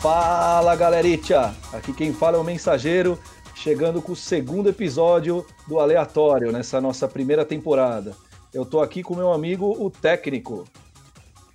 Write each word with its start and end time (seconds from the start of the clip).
Fala 0.00 0.76
galeritia! 0.76 1.52
Aqui 1.72 1.92
quem 1.92 2.12
fala 2.12 2.36
é 2.36 2.40
o 2.40 2.44
Mensageiro, 2.44 3.18
chegando 3.56 4.00
com 4.00 4.12
o 4.12 4.16
segundo 4.16 4.68
episódio 4.68 5.44
do 5.66 5.80
Aleatório 5.80 6.52
nessa 6.52 6.80
nossa 6.80 7.08
primeira 7.08 7.44
temporada. 7.44 8.14
Eu 8.54 8.64
tô 8.64 8.80
aqui 8.80 9.02
com 9.02 9.16
meu 9.16 9.32
amigo, 9.32 9.76
o 9.76 9.90
técnico. 9.90 10.64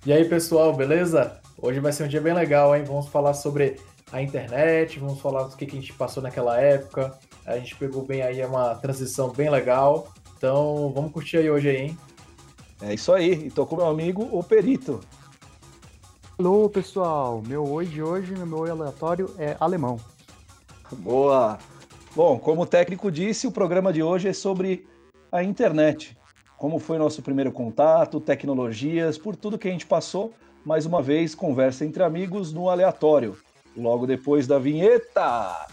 E 0.04 0.12
aí 0.12 0.26
pessoal, 0.26 0.74
beleza? 0.74 1.40
Hoje 1.56 1.80
vai 1.80 1.90
ser 1.90 2.04
um 2.04 2.08
dia 2.08 2.20
bem 2.20 2.34
legal, 2.34 2.76
hein? 2.76 2.84
Vamos 2.86 3.08
falar 3.08 3.32
sobre 3.32 3.80
a 4.12 4.20
internet, 4.20 4.98
vamos 4.98 5.22
falar 5.22 5.44
do 5.44 5.56
que 5.56 5.64
a 5.64 5.70
gente 5.70 5.94
passou 5.94 6.22
naquela 6.22 6.60
época. 6.60 7.18
A 7.46 7.56
gente 7.56 7.74
pegou 7.76 8.04
bem 8.04 8.20
aí 8.20 8.44
uma 8.44 8.74
transição 8.74 9.30
bem 9.30 9.48
legal. 9.48 10.08
Então 10.36 10.92
vamos 10.94 11.12
curtir 11.12 11.38
aí 11.38 11.50
hoje 11.50 11.70
hein? 11.70 11.98
É 12.82 12.92
isso 12.92 13.10
aí, 13.10 13.46
e 13.46 13.50
tô 13.50 13.64
com 13.64 13.76
meu 13.76 13.86
amigo, 13.86 14.28
o 14.30 14.44
Perito. 14.44 15.00
Alô, 16.36 16.68
pessoal. 16.68 17.40
Meu 17.46 17.64
oi 17.70 17.86
de 17.86 18.02
hoje, 18.02 18.34
meu 18.34 18.58
oi 18.58 18.68
aleatório 18.68 19.32
é 19.38 19.56
alemão. 19.60 20.00
Boa! 20.90 21.58
Bom, 22.14 22.40
como 22.40 22.62
o 22.62 22.66
técnico 22.66 23.08
disse, 23.08 23.46
o 23.46 23.52
programa 23.52 23.92
de 23.92 24.02
hoje 24.02 24.26
é 24.26 24.32
sobre 24.32 24.84
a 25.30 25.44
internet. 25.44 26.18
Como 26.58 26.80
foi 26.80 26.98
nosso 26.98 27.22
primeiro 27.22 27.52
contato, 27.52 28.20
tecnologias, 28.20 29.16
por 29.16 29.36
tudo 29.36 29.56
que 29.56 29.68
a 29.68 29.70
gente 29.70 29.86
passou. 29.86 30.34
Mais 30.64 30.84
uma 30.86 31.00
vez, 31.00 31.36
conversa 31.36 31.84
entre 31.84 32.02
amigos 32.02 32.52
no 32.52 32.68
aleatório. 32.68 33.38
Logo 33.76 34.04
depois 34.04 34.44
da 34.44 34.58
vinheta. 34.58 35.68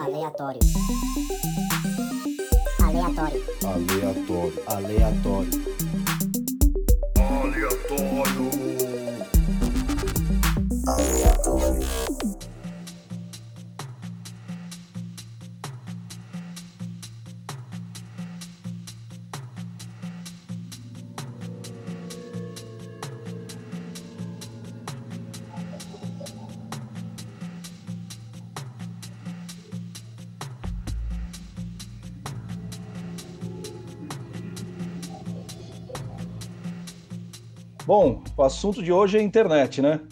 Aleatório. 0.00 0.60
Aleatório. 2.98 3.42
Aleatório. 3.64 4.62
Aleatório. 4.66 5.62
Aleatório. 10.88 12.47
Bom, 37.88 38.22
o 38.36 38.42
assunto 38.42 38.82
de 38.82 38.92
hoje 38.92 39.16
é 39.16 39.22
internet, 39.22 39.80
né? 39.80 40.02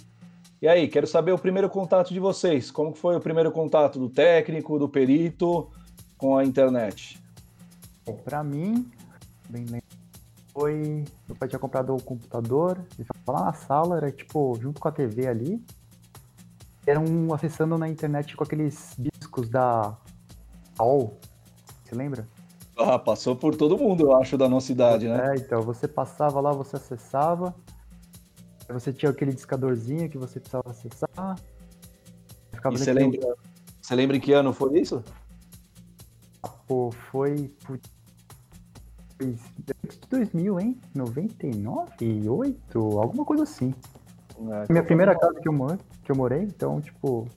E 0.63 0.67
aí, 0.67 0.89
quero 0.89 1.07
saber 1.07 1.33
o 1.33 1.39
primeiro 1.39 1.69
contato 1.69 2.11
de 2.11 2.19
vocês. 2.19 2.71
Como 2.71 2.95
foi 2.95 3.15
o 3.15 3.21
primeiro 3.21 3.53
contato 3.53 3.99
do 3.99 4.09
técnico, 4.09 4.78
do 4.78 4.89
perito 4.89 5.69
com 6.17 6.39
a 6.39 6.43
internet? 6.43 7.23
Pra 8.25 8.43
mim, 8.43 8.91
bem 9.50 9.67
lembro, 9.67 9.87
foi. 10.55 11.05
Meu 11.28 11.37
pai 11.39 11.50
tinha 11.50 11.59
comprado 11.59 11.95
o 11.95 12.03
computador, 12.03 12.78
ele 12.97 13.05
ficava 13.05 13.41
lá 13.41 13.45
na 13.45 13.53
sala, 13.53 13.99
era 13.99 14.11
tipo, 14.11 14.56
junto 14.59 14.81
com 14.81 14.89
a 14.89 14.93
TV 14.93 15.27
ali. 15.27 15.62
Era 16.87 16.99
um 16.99 17.34
acessando 17.34 17.77
na 17.77 17.91
internet 17.91 18.34
com 18.39 18.43
aqueles 18.43 18.95
discos 18.99 19.50
da 19.50 19.95
AOL. 20.79 21.19
Você 21.84 21.95
lembra? 21.95 22.27
Ah, 22.75 22.99
passou 22.99 23.37
por 23.37 23.55
todo 23.55 23.77
mundo, 23.77 24.05
eu 24.05 24.17
acho, 24.17 24.39
da 24.39 24.49
nossa 24.49 24.73
idade, 24.73 25.09
né? 25.09 25.34
É, 25.34 25.37
então, 25.37 25.61
você 25.61 25.87
passava 25.87 26.41
lá, 26.41 26.53
você 26.53 26.77
acessava. 26.77 27.55
Aí 28.69 28.72
você 28.75 28.93
tinha 28.93 29.10
aquele 29.10 29.32
discadorzinho 29.32 30.09
que 30.09 30.19
você 30.19 30.41
precisava 30.41 30.71
acessar. 30.71 31.38
Ficava 32.53 32.75
E 32.75 32.78
você 32.78 32.93
lembra, 32.93 33.37
você 33.81 33.94
lembra 33.94 34.16
em 34.16 34.21
que 34.21 34.32
ano 34.32 34.53
foi 34.53 34.81
isso? 34.81 35.03
Pô, 36.66 36.91
foi. 36.91 37.53
foi 37.60 37.81
antes 39.22 39.99
de 40.00 40.09
2000, 40.10 40.60
hein? 40.60 40.81
99? 40.94 42.28
8? 42.28 42.78
Alguma 42.99 43.25
coisa 43.25 43.44
assim. 43.44 43.72
É, 44.38 44.72
Minha 44.72 44.82
primeira 44.84 45.16
casa 45.19 45.41
que 45.41 45.49
eu, 45.49 45.53
moro, 45.53 45.78
que 46.03 46.10
eu 46.10 46.16
morei, 46.16 46.43
então, 46.43 46.81
tipo. 46.81 47.28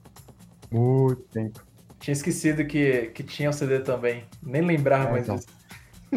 Muito 0.70 1.22
tempo. 1.32 1.64
Tinha 2.00 2.12
esquecido 2.12 2.64
que, 2.66 3.06
que 3.08 3.22
tinha 3.22 3.50
o 3.50 3.52
CD 3.52 3.80
também. 3.80 4.24
Nem 4.42 4.62
lembrava 4.62 5.08
É, 5.08 5.12
mais 5.12 5.24
então. 5.24 5.36
disso. 5.36 5.48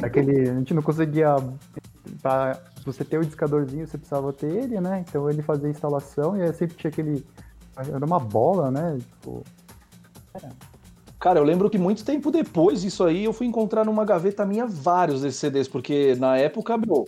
Aquele. 0.02 0.50
A 0.50 0.56
gente 0.56 0.73
não 0.73 0.81
conseguia. 0.81 1.35
Pra 2.22 2.59
você 2.86 3.04
ter 3.04 3.20
o 3.20 3.26
discadorzinho, 3.26 3.88
você 3.88 3.98
precisava 3.98 4.34
ter 4.34 4.52
ele, 4.52 4.80
né? 4.80 5.04
Então 5.08 5.30
ele 5.30 5.42
fazia 5.42 5.68
a 5.68 5.72
instalação 5.72 6.38
e 6.38 6.42
aí 6.42 6.54
sempre 6.54 6.76
tinha 6.76 6.90
aquele. 6.90 7.26
Era 7.76 8.06
uma 8.06 8.20
bola, 8.20 8.70
né? 8.72 8.98
Tipo. 9.00 9.44
Cara, 11.20 11.40
eu 11.40 11.44
lembro 11.44 11.70
que 11.70 11.78
muito 11.78 12.04
tempo 12.04 12.32
depois 12.32 12.82
disso 12.82 13.04
aí, 13.04 13.24
eu 13.24 13.32
fui 13.32 13.48
encontrar 13.48 13.86
numa 13.86 14.04
gaveta 14.04 14.46
minha 14.46 14.68
vários 14.68 15.22
desses 15.22 15.40
CDs, 15.40 15.68
porque 15.68 16.16
na 16.16 16.38
época, 16.38 16.78
meu, 16.78 17.06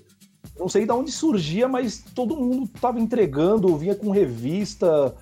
não 0.57 0.69
sei 0.69 0.85
de 0.85 0.91
onde 0.91 1.11
surgia, 1.11 1.67
mas 1.67 2.01
todo 2.15 2.37
mundo 2.37 2.69
tava 2.79 2.99
entregando, 2.99 3.75
vinha 3.75 3.93
com 3.93 4.11
revista, 4.11 5.13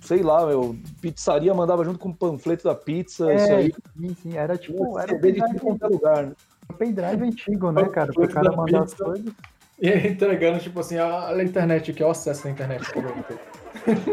sei 0.00 0.22
lá, 0.22 0.46
meu, 0.46 0.74
pizzaria 1.00 1.52
mandava 1.52 1.84
junto 1.84 1.98
com 1.98 2.08
o 2.08 2.14
panfleto 2.14 2.64
da 2.64 2.74
pizza, 2.74 3.32
isso 3.34 3.52
aí. 3.52 3.72
sim, 3.98 4.16
sim. 4.22 4.36
Era 4.36 4.56
tipo. 4.56 4.98
Era 4.98 5.12
CD 5.12 5.32
de 5.32 5.40
tudo 5.40 5.60
quanto 5.60 5.84
é 5.84 5.88
lugar, 5.88 6.26
né? 6.26 6.32
um 6.72 6.76
pendrive 6.76 7.24
antigo, 7.24 7.70
né, 7.70 7.84
cara? 7.88 8.12
Pro 8.12 8.28
cara 8.28 8.52
mandar 8.52 8.82
as 8.82 8.94
coisas. 8.94 9.32
E 9.82 9.88
aí, 9.88 10.06
entregando, 10.12 10.60
tipo 10.60 10.78
assim, 10.78 10.96
"Ah, 10.96 11.26
olha 11.28 11.42
a 11.42 11.44
internet 11.44 11.90
aqui, 11.90 12.02
ó, 12.04 12.08
o 12.08 12.10
acesso 12.12 12.44
na 12.46 12.52
internet. 12.52 12.82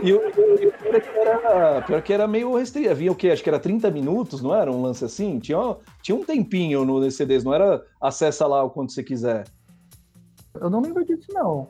E 0.01 0.13
o, 0.13 0.19
pior, 0.31 0.95
é 0.95 0.99
que 0.99 1.09
era, 1.19 1.81
pior 1.83 2.01
que 2.01 2.13
era 2.13 2.27
meio 2.27 2.55
restrito. 2.55 2.89
Havia 2.89 3.11
o 3.11 3.15
quê? 3.15 3.29
Acho 3.29 3.43
que 3.43 3.49
era 3.49 3.59
30 3.59 3.91
minutos, 3.91 4.41
não 4.41 4.55
era? 4.55 4.71
Um 4.71 4.81
lance 4.81 5.03
assim? 5.05 5.37
Tinha, 5.37 5.75
tinha 6.01 6.15
um 6.15 6.23
tempinho 6.23 6.83
no 6.85 6.99
nesses 6.99 7.17
CDs, 7.17 7.43
não 7.43 7.53
era 7.53 7.83
acessa 8.01 8.47
lá 8.47 8.63
o 8.63 8.69
quanto 8.71 8.93
você 8.93 9.03
quiser. 9.03 9.43
Eu 10.59 10.69
não 10.71 10.81
lembro 10.81 11.05
disso, 11.05 11.27
não. 11.33 11.67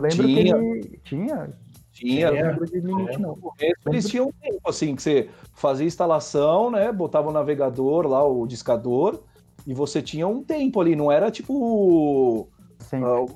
Lembro 0.00 0.24
Tinha. 0.26 0.54
que 0.56 0.64
ele. 0.64 1.00
Tinha? 1.04 1.50
Tinha, 1.92 2.28
Eu 2.28 2.30
não 2.30 2.36
Tinha. 2.38 2.50
lembro 2.50 2.66
de 2.66 2.80
limite, 2.80 3.20
não. 3.20 3.38
Eles 3.86 4.08
tinham 4.08 4.28
um 4.28 4.32
tempo, 4.32 4.60
assim, 4.70 4.94
que 4.94 5.02
você 5.02 5.28
fazia 5.52 5.86
instalação, 5.86 6.70
né? 6.70 6.90
Botava 6.92 7.28
o 7.28 7.32
navegador 7.32 8.06
lá, 8.06 8.24
o 8.26 8.46
discador, 8.46 9.20
e 9.66 9.74
você 9.74 10.00
tinha 10.00 10.26
um 10.28 10.42
tempo 10.42 10.80
ali, 10.80 10.94
não 10.96 11.10
era 11.12 11.30
tipo. 11.30 12.48
Ah, 12.92 13.26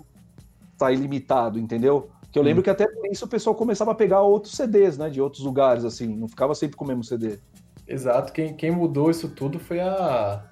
tá 0.79 0.93
ilimitado, 0.93 1.59
entendeu? 1.59 2.11
Que 2.33 2.39
eu 2.39 2.43
lembro 2.43 2.63
que 2.63 2.71
até 2.71 2.87
por 2.87 3.07
isso 3.07 3.25
o 3.25 3.29
pessoal 3.29 3.55
começava 3.57 3.91
a 3.91 3.95
pegar 3.95 4.21
outros 4.23 4.55
CDs, 4.55 4.97
né? 4.97 5.11
De 5.11 5.21
outros 5.21 5.43
lugares, 5.43 5.85
assim, 5.85 6.15
não 6.15 6.29
ficava 6.29 6.55
sempre 6.55 6.77
com 6.77 6.85
o 6.85 6.89
mesmo 6.89 7.03
CD. 7.03 7.39
Exato, 7.87 8.33
quem, 8.33 8.55
quem 8.55 8.71
mudou 8.71 9.11
isso 9.11 9.29
tudo 9.29 9.59
foi 9.59 9.81
a. 9.81 10.45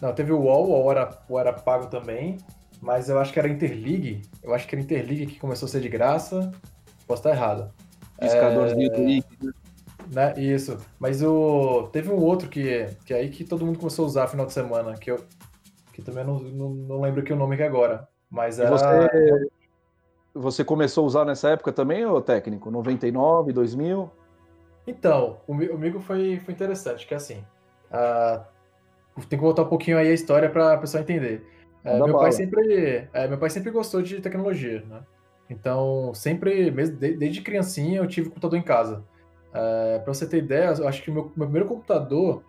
Não, 0.00 0.12
teve 0.12 0.32
o 0.32 0.38
UOL, 0.38 0.64
o 0.64 0.70
UOL 0.70 0.90
era, 0.92 1.22
o 1.28 1.38
era 1.38 1.52
pago 1.52 1.86
também, 1.86 2.38
mas 2.80 3.08
eu 3.08 3.18
acho 3.18 3.32
que 3.32 3.38
era 3.38 3.48
Interleague. 3.48 4.22
Eu 4.42 4.54
acho 4.54 4.66
que 4.66 4.74
era 4.74 4.82
Interleague 4.82 5.26
que 5.26 5.40
começou 5.40 5.66
a 5.66 5.68
ser 5.68 5.80
de 5.80 5.88
graça. 5.88 6.52
Posso 7.06 7.20
estar 7.20 7.30
errado. 7.30 7.72
Do 8.96 9.02
link, 9.02 9.26
né? 9.40 9.52
Né? 10.12 10.34
Isso. 10.36 10.78
Mas 10.98 11.22
o. 11.22 11.88
Teve 11.92 12.10
um 12.10 12.16
outro 12.16 12.48
que, 12.48 12.86
que 13.04 13.14
é 13.14 13.18
aí 13.18 13.30
que 13.30 13.44
todo 13.44 13.64
mundo 13.64 13.78
começou 13.78 14.04
a 14.04 14.08
usar 14.08 14.22
no 14.22 14.28
final 14.28 14.46
de 14.46 14.52
semana, 14.52 14.94
que 14.94 15.10
eu. 15.10 15.24
Que 15.92 16.02
também 16.02 16.24
não, 16.24 16.38
não, 16.38 16.70
não 16.70 17.00
lembro 17.00 17.20
aqui 17.20 17.32
o 17.32 17.36
nome 17.36 17.54
aqui 17.54 17.62
agora. 17.64 18.08
Mas 18.30 18.58
era. 18.58 18.70
Você, 18.70 19.48
você 20.34 20.64
começou 20.64 21.04
a 21.04 21.06
usar 21.06 21.24
nessa 21.24 21.50
época 21.50 21.72
também, 21.72 22.06
ô 22.06 22.20
técnico? 22.20 22.70
99, 22.70 23.52
2000? 23.52 24.10
Então, 24.86 25.40
o 25.46 25.54
mi- 25.54 25.68
comigo 25.68 26.00
foi, 26.00 26.40
foi 26.40 26.54
interessante, 26.54 27.06
que 27.06 27.14
assim. 27.14 27.44
ah, 27.90 28.44
tem 29.28 29.38
que 29.38 29.44
voltar 29.44 29.62
um 29.62 29.68
pouquinho 29.68 29.98
aí 29.98 30.08
a 30.08 30.14
história 30.14 30.48
para 30.50 30.72
a 30.74 30.78
pessoa 30.78 31.02
entender. 31.02 31.46
É, 31.84 31.94
meu, 31.94 32.06
bala. 32.08 32.20
pai 32.20 32.32
sempre, 32.32 33.08
é, 33.12 33.28
meu 33.28 33.38
pai 33.38 33.50
sempre 33.50 33.70
gostou 33.70 34.00
de 34.02 34.20
tecnologia, 34.20 34.82
né? 34.88 35.02
Então, 35.50 36.12
sempre, 36.14 36.70
mesmo 36.70 36.96
de- 36.96 37.16
desde 37.16 37.42
criancinha, 37.42 37.98
eu 37.98 38.06
tive 38.08 38.28
computador 38.30 38.58
em 38.58 38.62
casa. 38.62 39.04
É, 39.52 39.98
para 39.98 40.14
você 40.14 40.26
ter 40.26 40.38
ideia, 40.38 40.72
eu 40.78 40.88
acho 40.88 41.02
que 41.02 41.10
o 41.10 41.14
meu, 41.14 41.24
meu 41.36 41.46
primeiro 41.46 41.68
computador 41.68 42.42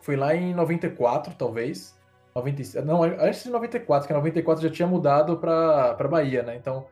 foi 0.00 0.16
lá 0.16 0.34
em 0.34 0.54
94, 0.54 1.34
talvez. 1.36 1.96
90, 2.36 2.82
não, 2.82 3.02
antes 3.02 3.42
de 3.44 3.50
94, 3.50 4.06
que 4.06 4.12
em 4.12 4.16
94 4.16 4.62
já 4.62 4.70
tinha 4.70 4.86
mudado 4.86 5.36
para 5.38 5.94
para 5.94 6.08
Bahia, 6.08 6.42
né? 6.42 6.56
Então, 6.56 6.86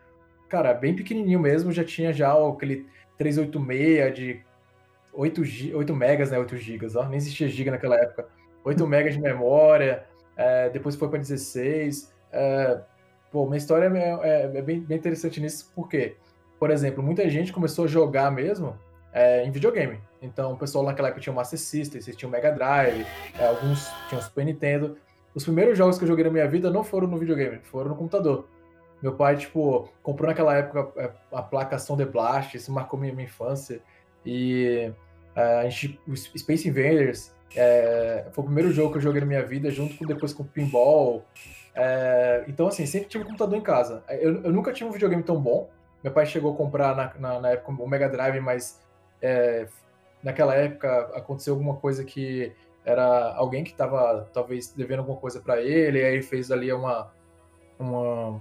cara, 0.48 0.72
bem 0.74 0.94
pequenininho 0.96 1.38
mesmo, 1.38 1.70
já 1.72 1.84
tinha 1.84 2.12
já 2.12 2.32
aquele 2.32 2.86
386 3.18 4.14
de 4.14 4.40
8, 5.12 5.44
gi- 5.44 5.74
8 5.74 5.94
megas, 5.94 6.30
né? 6.30 6.38
8 6.38 6.56
gigas, 6.56 6.96
ó. 6.96 7.04
Nem 7.06 7.16
existia 7.18 7.48
giga 7.48 7.70
naquela 7.70 7.96
época. 7.96 8.26
8 8.64 8.86
megas 8.86 9.14
de 9.14 9.20
memória, 9.20 10.04
é, 10.36 10.70
depois 10.70 10.96
foi 10.96 11.08
para 11.08 11.18
16. 11.18 12.12
É, 12.32 12.80
pô, 13.30 13.44
minha 13.46 13.58
história 13.58 13.86
é, 13.86 14.10
é- 14.22 14.58
é 14.58 14.62
bem, 14.62 14.80
bem 14.80 14.96
interessante 14.98 15.40
nisso, 15.40 15.70
porque, 15.74 16.16
por 16.58 16.70
exemplo, 16.70 17.02
muita 17.02 17.28
gente 17.28 17.52
começou 17.52 17.84
a 17.84 17.88
jogar 17.88 18.30
mesmo 18.30 18.76
é, 19.12 19.44
em 19.44 19.50
videogame. 19.52 20.00
Então, 20.20 20.54
o 20.54 20.56
pessoal 20.56 20.82
naquela 20.84 21.08
época 21.08 21.20
tinha 21.20 21.32
o 21.32 21.36
Master 21.36 21.58
System, 21.58 22.00
vocês 22.00 22.16
tinham 22.16 22.28
o 22.30 22.32
Mega 22.32 22.50
Drive, 22.50 23.06
é, 23.38 23.46
alguns 23.46 23.88
tinham 24.08 24.20
o 24.20 24.24
Super 24.24 24.44
Nintendo. 24.44 24.96
Os 25.34 25.44
primeiros 25.44 25.76
jogos 25.76 25.98
que 25.98 26.04
eu 26.04 26.08
joguei 26.08 26.24
na 26.24 26.30
minha 26.30 26.48
vida 26.48 26.70
não 26.70 26.84
foram 26.84 27.08
no 27.08 27.18
videogame, 27.18 27.58
foram 27.62 27.90
no 27.90 27.96
computador. 27.96 28.48
Meu 29.02 29.14
pai, 29.14 29.36
tipo, 29.36 29.88
comprou 30.02 30.28
naquela 30.28 30.56
época 30.56 30.92
é, 30.96 31.10
a 31.32 31.42
placa 31.42 31.78
Sound 31.78 32.04
Blast, 32.06 32.56
isso 32.56 32.72
marcou 32.72 32.98
minha, 32.98 33.12
minha 33.12 33.26
infância. 33.26 33.82
E 34.24 34.92
é, 35.34 35.60
a 35.60 35.68
gente, 35.68 36.00
Space 36.38 36.68
Invaders 36.68 37.34
é, 37.56 38.26
foi 38.32 38.42
o 38.42 38.46
primeiro 38.46 38.72
jogo 38.72 38.92
que 38.92 38.98
eu 38.98 39.02
joguei 39.02 39.20
na 39.20 39.26
minha 39.26 39.42
vida, 39.42 39.70
junto 39.70 39.96
com 39.96 40.06
depois 40.06 40.32
com 40.32 40.42
o 40.42 40.46
Pinball. 40.46 41.24
É, 41.74 42.44
então, 42.46 42.68
assim, 42.68 42.86
sempre 42.86 43.08
tive 43.08 43.24
um 43.24 43.26
computador 43.26 43.58
em 43.58 43.62
casa. 43.62 44.02
Eu, 44.08 44.42
eu, 44.42 44.52
nunca 44.52 44.72
tive 44.72 44.88
um 44.88 44.92
videogame 44.92 45.22
tão 45.22 45.40
bom. 45.40 45.68
Meu 46.02 46.12
pai 46.12 46.24
chegou 46.26 46.54
a 46.54 46.56
comprar 46.56 46.94
na, 46.94 47.12
na, 47.18 47.40
na 47.40 47.50
época 47.50 47.82
o 47.82 47.88
Mega 47.88 48.08
Drive, 48.08 48.40
mas 48.40 48.80
é, 49.20 49.66
naquela 50.22 50.54
época 50.54 51.10
aconteceu 51.14 51.54
alguma 51.54 51.76
coisa 51.76 52.04
que 52.04 52.52
era 52.84 53.34
alguém 53.34 53.64
que 53.64 53.70
estava 53.70 54.28
talvez 54.32 54.72
devendo 54.72 55.00
alguma 55.00 55.18
coisa 55.18 55.40
para 55.40 55.60
ele, 55.62 56.00
e 56.00 56.04
aí 56.04 56.22
fez 56.22 56.50
ali 56.50 56.72
uma. 56.72 57.10
uma 57.78 58.40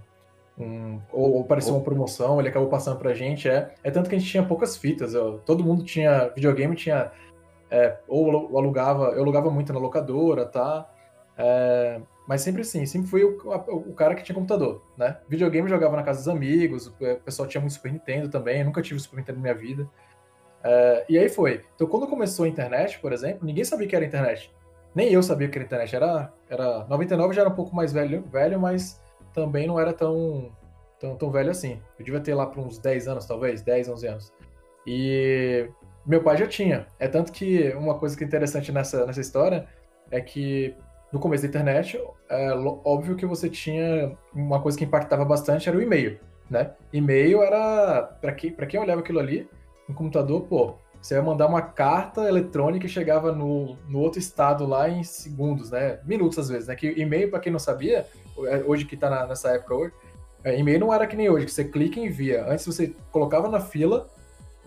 um, 0.58 1.02
ou, 1.12 1.34
ou 1.34 1.48
uma 1.48 1.82
promoção, 1.82 2.40
ele 2.40 2.50
acabou 2.50 2.70
passando 2.70 3.00
pra 3.00 3.14
gente. 3.14 3.50
É, 3.50 3.74
é 3.84 3.90
tanto 3.90 4.10
que 4.10 4.16
a 4.16 4.20
gente 4.20 4.30
tinha 4.30 4.46
poucas 4.46 4.78
fitas. 4.78 5.14
Eu, 5.14 5.40
todo 5.40 5.64
mundo 5.64 5.84
tinha 5.84 6.30
videogame, 6.30 6.76
tinha. 6.76 7.12
É, 7.72 7.98
ou 8.08 8.56
alugava, 8.58 9.12
eu 9.16 9.24
alugava 9.24 9.50
muito 9.50 9.74
na 9.74 9.80
locadora, 9.80 10.46
tá? 10.46 10.88
É, 11.36 12.00
mas 12.28 12.42
sempre 12.42 12.62
assim, 12.62 12.86
sempre 12.86 13.10
fui 13.10 13.24
o, 13.24 13.38
o, 13.68 13.94
cara 13.94 14.14
que 14.16 14.24
tinha 14.24 14.36
computador, 14.36 14.84
né? 14.96 15.18
Videogame 15.28 15.68
jogava 15.68 15.96
na 15.96 16.04
casa 16.04 16.20
dos 16.20 16.28
amigos, 16.28 16.88
o 16.88 16.94
pessoal 17.26 17.48
tinha 17.48 17.60
muito 17.60 17.74
Super 17.74 17.92
Nintendo 17.92 18.30
também, 18.30 18.64
nunca 18.64 18.82
tive 18.82 19.00
Super 19.00 19.18
Nintendo 19.18 19.38
na 19.40 19.42
minha 19.42 19.56
vida. 19.56 19.90
É, 20.64 21.06
e 21.10 21.18
aí 21.18 21.30
foi. 21.30 21.64
Então, 21.76 21.88
quando 21.88 22.08
começou 22.08 22.46
a 22.46 22.48
internet, 22.48 23.00
por 23.00 23.12
exemplo, 23.12 23.46
ninguém 23.46 23.64
sabia 23.64 23.88
que 23.88 23.96
era 23.96 24.06
internet. 24.06 24.54
Nem 24.96 25.12
eu 25.12 25.22
sabia 25.22 25.48
que 25.50 25.58
era 25.58 25.66
internet. 25.66 25.96
Era, 25.96 26.32
era 26.50 26.86
99 26.86 27.34
já 27.34 27.42
era 27.42 27.50
um 27.50 27.56
pouco 27.56 27.76
mais 27.76 27.92
velho, 27.92 28.24
velho, 28.24 28.60
mas 28.60 29.02
também 29.34 29.68
não 29.68 29.80
era 29.80 29.92
tão, 29.92 30.52
tão, 31.00 31.16
tão 31.16 31.32
velho 31.32 31.52
assim. 31.52 31.82
Eu 32.00 32.06
devia 32.06 32.22
ter 32.22 32.34
lá 32.34 32.46
para 32.46 32.62
uns 32.62 32.78
10 32.78 33.08
anos, 33.08 33.26
talvez, 33.26 33.62
10, 33.62 33.90
11 33.90 34.08
anos. 34.08 34.34
E 34.86 35.68
meu 36.06 36.24
pai 36.24 36.38
já 36.38 36.48
tinha. 36.48 36.88
É 37.00 37.08
tanto 37.08 37.32
que 37.32 37.72
uma 37.72 37.98
coisa 37.98 38.16
que 38.18 38.24
é 38.24 38.28
interessante 38.28 38.72
nessa, 38.72 39.06
nessa 39.06 39.22
história 39.22 39.68
é 40.12 40.22
que 40.22 40.76
no 41.12 41.20
começo 41.20 41.44
da 41.44 41.50
internet, 41.50 42.04
é 42.28 42.52
óbvio 42.84 43.16
que 43.16 43.26
você 43.26 43.48
tinha 43.48 44.18
uma 44.34 44.60
coisa 44.60 44.76
que 44.76 44.84
impactava 44.84 45.24
bastante 45.24 45.70
era 45.70 45.78
o 45.78 45.82
e-mail, 45.82 46.20
né? 46.50 46.72
E-mail 46.92 47.44
era 47.44 48.02
para 48.02 48.32
quem, 48.32 48.52
quem 48.52 48.80
olhava 48.80 49.02
aquilo 49.02 49.20
ali, 49.20 49.48
no 49.88 49.94
computador, 49.96 50.42
pô, 50.44 50.76
você 51.02 51.16
ia 51.16 51.22
mandar 51.22 51.48
uma 51.48 51.62
carta 51.62 52.22
eletrônica 52.28 52.86
e 52.86 52.90
chegava 52.90 53.34
no, 53.34 53.76
no 53.90 54.00
outro 54.00 54.20
estado 54.20 54.66
lá 54.66 54.90
em 54.90 55.04
segundos, 55.04 55.70
né? 55.70 56.00
Minutos 56.06 56.40
às 56.40 56.48
vezes, 56.48 56.68
né? 56.70 56.76
Que 56.76 56.92
e-mail, 56.92 57.30
para 57.30 57.42
quem 57.42 57.52
não 57.52 57.60
sabia, 57.60 58.08
é, 58.46 58.64
hoje 58.66 58.86
que 58.86 58.96
tá 58.96 59.10
na, 59.10 59.28
nessa 59.28 59.50
época 59.50 59.76
hoje, 59.76 59.94
é, 60.46 60.58
e-mail 60.58 60.80
não 60.80 60.94
era 60.94 61.06
que 61.06 61.16
nem 61.16 61.30
hoje, 61.30 61.46
que 61.46 61.52
você 61.52 61.66
clica 61.66 62.00
e 62.00 62.06
envia. 62.06 62.46
Antes 62.48 62.66
você 62.66 62.96
colocava 63.12 63.50
na 63.50 63.60
fila, 63.60 64.08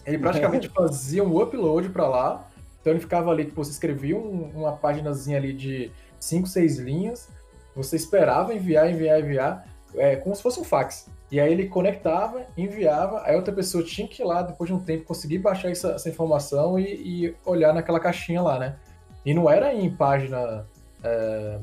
ele 0.05 0.19
praticamente 0.19 0.69
fazia 0.77 1.25
um 1.25 1.41
upload 1.41 1.89
para 1.89 2.07
lá, 2.07 2.49
então 2.81 2.93
ele 2.93 3.01
ficava 3.01 3.31
ali, 3.31 3.47
tipo, 3.47 3.65
você 3.65 3.71
escrevia 3.71 4.17
um, 4.17 4.51
uma 4.55 4.73
paginazinha 4.73 5.39
ali 5.39 5.55
de 5.55 5.91
5, 6.21 6.47
6 6.47 6.79
linhas, 6.79 7.29
você 7.75 7.97
esperava 7.97 8.55
enviar, 8.55 8.91
enviar, 8.91 9.21
enviar, 9.21 9.69
é, 9.95 10.17
como 10.17 10.37
se 10.37 10.43
fosse 10.43 10.61
um 10.61 10.65
fax. 10.65 11.09
E 11.31 11.41
aí 11.41 11.53
ele 11.53 11.69
conectava, 11.69 12.47
enviava, 12.57 13.23
aí 13.25 13.35
outra 13.35 13.53
pessoa 13.53 13.83
tinha 13.83 14.07
que 14.07 14.23
ir 14.23 14.25
lá, 14.25 14.43
depois 14.43 14.69
de 14.69 14.75
um 14.75 14.79
tempo, 14.79 15.05
conseguir 15.05 15.39
baixar 15.39 15.71
essa, 15.71 15.93
essa 15.93 16.09
informação 16.09 16.79
e, 16.79 16.85
e, 16.85 17.37
olhar 17.45 17.75
naquela 17.75 17.99
caixinha 17.99 18.41
lá, 18.41 18.59
né? 18.59 18.77
E 19.25 19.35
não 19.35 19.51
era 19.51 19.75
em 19.75 19.91
página 19.91 20.65
é, 21.03 21.59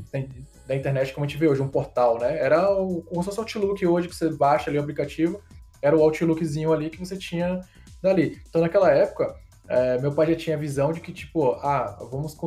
da 0.67 0.75
internet 0.75 1.13
como 1.13 1.25
a 1.25 1.27
gente 1.27 1.39
vê 1.39 1.47
hoje, 1.47 1.61
um 1.61 1.67
portal, 1.67 2.19
né? 2.19 2.37
Era 2.37 2.71
o, 2.73 3.03
como 3.03 3.23
se 3.23 3.29
fosse 3.29 3.39
o 3.39 3.41
Outlook 3.41 3.85
hoje, 3.85 4.09
que 4.09 4.15
você 4.15 4.29
baixa 4.29 4.69
ali 4.69 4.77
o 4.77 4.81
aplicativo, 4.81 5.41
era 5.81 5.95
o 5.95 6.01
Outlookzinho 6.01 6.73
ali 6.73 6.89
que 6.89 6.99
você 6.99 7.15
tinha 7.15 7.61
dali. 8.01 8.41
Então 8.49 8.61
naquela 8.61 8.91
época, 8.91 9.33
é, 9.67 9.97
meu 9.99 10.11
pai 10.11 10.27
já 10.27 10.35
tinha 10.35 10.55
a 10.57 10.59
visão 10.59 10.91
de 10.91 10.99
que, 10.99 11.13
tipo, 11.13 11.53
ah, 11.53 11.97
vamos 12.11 12.37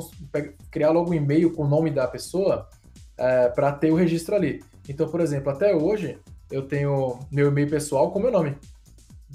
criar 0.70 0.90
logo 0.90 1.10
um 1.10 1.14
e-mail 1.14 1.50
com 1.52 1.62
o 1.64 1.68
nome 1.68 1.90
da 1.90 2.06
pessoa 2.06 2.68
é, 3.16 3.48
para 3.48 3.72
ter 3.72 3.90
o 3.90 3.94
registro 3.94 4.34
ali. 4.34 4.62
Então, 4.88 5.08
por 5.08 5.20
exemplo, 5.20 5.50
até 5.50 5.74
hoje, 5.74 6.18
eu 6.50 6.62
tenho 6.62 7.20
meu 7.30 7.48
e-mail 7.48 7.68
pessoal 7.68 8.10
com 8.10 8.18
meu 8.18 8.30
nome. 8.30 8.56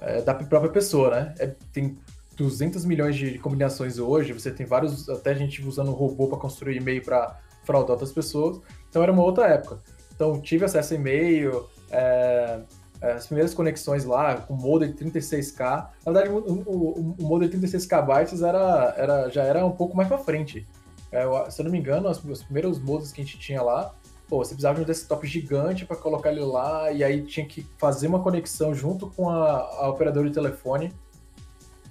é, 0.00 0.22
da 0.22 0.34
própria 0.34 0.70
pessoa, 0.70 1.10
né? 1.10 1.34
É, 1.38 1.46
tem 1.72 1.96
200 2.36 2.84
milhões 2.84 3.16
de 3.16 3.38
combinações 3.38 3.98
hoje, 3.98 4.32
você 4.32 4.50
tem 4.50 4.66
vários, 4.66 5.08
até 5.08 5.34
gente 5.34 5.64
usando 5.66 5.90
robô 5.92 6.26
para 6.28 6.38
construir 6.38 6.76
e-mail 6.76 7.02
para 7.02 7.38
fraudar 7.64 7.92
outras 7.92 8.12
pessoas. 8.12 8.60
Então 8.88 9.02
era 9.02 9.12
uma 9.12 9.22
outra 9.22 9.46
época. 9.46 9.80
Então 10.14 10.40
tive 10.40 10.64
acesso 10.64 10.94
a 10.94 10.96
e-mail, 10.96 11.66
é, 11.90 12.60
é 13.00 13.12
as 13.12 13.26
primeiras 13.26 13.54
conexões 13.54 14.04
lá 14.04 14.36
com 14.36 14.54
modem 14.54 14.92
de 14.92 15.04
36K. 15.04 15.88
Na 16.04 16.12
verdade, 16.12 16.28
o, 16.30 16.38
o, 16.38 17.14
o 17.18 17.22
modem 17.24 17.48
de 17.48 17.58
36K 17.58 18.06
bytes 18.06 18.42
era, 18.42 18.94
era, 18.96 19.28
já 19.28 19.42
era 19.44 19.64
um 19.64 19.72
pouco 19.72 19.96
mais 19.96 20.08
para 20.08 20.18
frente. 20.18 20.66
É, 21.10 21.24
se 21.50 21.60
eu 21.60 21.64
não 21.64 21.72
me 21.72 21.78
engano, 21.78 22.08
os, 22.08 22.22
os 22.24 22.42
primeiros 22.42 22.78
modems 22.80 23.12
que 23.12 23.20
a 23.20 23.24
gente 23.24 23.38
tinha 23.38 23.62
lá, 23.62 23.94
pô, 24.28 24.38
você 24.38 24.50
precisava 24.50 24.76
de 24.76 24.82
um 24.82 24.84
desktop 24.84 25.26
gigante 25.26 25.84
para 25.84 25.96
colocar 25.96 26.32
ele 26.32 26.40
lá, 26.40 26.90
e 26.90 27.04
aí 27.04 27.22
tinha 27.22 27.46
que 27.46 27.64
fazer 27.78 28.08
uma 28.08 28.20
conexão 28.20 28.74
junto 28.74 29.08
com 29.10 29.28
a, 29.28 29.58
a 29.58 29.88
operadora 29.88 30.28
de 30.28 30.34
telefone 30.34 30.92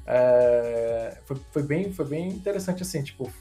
é, 0.05 1.17
foi, 1.25 1.37
foi, 1.51 1.63
bem, 1.63 1.91
foi 1.91 2.05
bem 2.05 2.29
interessante, 2.29 2.83
assim, 2.83 3.01
tipo, 3.03 3.31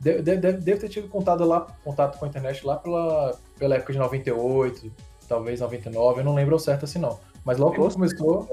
deve, 0.00 0.22
deve, 0.22 0.58
deve 0.58 0.80
ter 0.80 0.88
tido 0.88 1.08
contato 1.08 1.44
lá, 1.44 1.66
contato 1.84 2.18
com 2.18 2.24
a 2.24 2.28
internet 2.28 2.66
lá 2.66 2.76
pela, 2.76 3.38
pela 3.58 3.76
época 3.76 3.92
de 3.92 3.98
98, 3.98 4.92
talvez 5.28 5.60
99, 5.60 6.20
eu 6.20 6.24
não 6.24 6.34
lembro 6.34 6.58
certo 6.58 6.84
assim 6.84 6.98
não. 6.98 7.18
Mas 7.44 7.58
logo 7.58 7.72
que 7.72 7.94
começou... 7.94 8.48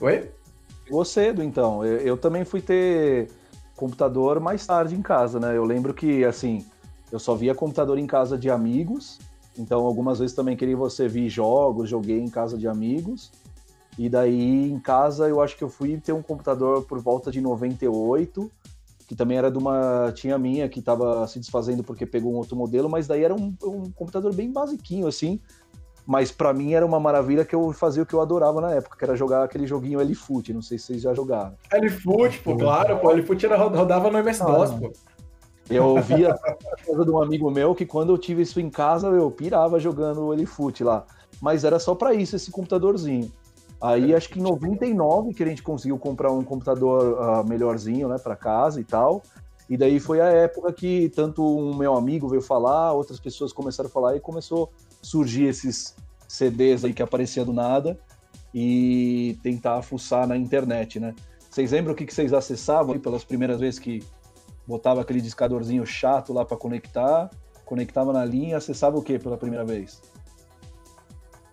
Oi? 0.00 0.30
Chegou 0.84 1.04
cedo, 1.04 1.42
então. 1.42 1.84
Eu, 1.84 1.98
eu 1.98 2.16
também 2.16 2.44
fui 2.44 2.60
ter 2.60 3.30
computador 3.76 4.38
mais 4.40 4.66
tarde 4.66 4.94
em 4.94 5.02
casa, 5.02 5.40
né? 5.40 5.56
Eu 5.56 5.64
lembro 5.64 5.94
que, 5.94 6.24
assim, 6.24 6.64
eu 7.10 7.18
só 7.18 7.34
via 7.34 7.54
computador 7.54 7.98
em 7.98 8.06
casa 8.06 8.36
de 8.36 8.50
amigos, 8.50 9.18
então 9.58 9.86
algumas 9.86 10.18
vezes 10.18 10.34
também 10.34 10.56
queria 10.56 10.76
você 10.76 11.08
vir 11.08 11.28
jogos, 11.28 11.88
joguei 11.88 12.18
em 12.18 12.28
casa 12.28 12.58
de 12.58 12.66
amigos. 12.66 13.30
E 13.98 14.08
daí 14.08 14.70
em 14.70 14.78
casa 14.78 15.28
eu 15.28 15.40
acho 15.40 15.56
que 15.56 15.62
eu 15.62 15.68
fui 15.68 15.98
ter 15.98 16.12
um 16.12 16.22
computador 16.22 16.82
por 16.84 16.98
volta 16.98 17.30
de 17.30 17.40
98, 17.40 18.50
que 19.06 19.14
também 19.14 19.38
era 19.38 19.50
de 19.50 19.58
uma 19.58 20.12
tinha 20.14 20.36
minha 20.38 20.68
que 20.68 20.80
estava 20.80 21.26
se 21.26 21.38
desfazendo 21.38 21.84
porque 21.84 22.04
pegou 22.04 22.32
um 22.32 22.36
outro 22.36 22.56
modelo, 22.56 22.88
mas 22.88 23.06
daí 23.06 23.22
era 23.22 23.34
um, 23.34 23.54
um 23.62 23.90
computador 23.92 24.34
bem 24.34 24.50
basiquinho 24.50 25.06
assim. 25.06 25.40
Mas 26.06 26.30
para 26.30 26.52
mim 26.52 26.74
era 26.74 26.84
uma 26.84 27.00
maravilha 27.00 27.46
que 27.46 27.54
eu 27.54 27.72
fazia 27.72 28.02
o 28.02 28.06
que 28.06 28.12
eu 28.12 28.20
adorava 28.20 28.60
na 28.60 28.72
época, 28.72 28.98
que 28.98 29.04
era 29.04 29.16
jogar 29.16 29.42
aquele 29.42 29.66
joguinho 29.66 30.00
L-Foot, 30.00 30.52
não 30.52 30.60
sei 30.60 30.76
se 30.78 30.86
vocês 30.86 31.02
já 31.02 31.14
jogaram. 31.14 31.54
L-Foot, 31.72 32.40
pô, 32.40 32.56
claro, 32.56 32.98
pô, 32.98 33.10
L-Foot 33.10 33.46
rodava 33.46 34.10
no 34.10 34.18
MS-DOS, 34.18 34.70
ah, 34.70 34.78
pô. 34.78 34.92
Eu 35.70 36.00
via 36.02 36.32
a 36.32 36.66
casa 36.84 37.04
de 37.06 37.10
um 37.10 37.22
amigo 37.22 37.50
meu 37.50 37.74
que 37.74 37.86
quando 37.86 38.12
eu 38.12 38.18
tive 38.18 38.42
isso 38.42 38.60
em 38.60 38.68
casa, 38.68 39.08
eu 39.08 39.30
pirava 39.30 39.80
jogando 39.80 40.26
o 40.26 40.34
L-Foot 40.34 40.84
lá. 40.84 41.06
Mas 41.40 41.64
era 41.64 41.78
só 41.78 41.94
para 41.94 42.12
isso 42.12 42.36
esse 42.36 42.50
computadorzinho. 42.50 43.32
Aí 43.80 44.14
acho 44.14 44.28
que 44.28 44.38
em 44.38 44.42
99 44.42 45.34
que 45.34 45.42
a 45.42 45.46
gente 45.46 45.62
conseguiu 45.62 45.98
comprar 45.98 46.32
um 46.32 46.42
computador 46.42 47.18
uh, 47.18 47.46
melhorzinho, 47.46 48.08
né, 48.08 48.16
para 48.18 48.34
casa 48.34 48.80
e 48.80 48.84
tal. 48.84 49.22
E 49.68 49.76
daí 49.76 49.98
foi 49.98 50.20
a 50.20 50.26
época 50.26 50.72
que 50.72 51.08
tanto 51.10 51.42
um 51.42 51.74
meu 51.76 51.94
amigo 51.94 52.28
veio 52.28 52.42
falar, 52.42 52.92
outras 52.92 53.18
pessoas 53.18 53.52
começaram 53.52 53.88
a 53.88 53.92
falar 53.92 54.16
e 54.16 54.20
começou 54.20 54.70
a 55.02 55.04
surgir 55.04 55.44
esses 55.44 55.94
CDs 56.28 56.84
aí 56.84 56.92
que 56.92 57.02
aparecia 57.02 57.44
do 57.44 57.52
nada 57.52 57.98
e 58.54 59.38
tentar 59.42 59.82
fuçar 59.82 60.26
na 60.26 60.36
internet, 60.36 61.00
né? 61.00 61.14
Vocês 61.50 61.72
lembram 61.72 61.94
o 61.94 61.96
que, 61.96 62.12
vocês 62.12 62.32
acessavam 62.32 62.98
pelas 62.98 63.24
primeiras 63.24 63.60
vezes 63.60 63.78
que 63.78 64.02
botava 64.66 65.00
aquele 65.00 65.20
discadorzinho 65.20 65.84
chato 65.86 66.32
lá 66.32 66.44
para 66.44 66.56
conectar, 66.56 67.30
conectava 67.64 68.12
na 68.12 68.24
linha, 68.24 68.56
acessava 68.56 68.98
o 68.98 69.02
que 69.02 69.18
pela 69.18 69.36
primeira 69.36 69.64
vez? 69.64 70.02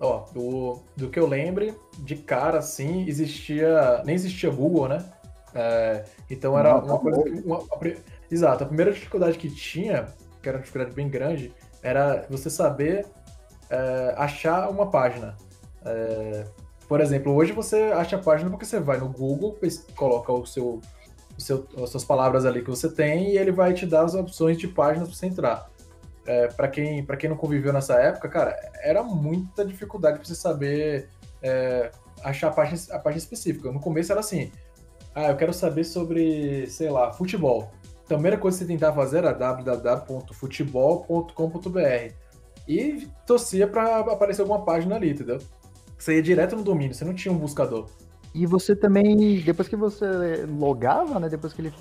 Ó, 0.01 0.25
do, 0.34 0.79
do 0.98 1.10
que 1.10 1.20
eu 1.20 1.27
lembre, 1.27 1.75
de 2.00 2.15
cara, 2.15 2.58
assim, 2.58 3.08
existia. 3.08 4.01
Nem 4.03 4.15
existia 4.15 4.50
Google, 4.50 4.88
né? 4.88 5.05
É, 5.53 6.03
então 6.29 6.58
era 6.58 6.74
Não, 6.74 6.86
uma 6.86 7.00
coisa. 7.00 7.43
Uma, 7.46 7.58
a, 7.58 7.79
exato, 8.31 8.63
a 8.63 8.67
primeira 8.67 8.91
dificuldade 8.91 9.38
que 9.38 9.50
tinha, 9.53 10.08
que 10.41 10.50
era 10.50 10.58
uma 10.58 10.62
dificuldade 10.62 10.96
bem 10.96 11.08
grande, 11.08 11.53
era 11.84 12.25
você 12.29 12.50
saber 12.50 13.05
é, 13.70 14.15
achar 14.17 14.70
uma 14.70 14.89
página. 14.89 15.38
É, 15.86 16.46
Por 16.88 17.00
exemplo, 17.00 17.34
hoje 17.34 17.51
você 17.51 17.91
acha 17.93 18.15
a 18.15 18.20
página 18.20 18.50
porque 18.50 18.65
você 18.65 18.79
vai 18.79 18.98
no 18.98 19.08
Google, 19.08 19.58
coloca 19.96 20.31
o 20.34 20.46
seu, 20.46 20.81
o 21.38 21.41
seu, 21.41 21.67
as 21.81 21.89
suas 21.89 22.03
palavras 22.03 22.46
ali 22.46 22.63
que 22.63 22.70
você 22.70 22.89
tem 22.89 23.31
e 23.31 23.38
ele 23.38 23.51
vai 23.51 23.74
te 23.74 23.86
dar 23.86 24.03
as 24.03 24.15
opções 24.15 24.58
de 24.58 24.67
páginas 24.67 25.08
para 25.08 25.17
você 25.17 25.25
entrar. 25.27 25.70
É, 26.25 26.47
para 26.47 26.67
quem, 26.67 27.03
pra 27.03 27.17
quem 27.17 27.29
não 27.29 27.37
conviveu 27.37 27.73
nessa 27.73 27.95
época, 27.95 28.29
cara, 28.29 28.55
era 28.83 29.01
muita 29.01 29.65
dificuldade 29.65 30.17
para 30.17 30.27
você 30.27 30.35
saber 30.35 31.09
é, 31.41 31.91
achar 32.23 32.49
a 32.49 32.51
página, 32.51 32.95
a 32.95 32.99
página 32.99 33.19
específica. 33.19 33.71
No 33.71 33.79
começo 33.79 34.11
era 34.11 34.19
assim: 34.19 34.51
ah, 35.15 35.29
eu 35.29 35.35
quero 35.35 35.53
saber 35.53 35.83
sobre, 35.83 36.67
sei 36.67 36.89
lá, 36.89 37.11
futebol. 37.11 37.71
Então, 38.05 38.17
a 38.17 38.19
primeira 38.19 38.37
coisa 38.37 38.57
que 38.57 38.65
você 38.65 38.71
tentava 38.71 38.95
fazer 38.95 39.19
era 39.19 39.33
www.futebol.com.br 39.33 42.13
e 42.67 43.07
torcia 43.25 43.67
para 43.67 43.99
aparecer 43.99 44.41
alguma 44.41 44.63
página 44.63 44.95
ali, 44.95 45.11
entendeu? 45.11 45.39
Você 45.97 46.15
ia 46.15 46.21
direto 46.21 46.55
no 46.55 46.63
domínio, 46.63 46.93
você 46.93 47.05
não 47.05 47.13
tinha 47.13 47.33
um 47.33 47.37
buscador. 47.37 47.87
E 48.33 48.45
você 48.45 48.75
também, 48.75 49.41
depois 49.41 49.67
que 49.67 49.75
você 49.75 50.45
logava, 50.45 51.19
né? 51.19 51.27
Depois 51.27 51.53
que 51.53 51.61
ele 51.61 51.73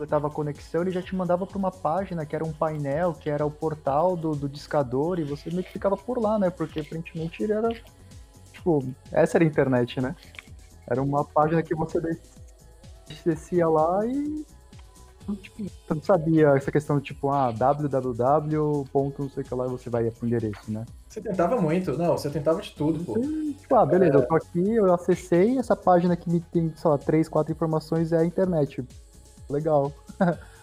completava 0.00 0.28
a 0.28 0.30
conexão, 0.30 0.80
ele 0.80 0.90
já 0.90 1.02
te 1.02 1.14
mandava 1.14 1.46
para 1.46 1.58
uma 1.58 1.70
página 1.70 2.24
que 2.24 2.34
era 2.34 2.42
um 2.44 2.52
painel, 2.52 3.12
que 3.12 3.28
era 3.28 3.44
o 3.44 3.50
portal 3.50 4.16
do, 4.16 4.34
do 4.34 4.48
discador, 4.48 5.18
e 5.18 5.24
você 5.24 5.50
meio 5.50 5.62
que 5.62 5.72
ficava 5.72 5.94
por 5.94 6.18
lá, 6.18 6.38
né? 6.38 6.48
Porque 6.48 6.80
aparentemente 6.80 7.42
ele 7.42 7.52
era. 7.52 7.68
Tipo, 8.50 8.82
essa 9.12 9.36
era 9.36 9.44
a 9.44 9.46
internet, 9.46 10.00
né? 10.00 10.16
Era 10.88 11.02
uma 11.02 11.22
página 11.22 11.62
que 11.62 11.74
você 11.74 12.00
des- 12.00 12.20
descia 13.24 13.68
lá 13.68 14.06
e. 14.06 14.46
Tipo, 15.42 15.64
você 15.64 15.94
não 15.94 16.02
sabia 16.02 16.48
essa 16.56 16.72
questão 16.72 16.98
de 16.98 17.04
tipo, 17.04 17.28
ah, 17.28 17.52
www. 17.52 18.84
não 18.94 19.28
sei 19.28 19.42
o 19.42 19.46
que 19.46 19.54
lá, 19.54 19.66
e 19.66 19.70
você 19.70 19.90
vai 19.90 20.10
pro 20.10 20.26
endereço, 20.26 20.72
né? 20.72 20.86
Você 21.08 21.20
tentava 21.20 21.60
muito, 21.60 21.96
não, 21.96 22.16
você 22.16 22.30
tentava 22.30 22.60
de 22.62 22.70
tudo, 22.72 23.04
pô. 23.04 23.20
Tipo, 23.20 23.76
ah, 23.76 23.84
beleza, 23.84 24.14
eu 24.14 24.26
tô 24.26 24.34
aqui, 24.34 24.74
eu 24.74 24.92
acessei 24.92 25.58
essa 25.58 25.76
página 25.76 26.16
que 26.16 26.28
me 26.30 26.40
tem, 26.40 26.72
sei 26.74 26.90
lá, 26.90 26.96
três, 26.96 27.28
quatro 27.28 27.52
informações 27.52 28.12
é 28.12 28.18
a 28.18 28.24
internet. 28.24 28.82
Legal. 29.50 29.92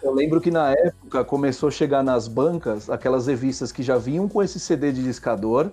Eu 0.02 0.14
lembro 0.14 0.40
que 0.40 0.50
na 0.50 0.72
época 0.72 1.24
começou 1.24 1.68
a 1.68 1.72
chegar 1.72 2.02
nas 2.02 2.28
bancas 2.28 2.88
aquelas 2.88 3.26
revistas 3.26 3.72
que 3.72 3.82
já 3.82 3.98
vinham 3.98 4.28
com 4.28 4.42
esse 4.42 4.58
CD 4.58 4.92
de 4.92 5.02
discador. 5.02 5.70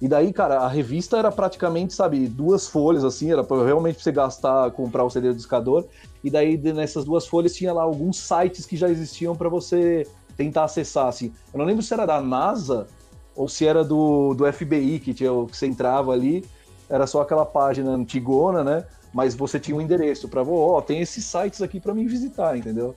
E 0.00 0.06
daí, 0.06 0.30
cara, 0.30 0.58
a 0.58 0.68
revista 0.68 1.16
era 1.16 1.32
praticamente, 1.32 1.94
sabe, 1.94 2.28
duas 2.28 2.68
folhas, 2.68 3.02
assim, 3.02 3.32
era 3.32 3.42
pra, 3.42 3.64
realmente 3.64 3.94
pra 3.94 4.04
você 4.04 4.12
gastar, 4.12 4.70
comprar 4.72 5.04
o 5.04 5.10
CD 5.10 5.28
do 5.28 5.36
discador. 5.36 5.86
E 6.22 6.30
daí, 6.30 6.58
nessas 6.58 7.06
duas 7.06 7.26
folhas, 7.26 7.54
tinha 7.54 7.72
lá 7.72 7.82
alguns 7.82 8.18
sites 8.18 8.66
que 8.66 8.76
já 8.76 8.90
existiam 8.90 9.34
para 9.34 9.48
você 9.48 10.06
tentar 10.36 10.64
acessar, 10.64 11.06
assim. 11.06 11.32
Eu 11.52 11.58
não 11.58 11.64
lembro 11.64 11.82
se 11.82 11.94
era 11.94 12.04
da 12.04 12.20
NASA 12.20 12.86
ou 13.34 13.48
se 13.48 13.66
era 13.66 13.82
do, 13.82 14.34
do 14.34 14.50
FBI, 14.52 14.98
que, 14.98 15.14
tinha, 15.14 15.30
que 15.46 15.56
você 15.56 15.66
entrava 15.66 16.12
ali, 16.12 16.44
era 16.90 17.06
só 17.06 17.22
aquela 17.22 17.46
página 17.46 17.90
antigona, 17.90 18.62
né? 18.62 18.84
Mas 19.16 19.34
você 19.34 19.58
tinha 19.58 19.74
um 19.74 19.80
endereço 19.80 20.28
para, 20.28 20.42
ó, 20.42 20.78
tem 20.82 21.00
esses 21.00 21.24
sites 21.24 21.62
aqui 21.62 21.80
para 21.80 21.94
mim 21.94 22.06
visitar, 22.06 22.54
entendeu? 22.54 22.94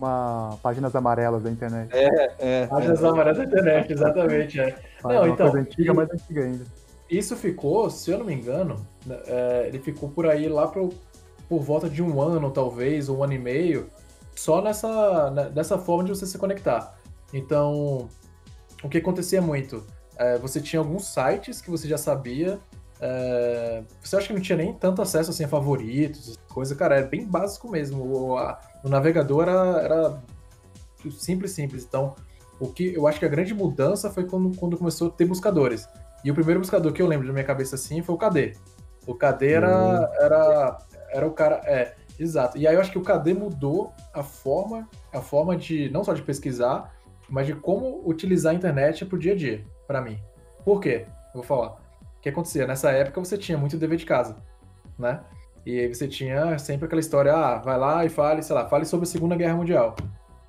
Uma 0.00 0.56
páginas 0.62 0.96
amarelas 0.96 1.42
da 1.42 1.50
internet. 1.50 1.90
É, 1.92 2.32
é. 2.38 2.66
Páginas 2.66 3.04
amarelas 3.04 3.36
da 3.36 3.44
internet, 3.44 3.92
exatamente, 3.92 4.58
é. 4.58 4.78
Ah, 5.04 5.08
não, 5.08 5.16
uma 5.16 5.28
então, 5.28 5.50
coisa 5.50 5.58
antiga, 5.58 5.92
mais 5.92 6.10
antiga 6.10 6.42
ainda. 6.42 6.64
Isso 7.10 7.36
ficou, 7.36 7.90
se 7.90 8.10
eu 8.10 8.16
não 8.16 8.24
me 8.24 8.32
engano, 8.32 8.76
né, 9.04 9.20
é, 9.26 9.64
ele 9.68 9.78
ficou 9.78 10.08
por 10.08 10.26
aí 10.26 10.48
lá 10.48 10.66
pro, 10.66 10.88
por 11.46 11.60
volta 11.60 11.86
de 11.86 12.02
um 12.02 12.18
ano, 12.18 12.50
talvez, 12.50 13.10
ou 13.10 13.18
um 13.18 13.24
ano 13.24 13.34
e 13.34 13.38
meio, 13.38 13.90
só 14.34 14.62
nessa, 14.62 15.30
né, 15.30 15.50
dessa 15.50 15.76
forma 15.76 16.04
de 16.04 16.08
você 16.08 16.24
se 16.24 16.38
conectar. 16.38 16.98
Então, 17.30 18.08
o 18.82 18.88
que 18.88 18.96
acontecia 18.96 19.42
muito? 19.42 19.84
É, 20.16 20.38
você 20.38 20.62
tinha 20.62 20.80
alguns 20.80 21.12
sites 21.12 21.60
que 21.60 21.70
você 21.70 21.86
já 21.86 21.98
sabia. 21.98 22.58
É, 23.00 23.82
você 24.02 24.16
acha 24.16 24.26
que 24.28 24.32
não 24.32 24.40
tinha 24.40 24.58
nem 24.58 24.72
tanto 24.72 25.00
acesso 25.02 25.30
assim, 25.30 25.44
a 25.44 25.48
favoritos, 25.48 26.38
coisa, 26.48 26.74
cara, 26.74 26.96
é 26.98 27.02
bem 27.02 27.26
básico 27.26 27.68
mesmo. 27.70 28.04
O, 28.04 28.36
a- 28.38 28.58
o 28.84 28.88
navegador 28.88 29.42
era, 29.42 29.80
era 29.82 30.22
simples, 31.18 31.52
simples. 31.52 31.84
Então, 31.84 32.14
o 32.60 32.68
que 32.68 32.92
eu 32.94 33.06
acho 33.06 33.18
que 33.18 33.24
a 33.24 33.28
grande 33.28 33.54
mudança 33.54 34.10
foi 34.10 34.24
quando, 34.24 34.56
quando 34.56 34.76
começou 34.76 35.08
a 35.08 35.10
ter 35.10 35.24
buscadores. 35.24 35.88
E 36.24 36.30
o 36.30 36.34
primeiro 36.34 36.60
buscador 36.60 36.92
que 36.92 37.00
eu 37.00 37.06
lembro 37.06 37.26
da 37.26 37.32
minha 37.32 37.44
cabeça 37.44 37.76
assim 37.76 38.02
foi 38.02 38.14
o 38.14 38.18
KD. 38.18 38.54
O 39.06 39.14
KD 39.14 39.46
era, 39.52 40.10
era, 40.20 40.78
era 41.10 41.26
o 41.26 41.30
cara. 41.30 41.60
É, 41.64 41.94
exato. 42.18 42.58
E 42.58 42.66
aí 42.66 42.74
eu 42.74 42.80
acho 42.80 42.90
que 42.90 42.98
o 42.98 43.02
KD 43.02 43.32
mudou 43.34 43.92
a 44.12 44.22
forma, 44.24 44.88
a 45.12 45.20
forma 45.20 45.56
de 45.56 45.88
não 45.90 46.02
só 46.02 46.12
de 46.12 46.22
pesquisar, 46.22 46.92
mas 47.28 47.46
de 47.46 47.54
como 47.54 48.02
utilizar 48.04 48.52
a 48.52 48.56
internet 48.56 49.04
pro 49.06 49.18
dia 49.18 49.32
a 49.32 49.36
dia, 49.36 49.64
para 49.86 50.00
mim. 50.02 50.18
Por 50.64 50.80
quê? 50.80 51.06
Eu 51.28 51.34
vou 51.34 51.42
falar. 51.44 51.76
O 52.18 52.20
que 52.20 52.28
acontecia? 52.28 52.66
Nessa 52.66 52.90
época 52.90 53.20
você 53.20 53.38
tinha 53.38 53.56
muito 53.56 53.76
dever 53.76 53.96
de 53.96 54.04
casa, 54.06 54.36
né? 54.98 55.20
E 55.64 55.80
aí 55.80 55.94
você 55.94 56.08
tinha 56.08 56.58
sempre 56.58 56.86
aquela 56.86 57.00
história, 57.00 57.32
ah, 57.32 57.58
vai 57.58 57.78
lá 57.78 58.04
e 58.04 58.08
fale, 58.08 58.42
sei 58.42 58.54
lá, 58.54 58.68
fale 58.68 58.84
sobre 58.84 59.04
a 59.04 59.10
Segunda 59.10 59.36
Guerra 59.36 59.54
Mundial. 59.54 59.94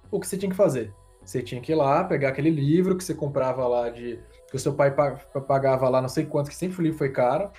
O 0.10 0.20
que 0.20 0.28
você 0.28 0.38
tinha 0.38 0.50
que 0.50 0.56
fazer? 0.56 0.94
Você 1.24 1.42
tinha 1.44 1.62
que 1.62 1.72
ir 1.72 1.76
lá, 1.76 2.04
pegar 2.04 2.30
aquele 2.30 2.50
livro 2.50 2.96
que 2.98 3.04
você 3.04 3.14
comprava 3.14 3.68
lá 3.68 3.90
de. 3.90 4.20
que 4.50 4.56
o 4.56 4.60
seu 4.60 4.74
pai 4.74 4.92
pa- 4.96 5.12
pagava 5.48 5.88
lá 5.90 6.02
não 6.02 6.10
sei 6.10 6.26
quanto, 6.26 6.50
que 6.50 6.56
sempre 6.56 6.80
o 6.80 6.82
livro 6.82 6.98
foi 6.98 7.10
caro, 7.12 7.52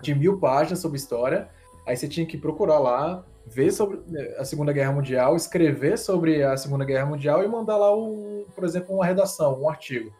de 0.00 0.14
mil 0.14 0.38
páginas 0.38 0.78
sobre 0.78 0.98
história. 0.98 1.48
Aí 1.86 1.96
você 1.96 2.06
tinha 2.06 2.26
que 2.26 2.36
procurar 2.36 2.78
lá, 2.78 3.24
ver 3.46 3.72
sobre 3.72 4.00
eh, 4.14 4.36
a 4.38 4.44
Segunda 4.44 4.72
Guerra 4.72 4.92
Mundial, 4.92 5.34
escrever 5.34 5.98
sobre 5.98 6.44
a 6.44 6.56
Segunda 6.56 6.84
Guerra 6.84 7.06
Mundial 7.06 7.42
e 7.42 7.48
mandar 7.48 7.78
lá, 7.78 7.96
um, 7.96 8.44
por 8.54 8.62
exemplo, 8.62 8.94
uma 8.94 9.06
redação, 9.06 9.60
um 9.62 9.68
artigo. 9.68 10.12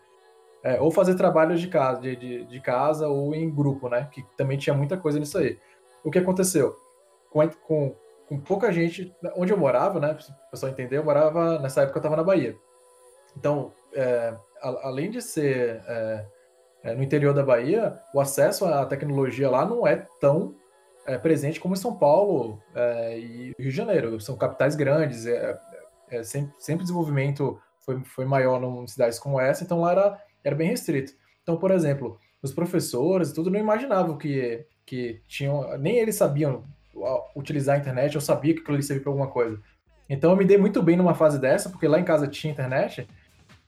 É, 0.63 0.81
ou 0.81 0.91
fazer 0.91 1.15
trabalhos 1.15 1.61
de 1.61 1.69
casa, 1.69 2.01
de, 2.01 2.17
de, 2.17 2.45
de 2.45 2.61
casa 2.61 3.07
ou 3.09 3.35
em 3.35 3.49
grupo, 3.49 3.89
né? 3.89 4.09
Que 4.13 4.25
também 4.37 4.59
tinha 4.59 4.75
muita 4.75 4.97
coisa 4.97 5.19
nisso 5.19 5.39
aí. 5.39 5.59
O 6.03 6.11
que 6.11 6.19
aconteceu? 6.19 6.75
Com, 7.31 7.49
com, 7.49 7.95
com 8.29 8.41
pouca 8.41 8.73
gente, 8.73 9.15
onde 9.37 9.53
eu 9.53 9.57
morava, 9.57 10.01
né? 10.01 10.15
Para 10.15 10.25
o 10.25 10.51
pessoal 10.51 10.73
entender, 10.73 10.99
eu 10.99 11.05
morava, 11.05 11.59
nessa 11.61 11.83
época 11.83 11.99
eu 11.99 12.01
estava 12.01 12.17
na 12.17 12.25
Bahia. 12.25 12.57
Então, 13.37 13.73
é, 13.95 14.35
a- 14.61 14.89
além 14.89 15.11
de 15.11 15.23
ser 15.23 15.81
é, 15.87 16.27
é, 16.83 16.95
no 16.95 17.03
interior 17.05 17.33
da 17.33 17.43
Bahia, 17.45 17.97
o 18.13 18.21
acesso 18.21 18.65
à 18.65 18.85
tecnologia 18.85 19.49
lá 19.49 19.65
não 19.65 19.87
é 19.87 20.07
tão 20.21 20.55
é, 21.07 21.17
presente 21.17 21.61
como 21.61 21.75
em 21.75 21.79
São 21.79 21.97
Paulo 21.97 22.61
é, 22.75 23.19
e 23.19 23.55
Rio 23.59 23.71
de 23.71 23.77
Janeiro. 23.77 24.21
São 24.21 24.37
capitais 24.37 24.75
grandes, 24.75 25.25
sempre, 26.25 26.53
sempre 26.59 26.83
desenvolvimento 26.83 27.59
foi, 27.81 28.03
foi 28.05 28.25
maior 28.27 28.63
em 28.63 28.87
cidades 28.87 29.19
como 29.19 29.41
essa, 29.41 29.65
então 29.65 29.81
lá 29.81 29.93
era, 29.93 30.19
era 30.45 30.55
bem 30.55 30.69
restrito. 30.69 31.13
Então, 31.43 31.57
por 31.57 31.71
exemplo, 31.71 32.19
os 32.43 32.53
professores 32.53 33.31
e 33.31 33.35
tudo 33.35 33.51
não 33.51 33.59
imaginavam 33.59 34.17
que, 34.17 34.65
que 34.85 35.21
tinham. 35.27 35.77
Nem 35.79 35.99
eles 35.99 36.17
sabiam 36.17 36.65
utilizar 37.35 37.77
a 37.77 37.79
internet, 37.79 38.15
eu 38.15 38.21
sabia 38.21 38.55
que 38.55 38.61
aquilo 38.61 38.75
ali 38.75 38.83
servia 38.83 39.03
para 39.03 39.13
alguma 39.13 39.29
coisa. 39.29 39.61
Então 40.09 40.31
eu 40.31 40.37
me 40.37 40.45
dei 40.45 40.57
muito 40.57 40.83
bem 40.83 40.97
numa 40.97 41.15
fase 41.15 41.39
dessa, 41.39 41.69
porque 41.69 41.87
lá 41.87 42.01
em 42.01 42.05
casa 42.05 42.27
tinha 42.27 42.53
internet. 42.53 43.07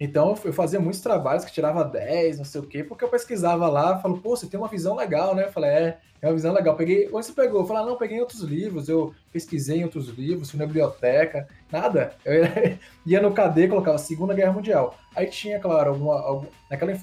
Então 0.01 0.35
eu 0.45 0.53
fazia 0.53 0.81
muitos 0.81 1.03
trabalhos 1.03 1.45
que 1.45 1.53
tirava 1.53 1.85
10, 1.85 2.39
não 2.39 2.45
sei 2.45 2.63
o 2.63 2.67
quê, 2.67 2.83
porque 2.83 3.05
eu 3.05 3.09
pesquisava 3.11 3.69
lá, 3.69 3.99
falo, 3.99 4.19
pô, 4.19 4.35
você 4.35 4.47
tem 4.47 4.59
uma 4.59 4.67
visão 4.67 4.97
legal, 4.97 5.35
né? 5.35 5.45
Eu 5.45 5.53
falei, 5.53 5.71
é, 5.71 5.99
é 6.23 6.27
uma 6.27 6.33
visão 6.33 6.55
legal. 6.55 6.75
Peguei, 6.75 7.11
onde 7.13 7.27
você 7.27 7.33
pegou? 7.35 7.61
Eu 7.61 7.67
falei, 7.67 7.83
ah, 7.83 7.87
não, 7.87 7.99
peguei 7.99 8.17
em 8.17 8.21
outros 8.21 8.41
livros, 8.41 8.89
eu 8.89 9.15
pesquisei 9.31 9.81
em 9.81 9.85
outros 9.85 10.09
livros, 10.09 10.51
fui 10.51 10.59
na 10.59 10.65
biblioteca, 10.65 11.47
nada. 11.71 12.15
Eu 12.25 12.79
ia 13.05 13.21
no 13.21 13.35
KD, 13.35 13.69
colocava 13.69 13.99
Segunda 13.99 14.33
Guerra 14.33 14.53
Mundial. 14.53 14.95
Aí 15.15 15.27
tinha, 15.27 15.61
claro, 15.61 15.91
alguma, 15.91 16.19
algum, 16.19 16.47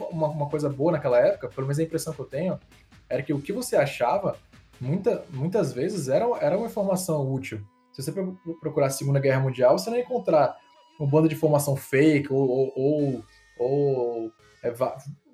uma, 0.10 0.28
uma 0.30 0.50
coisa 0.50 0.68
boa 0.68 0.92
naquela 0.92 1.20
época, 1.20 1.50
pelo 1.50 1.68
menos 1.68 1.78
a 1.78 1.84
impressão 1.84 2.14
que 2.14 2.20
eu 2.20 2.26
tenho, 2.26 2.60
era 3.08 3.22
que 3.22 3.32
o 3.32 3.40
que 3.40 3.54
você 3.54 3.76
achava, 3.76 4.36
muita, 4.82 5.24
muitas 5.30 5.72
vezes, 5.72 6.08
era, 6.08 6.26
era 6.42 6.58
uma 6.58 6.66
informação 6.66 7.32
útil. 7.32 7.62
Se 7.92 8.02
você 8.02 8.12
pro- 8.12 8.38
procurar 8.60 8.90
Segunda 8.90 9.20
Guerra 9.20 9.42
Mundial, 9.42 9.78
você 9.78 9.90
não 9.92 9.98
ia 9.98 10.04
encontrar 10.04 10.58
um 11.00 11.08
bando 11.08 11.28
de 11.28 11.36
informação 11.36 11.76
fake 11.76 12.32
ou, 12.32 12.48
ou, 12.48 12.74
ou, 12.76 13.24
ou, 13.60 14.32
é, 14.64 14.74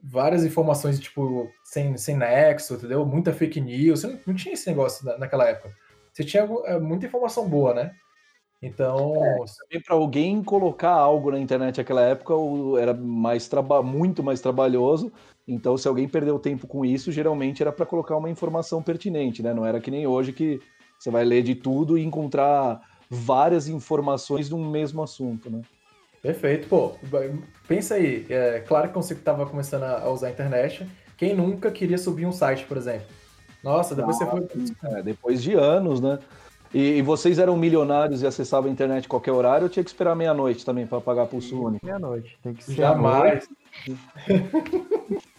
várias 0.03 0.43
informações 0.43 0.99
tipo 0.99 1.49
sem, 1.63 1.95
sem 1.97 2.17
nexo, 2.17 2.75
entendeu? 2.75 3.05
Muita 3.05 3.33
fake 3.33 3.61
news. 3.61 4.01
Você 4.01 4.07
não, 4.07 4.19
não 4.27 4.33
tinha 4.35 4.53
esse 4.53 4.67
negócio 4.67 5.05
na- 5.05 5.17
naquela 5.17 5.47
época. 5.47 5.73
Você 6.11 6.23
tinha 6.23 6.47
é, 6.65 6.79
muita 6.79 7.05
informação 7.05 7.47
boa, 7.47 7.73
né? 7.73 7.91
Então, 8.61 9.13
Também 9.59 9.83
para 9.85 9.93
alguém 9.95 10.41
colocar 10.41 10.91
algo 10.91 11.29
na 11.31 11.37
internet 11.37 11.77
naquela 11.77 12.01
época 12.01 12.33
era 12.79 12.93
mais 12.93 13.49
muito 13.83 14.23
mais 14.23 14.39
trabalhoso. 14.39 15.11
Então, 15.45 15.77
se 15.77 15.85
alguém 15.85 16.07
perdeu 16.07 16.39
tempo 16.39 16.65
com 16.65 16.85
isso, 16.85 17.11
geralmente 17.11 17.61
era 17.61 17.73
para 17.73 17.85
colocar 17.85 18.15
uma 18.15 18.29
informação 18.29 18.81
pertinente, 18.81 19.43
né? 19.43 19.53
Não 19.53 19.65
era 19.65 19.81
que 19.81 19.91
nem 19.91 20.07
hoje 20.07 20.31
que 20.31 20.61
você 20.97 21.11
vai 21.11 21.25
ler 21.25 21.43
de 21.43 21.55
tudo 21.55 21.97
e 21.97 22.05
encontrar 22.05 22.79
várias 23.13 23.67
informações 23.67 24.47
de 24.47 24.55
um 24.55 24.69
mesmo 24.69 25.03
assunto, 25.03 25.49
né? 25.49 25.61
Perfeito. 26.21 26.67
Pô, 26.67 26.93
pensa 27.67 27.95
aí. 27.95 28.25
É, 28.29 28.63
claro 28.65 28.89
que 28.89 28.95
você 28.95 29.13
estava 29.13 29.45
começando 29.45 29.83
a 29.83 30.09
usar 30.09 30.27
a 30.27 30.31
internet. 30.31 30.87
Quem 31.17 31.35
nunca 31.35 31.69
queria 31.69 31.97
subir 31.97 32.25
um 32.25 32.31
site, 32.31 32.65
por 32.65 32.77
exemplo? 32.77 33.07
Nossa, 33.63 33.93
depois 33.93 34.17
você 34.17 34.25
foi. 34.25 34.47
É, 34.83 35.03
depois 35.03 35.43
de 35.43 35.53
anos, 35.53 36.01
né? 36.01 36.19
E, 36.73 36.97
e 36.97 37.01
vocês 37.01 37.37
eram 37.37 37.55
milionários 37.55 38.21
e 38.23 38.27
acessavam 38.27 38.69
a 38.69 38.73
internet 38.73 39.05
a 39.05 39.09
qualquer 39.09 39.31
horário 39.31 39.65
ou 39.65 39.69
tinha 39.69 39.83
que 39.83 39.89
esperar 39.89 40.15
meia-noite 40.15 40.65
também 40.65 40.87
para 40.87 40.99
pagar 40.99 41.27
pulso 41.27 41.61
único? 41.61 41.85
Meia-noite. 41.85 42.37
Tem 42.41 42.53
que 42.53 42.63
ser 42.63 42.73
Jamais. 42.73 43.47
noite 43.47 43.99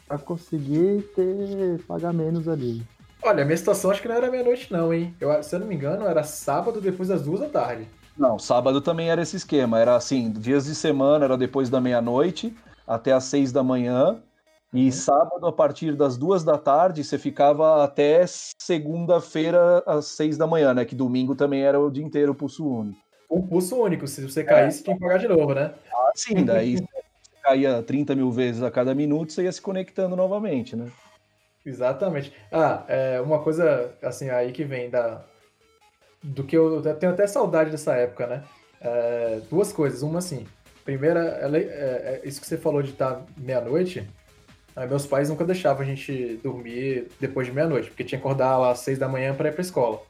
pra 0.07 0.19
conseguir 0.19 1.03
ter, 1.15 1.83
pagar 1.89 2.13
menos 2.13 2.47
ali. 2.47 2.83
Olha, 3.27 3.43
a 3.43 3.47
minha 3.47 3.57
situação 3.57 3.91
acho 3.91 4.03
que 4.03 4.09
não 4.09 4.17
era 4.17 4.31
meia-noite, 4.31 4.71
não, 4.71 4.93
hein? 4.93 5.17
Eu, 5.19 5.43
se 5.43 5.57
eu 5.57 5.59
não 5.59 5.67
me 5.67 5.75
engano, 5.75 6.07
era 6.07 6.23
sábado 6.23 6.79
depois 6.79 7.09
das 7.09 7.23
duas 7.23 7.41
da 7.41 7.49
tarde. 7.49 7.89
Não, 8.19 8.39
sábado 8.39 8.83
também 8.83 9.09
era 9.09 9.23
esse 9.23 9.35
esquema. 9.35 9.81
Era 9.81 9.97
assim, 9.97 10.31
dias 10.31 10.67
de 10.67 10.75
semana 10.75 11.25
era 11.25 11.39
depois 11.39 11.71
da 11.71 11.81
meia-noite 11.81 12.55
até 12.87 13.13
às 13.13 13.25
seis 13.25 13.51
da 13.51 13.63
manhã. 13.63 14.23
E 14.75 14.93
sábado, 14.93 15.47
a 15.47 15.53
partir 15.53 15.97
das 15.97 16.19
duas 16.19 16.45
da 16.45 16.59
tarde, 16.59 17.03
você 17.03 17.17
ficava 17.17 17.83
até 17.83 18.27
segunda-feira 18.27 19.83
às 19.87 20.09
seis 20.09 20.37
da 20.37 20.47
manhã, 20.47 20.75
né? 20.75 20.85
Que 20.85 20.95
domingo 20.95 21.35
também 21.35 21.63
era 21.63 21.81
o 21.81 21.91
dia 21.91 22.05
inteiro 22.05 22.35
pulso 22.35 22.69
único. 22.69 22.99
Um 23.31 23.41
pulso 23.41 23.75
único. 23.77 24.07
Se 24.07 24.21
você 24.21 24.45
caísse, 24.45 24.83
tinha 24.83 24.97
que 24.97 25.01
pagar 25.01 25.19
de 25.19 25.29
novo, 25.29 25.55
né? 25.55 25.73
Ah, 25.91 26.13
sim, 26.15 26.45
daí 26.45 26.77
você 26.77 26.85
caía 27.43 27.83
30 27.83 28.15
mil 28.15 28.31
vezes 28.31 28.63
a 28.63 28.71
cada 28.71 28.95
minuto, 28.95 29.33
você 29.33 29.45
ia 29.45 29.53
se 29.53 29.63
conectando 29.63 30.15
novamente, 30.15 30.77
né? 30.77 30.91
Exatamente. 31.65 32.33
Ah, 32.53 32.85
é, 32.89 33.21
uma 33.21 33.43
coisa 33.43 33.95
assim 34.03 34.29
aí 34.29 34.53
que 34.53 34.65
vem 34.65 34.91
da 34.91 35.25
do 36.23 36.43
que 36.43 36.57
eu, 36.57 36.83
eu 36.83 36.95
tenho 36.97 37.13
até 37.13 37.27
saudade 37.27 37.71
dessa 37.71 37.95
época, 37.95 38.27
né? 38.27 38.45
É, 38.81 39.41
duas 39.51 39.73
coisas. 39.73 40.03
Uma 40.03 40.19
assim, 40.19 40.47
primeira, 40.85 41.21
ela, 41.21 41.59
é, 41.59 41.61
é, 41.61 42.21
isso 42.25 42.41
que 42.41 42.47
você 42.47 42.57
falou 42.57 42.83
de 42.83 42.91
estar 42.91 43.23
meia-noite. 43.37 44.09
Meus 44.89 45.07
pais 45.07 45.29
nunca 45.29 45.45
deixavam 45.45 45.83
a 45.83 45.87
gente 45.87 46.41
dormir 46.43 47.09
depois 47.21 47.47
de 47.47 47.53
meia-noite, 47.53 47.89
porque 47.89 48.03
tinha 48.03 48.19
que 48.19 48.27
acordar 48.27 48.59
lá 48.59 48.73
às 48.73 48.81
seis 48.81 48.99
da 48.99 49.09
manhã 49.09 49.33
para 49.33 49.49
ir 49.49 49.53
para 49.53 49.61
escola. 49.61 50.03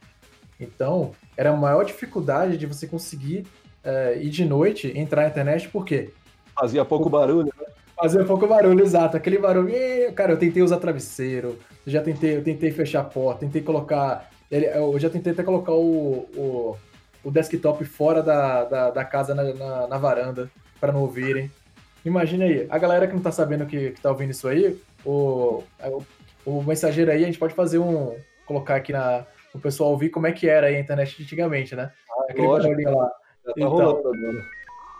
Então, 0.59 1.13
era 1.37 1.51
a 1.51 1.57
maior 1.57 1.85
dificuldade 1.85 2.57
de 2.57 2.65
você 2.65 2.87
conseguir 2.87 3.47
é, 3.83 4.19
ir 4.19 4.31
de 4.31 4.45
noite, 4.45 4.91
entrar 4.97 5.23
na 5.23 5.29
internet, 5.29 5.69
por 5.69 5.85
quê? 5.85 6.11
Fazia 6.59 6.83
pouco 6.83 7.11
barulho, 7.11 7.53
Fazia 7.97 8.25
pouco 8.25 8.47
barulho, 8.47 8.83
exato. 8.83 9.17
Aquele 9.17 9.39
barulho. 9.39 9.75
Cara, 10.15 10.33
eu 10.33 10.39
tentei 10.39 10.63
usar 10.63 10.79
travesseiro, 10.79 11.59
já 11.87 12.03
tentei, 12.03 12.37
eu 12.37 12.43
tentei 12.43 12.71
fechar 12.71 13.01
a 13.01 13.05
porta, 13.05 13.41
tentei 13.41 13.63
colocar. 13.63 14.29
Eu 14.51 14.99
já 14.99 15.09
tentei 15.09 15.33
até 15.33 15.43
colocar 15.43 15.73
o, 15.73 16.29
o, 16.37 16.77
o 17.25 17.31
desktop 17.31 17.85
fora 17.85 18.23
da, 18.23 18.65
da, 18.65 18.91
da 18.91 19.05
casa 19.05 19.35
na, 19.35 19.43
na, 19.55 19.87
na 19.89 19.99
varanda, 19.99 20.51
para 20.81 20.93
não 20.93 21.01
ouvirem. 21.01 21.51
Imagina 22.05 22.45
aí, 22.45 22.67
a 22.69 22.79
galera 22.79 23.07
que 23.07 23.15
não 23.15 23.23
tá 23.23 23.33
sabendo 23.33 23.65
que, 23.65 23.93
que 23.93 24.01
tá 24.01 24.11
ouvindo 24.11 24.31
isso 24.31 24.47
aí, 24.47 24.79
o, 25.05 25.63
o, 25.83 26.05
o 26.45 26.63
mensageiro 26.63 27.11
aí, 27.11 27.23
a 27.23 27.27
gente 27.27 27.39
pode 27.39 27.55
fazer 27.55 27.79
um. 27.79 28.15
colocar 28.45 28.77
aqui 28.77 28.93
na. 28.93 29.25
o 29.55 29.59
pessoal 29.59 29.91
ouvir 29.91 30.11
como 30.11 30.27
é 30.27 30.33
que 30.33 30.49
era 30.49 30.67
aí 30.67 30.77
a 30.77 30.81
internet 30.81 31.23
antigamente, 31.23 31.75
né? 31.75 31.91
Ah, 32.11 32.27
Aquele 32.29 32.47
barulhinho 32.47 32.97
lá. 32.97 33.11
Já 33.47 33.53
tá 33.53 33.55
então, 33.57 33.71
rolando 33.71 34.09
agora. 34.09 34.54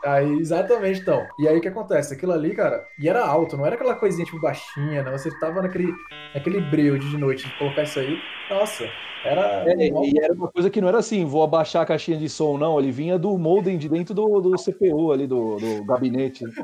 Aí, 0.05 0.39
exatamente, 0.39 1.01
então. 1.01 1.27
E 1.39 1.49
aí 1.49 1.57
o 1.57 1.61
que 1.61 1.69
acontece? 1.69 2.13
Aquilo 2.13 2.33
ali, 2.33 2.55
cara, 2.55 2.87
e 2.99 3.09
era 3.09 3.25
alto, 3.25 3.57
não 3.57 3.65
era 3.65 3.75
aquela 3.75 3.95
coisinha 3.95 4.25
tipo 4.25 4.41
baixinha, 4.41 5.03
né? 5.03 5.11
Você 5.11 5.31
tava 5.39 5.63
naquele, 5.63 5.93
naquele 6.35 6.61
breu 6.61 6.99
de 6.99 7.17
noite 7.17 7.47
de 7.47 7.59
colocar 7.59 7.85
isso 7.85 7.99
aí. 7.99 8.19
Nossa, 8.51 8.85
era. 9.25 9.65
É, 9.67 9.89
e 9.89 10.19
era 10.23 10.35
uma 10.35 10.49
coisa 10.49 10.69
que 10.69 10.81
não 10.81 10.89
era 10.89 10.99
assim, 10.99 11.25
vou 11.25 11.43
abaixar 11.43 11.83
a 11.83 11.87
caixinha 11.87 12.19
de 12.19 12.29
som, 12.29 12.59
não. 12.59 12.79
Ele 12.79 12.93
vinha 12.93 13.19
do 13.19 13.39
modem 13.39 13.79
de 13.79 13.89
dentro 13.89 14.15
do, 14.15 14.41
do 14.41 14.57
CPU 14.59 15.11
ali, 15.11 15.27
do, 15.27 15.57
do 15.57 15.85
gabinete. 15.85 16.45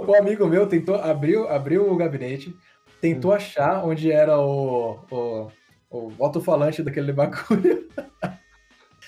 Um 0.00 0.14
amigo 0.14 0.46
meu 0.46 0.66
tentou, 0.66 0.94
abriu, 0.94 1.46
abriu 1.50 1.92
o 1.92 1.96
gabinete, 1.96 2.56
tentou 2.98 3.30
hum. 3.30 3.34
achar 3.34 3.84
onde 3.84 4.10
era 4.10 4.38
o, 4.40 4.98
o, 5.10 5.48
o 5.90 6.12
alto-falante 6.18 6.82
daquele 6.82 7.12
bagulho. 7.12 7.86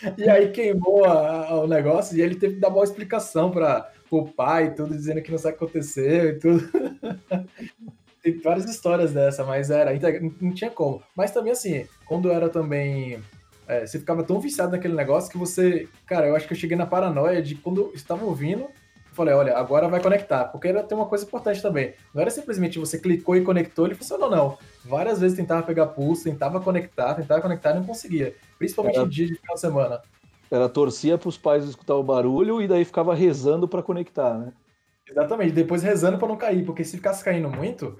E 0.18 0.28
aí 0.28 0.50
queimou 0.50 1.04
a, 1.04 1.48
a, 1.48 1.60
o 1.60 1.66
negócio 1.66 2.16
e 2.16 2.22
ele 2.22 2.34
teve 2.34 2.54
que 2.54 2.60
dar 2.60 2.68
uma 2.68 2.84
explicação 2.84 3.50
para 3.50 3.90
o 4.10 4.26
pai, 4.26 4.74
tudo 4.74 4.94
dizendo 4.94 5.22
que 5.22 5.30
não 5.30 5.38
sabe 5.38 5.54
o 5.54 5.58
que 5.58 5.64
aconteceu 5.64 6.30
e 6.30 6.38
tudo. 6.38 6.68
Tem 8.22 8.38
várias 8.40 8.64
histórias 8.64 9.12
dessa, 9.12 9.44
mas 9.44 9.70
era, 9.70 9.90
não 10.40 10.54
tinha 10.54 10.70
como. 10.70 11.02
Mas 11.14 11.30
também 11.30 11.52
assim, 11.52 11.86
quando 12.06 12.30
era 12.30 12.48
também. 12.48 13.22
É, 13.66 13.86
você 13.86 13.98
ficava 13.98 14.22
tão 14.22 14.40
viciado 14.40 14.72
naquele 14.72 14.94
negócio 14.94 15.30
que 15.30 15.36
você. 15.36 15.88
Cara, 16.06 16.26
eu 16.26 16.34
acho 16.34 16.46
que 16.46 16.54
eu 16.54 16.58
cheguei 16.58 16.76
na 16.76 16.86
paranoia 16.86 17.42
de 17.42 17.54
quando 17.54 17.82
eu 17.82 17.92
estava 17.94 18.24
ouvindo, 18.24 18.62
eu 18.62 18.70
falei, 19.12 19.34
olha, 19.34 19.54
agora 19.54 19.88
vai 19.88 20.00
conectar. 20.00 20.46
Porque 20.46 20.68
era 20.68 20.82
tem 20.82 20.96
uma 20.96 21.06
coisa 21.06 21.24
importante 21.24 21.60
também. 21.60 21.92
Não 22.14 22.22
era 22.22 22.30
simplesmente 22.30 22.78
você 22.78 22.98
clicou 22.98 23.36
e 23.36 23.42
conectou, 23.42 23.84
ele 23.84 23.94
funcionou, 23.94 24.30
não. 24.30 24.56
Várias 24.84 25.20
vezes 25.20 25.36
tentava 25.36 25.62
pegar 25.62 25.86
pulso, 25.86 26.24
tentava 26.24 26.60
conectar, 26.60 27.14
tentava 27.14 27.40
conectar 27.40 27.70
e 27.70 27.74
não 27.74 27.84
conseguia. 27.84 28.34
Principalmente 28.58 28.96
era, 28.96 29.06
em 29.06 29.08
dia 29.08 29.26
de 29.26 29.34
final 29.36 29.54
de 29.54 29.60
semana. 29.60 30.02
Ela 30.50 30.68
torcia 30.68 31.16
para 31.16 31.28
os 31.28 31.38
pais 31.38 31.64
escutar 31.64 31.94
o 31.94 32.02
barulho 32.02 32.60
e 32.60 32.68
daí 32.68 32.84
ficava 32.84 33.14
rezando 33.14 33.66
para 33.66 33.82
conectar, 33.82 34.34
né? 34.38 34.52
Exatamente, 35.08 35.52
depois 35.52 35.82
rezando 35.82 36.18
para 36.18 36.28
não 36.28 36.36
cair, 36.36 36.64
porque 36.64 36.84
se 36.84 36.96
ficasse 36.96 37.22
caindo 37.22 37.50
muito, 37.50 37.98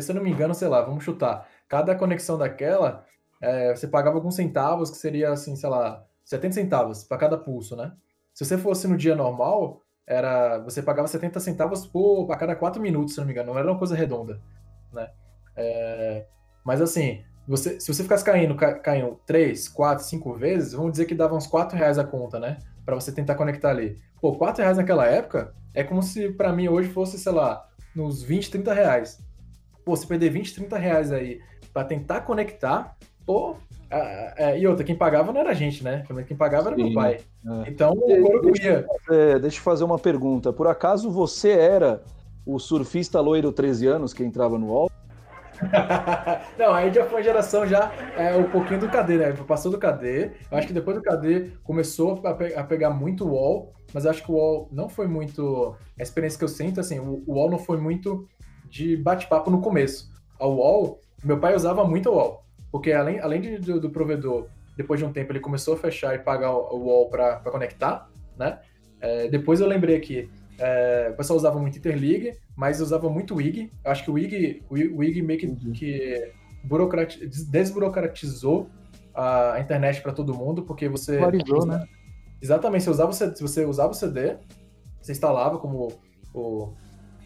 se 0.00 0.10
eu 0.10 0.14
não 0.14 0.22
me 0.22 0.30
engano, 0.30 0.54
sei 0.54 0.68
lá, 0.68 0.80
vamos 0.80 1.04
chutar, 1.04 1.46
cada 1.68 1.94
conexão 1.94 2.38
daquela, 2.38 3.04
é, 3.40 3.74
você 3.74 3.86
pagava 3.86 4.16
alguns 4.16 4.34
centavos, 4.34 4.90
que 4.90 4.96
seria 4.96 5.30
assim, 5.32 5.54
sei 5.56 5.68
lá, 5.68 6.04
70 6.24 6.54
centavos 6.54 7.04
para 7.04 7.18
cada 7.18 7.36
pulso, 7.36 7.76
né? 7.76 7.92
Se 8.32 8.44
você 8.44 8.56
fosse 8.56 8.86
no 8.86 8.96
dia 8.96 9.14
normal, 9.14 9.82
era 10.06 10.58
você 10.58 10.82
pagava 10.82 11.08
70 11.08 11.40
centavos 11.40 11.86
por 11.86 12.30
a 12.30 12.36
cada 12.36 12.56
4 12.56 12.80
minutos, 12.80 13.14
se 13.14 13.20
não 13.20 13.26
me 13.26 13.32
engano, 13.32 13.52
não 13.52 13.58
era 13.58 13.70
uma 13.70 13.78
coisa 13.78 13.94
redonda, 13.94 14.40
né? 14.92 15.10
É, 15.56 16.26
mas 16.64 16.80
assim, 16.80 17.22
você, 17.46 17.80
se 17.80 17.92
você 17.92 18.02
ficasse 18.02 18.24
caindo, 18.24 18.54
ca, 18.54 18.74
caindo 18.74 19.18
3, 19.26 19.68
4, 19.68 20.04
5 20.04 20.34
vezes, 20.34 20.72
vamos 20.72 20.92
dizer 20.92 21.06
que 21.06 21.14
dava 21.14 21.34
uns 21.34 21.46
4 21.46 21.76
reais 21.76 21.98
a 21.98 22.04
conta, 22.04 22.38
né? 22.38 22.58
Para 22.84 22.94
você 22.94 23.12
tentar 23.12 23.34
conectar 23.34 23.70
ali. 23.70 23.98
Pô, 24.20 24.36
4 24.36 24.62
reais 24.62 24.76
naquela 24.76 25.06
época 25.06 25.54
é 25.74 25.82
como 25.82 26.02
se 26.02 26.30
para 26.30 26.52
mim 26.52 26.68
hoje 26.68 26.88
fosse, 26.88 27.18
sei 27.18 27.32
lá, 27.32 27.66
nos 27.94 28.22
20, 28.22 28.50
30 28.50 28.74
reais. 28.74 29.18
Pô, 29.84 29.96
se 29.96 30.06
perder 30.06 30.30
20, 30.30 30.54
30 30.54 30.78
reais 30.78 31.12
aí 31.12 31.40
para 31.72 31.84
tentar 31.84 32.22
conectar, 32.22 32.96
pô, 33.24 33.56
é, 33.90 34.58
e 34.58 34.66
outra, 34.66 34.84
quem 34.84 34.94
pagava 34.94 35.32
não 35.32 35.40
era 35.40 35.50
a 35.50 35.54
gente, 35.54 35.82
né? 35.82 36.04
Quem 36.26 36.36
pagava 36.36 36.68
era 36.68 36.76
Sim, 36.76 36.84
meu 36.84 36.94
pai. 36.94 37.18
É. 37.64 37.70
Então, 37.70 37.92
deixa, 38.44 38.86
é, 39.10 39.38
deixa 39.38 39.58
eu 39.58 39.62
fazer 39.62 39.82
uma 39.82 39.98
pergunta. 39.98 40.52
Por 40.52 40.68
acaso 40.68 41.10
você 41.10 41.50
era 41.50 42.02
o 42.46 42.58
surfista 42.58 43.20
loiro 43.20 43.50
13 43.52 43.86
anos 43.86 44.14
que 44.14 44.22
entrava 44.22 44.58
no 44.58 44.68
UOL? 44.68 44.89
Não, 46.58 46.72
aí 46.72 46.92
já 46.92 47.04
foi 47.06 47.20
a 47.20 47.24
geração 47.24 47.66
já 47.66 47.92
é, 48.16 48.34
um 48.36 48.50
pouquinho 48.50 48.80
do 48.80 48.88
KD, 48.88 49.16
né? 49.16 49.32
Passou 49.46 49.70
do 49.70 49.78
KD. 49.78 50.32
Eu 50.50 50.58
acho 50.58 50.66
que 50.66 50.72
depois 50.72 50.96
do 50.96 51.02
KD 51.02 51.52
começou 51.62 52.20
a, 52.24 52.34
pe 52.34 52.54
a 52.54 52.64
pegar 52.64 52.90
muito 52.90 53.26
o 53.26 53.32
UOL, 53.32 53.72
mas 53.92 54.06
acho 54.06 54.22
que 54.22 54.30
o 54.30 54.34
UOL 54.34 54.68
não 54.72 54.88
foi 54.88 55.06
muito. 55.06 55.76
A 55.98 56.02
experiência 56.02 56.38
que 56.38 56.44
eu 56.44 56.48
sinto, 56.48 56.80
assim, 56.80 56.98
o, 56.98 57.22
UOL 57.26 57.50
não 57.50 57.58
foi 57.58 57.78
muito 57.78 58.26
de 58.68 58.96
bate-papo 58.96 59.50
no 59.50 59.60
começo. 59.60 60.10
A 60.38 60.46
UOL, 60.46 61.00
meu 61.22 61.38
pai 61.38 61.54
usava 61.54 61.84
muito 61.84 62.10
o 62.10 62.14
UOL. 62.14 62.44
Porque 62.70 62.92
além, 62.92 63.18
além 63.20 63.40
de, 63.40 63.58
do, 63.58 63.80
do, 63.80 63.90
provedor, 63.90 64.46
depois 64.76 65.00
de 65.00 65.06
um 65.06 65.12
tempo, 65.12 65.32
ele 65.32 65.40
começou 65.40 65.74
a 65.74 65.76
fechar 65.76 66.14
e 66.14 66.18
pagar 66.18 66.52
o, 66.52 66.78
wall 66.78 67.08
para 67.08 67.40
conectar, 67.40 68.08
né? 68.38 68.60
É, 69.00 69.28
depois 69.28 69.60
eu 69.60 69.66
lembrei 69.66 69.96
aqui, 69.96 70.30
é, 70.58 71.08
o 71.12 71.16
pessoal 71.16 71.38
usava 71.38 71.58
muito 71.58 71.78
Interleague, 71.78 72.34
mas 72.60 72.78
usava 72.78 73.08
muito 73.08 73.34
o 73.34 73.40
IG. 73.40 73.72
Eu 73.82 73.90
acho 73.90 74.04
que 74.04 74.10
o 74.10 74.18
IG, 74.18 74.62
o, 74.68 74.74
o 74.74 75.02
IG 75.02 75.22
meio 75.22 75.40
que, 75.40 75.46
uhum. 75.46 75.72
que 75.72 76.30
desburocratizou 77.50 78.68
a, 79.14 79.58
internet 79.58 80.02
para 80.02 80.12
todo 80.12 80.34
mundo, 80.34 80.62
porque 80.62 80.86
você... 80.86 81.16
Clarizou, 81.16 81.64
né? 81.64 81.86
Exatamente, 82.42 82.84
você 82.84 82.90
usava, 82.90 83.12
se 83.14 83.40
você 83.40 83.64
usava 83.64 83.92
o 83.92 83.94
CD, 83.94 84.36
você 85.00 85.12
instalava, 85.12 85.56
como 85.58 85.88
o, 86.34 86.74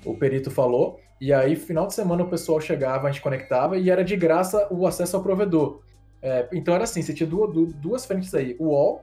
o 0.04 0.16
perito 0.16 0.52
falou, 0.52 1.00
e 1.20 1.32
aí, 1.32 1.56
final 1.56 1.88
de 1.88 1.94
semana, 1.94 2.22
o 2.22 2.30
pessoal 2.30 2.60
chegava, 2.60 3.08
a 3.08 3.10
gente 3.10 3.20
conectava 3.20 3.76
e 3.76 3.90
era 3.90 4.04
de 4.04 4.14
graça 4.14 4.68
o 4.70 4.86
acesso 4.86 5.16
ao 5.16 5.22
provedor. 5.22 5.80
É, 6.22 6.48
então 6.52 6.74
era 6.76 6.84
assim, 6.84 7.02
você 7.02 7.12
tinha 7.12 7.28
duas, 7.28 7.74
duas 7.74 8.06
frentes 8.06 8.32
aí. 8.36 8.54
O 8.60 8.66
UOL, 8.66 9.02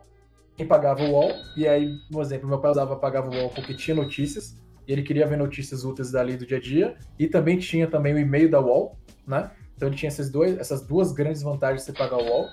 quem 0.55 0.65
pagava 0.65 1.03
o 1.03 1.11
UOL, 1.11 1.29
e 1.57 1.67
aí, 1.67 1.93
por 2.09 2.21
exemplo, 2.21 2.47
meu 2.47 2.59
pai 2.59 2.71
usava, 2.71 2.95
pagava 2.95 3.29
o 3.29 3.33
UOL 3.33 3.49
porque 3.49 3.73
tinha 3.73 3.95
notícias, 3.95 4.55
ele 4.87 5.03
queria 5.03 5.27
ver 5.27 5.37
notícias 5.37 5.83
úteis 5.83 6.11
dali 6.11 6.37
do 6.37 6.45
dia 6.45 6.57
a 6.57 6.61
dia, 6.61 6.95
e 7.17 7.27
também 7.27 7.57
tinha 7.57 7.87
também 7.87 8.13
o 8.13 8.19
e-mail 8.19 8.49
da 8.49 8.59
UOL, 8.59 8.97
né? 9.27 9.51
Então 9.75 9.87
ele 9.87 9.95
tinha 9.95 10.09
esses 10.09 10.29
dois, 10.29 10.57
essas 10.57 10.85
duas 10.85 11.11
grandes 11.11 11.41
vantagens 11.41 11.85
de 11.85 11.91
você 11.91 11.97
pagar 11.97 12.17
o 12.17 12.23
UOL, 12.23 12.45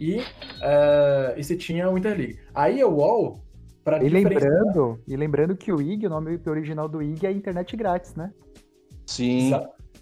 e, 0.00 0.18
uh, 0.18 1.36
e 1.36 1.42
você 1.42 1.56
tinha 1.56 1.88
o 1.90 1.96
Interleague. 1.96 2.38
Aí 2.54 2.82
o 2.84 2.90
UOL, 2.90 3.40
para 3.82 4.02
e 4.02 4.08
lembrando, 4.08 5.00
e 5.06 5.16
lembrando 5.16 5.56
que 5.56 5.72
o 5.72 5.80
IG, 5.80 6.06
o 6.06 6.10
nome 6.10 6.40
original 6.46 6.88
do 6.88 7.00
IG 7.02 7.26
é 7.26 7.32
internet 7.32 7.76
grátis, 7.76 8.14
né? 8.14 8.32
Sim. 9.06 9.52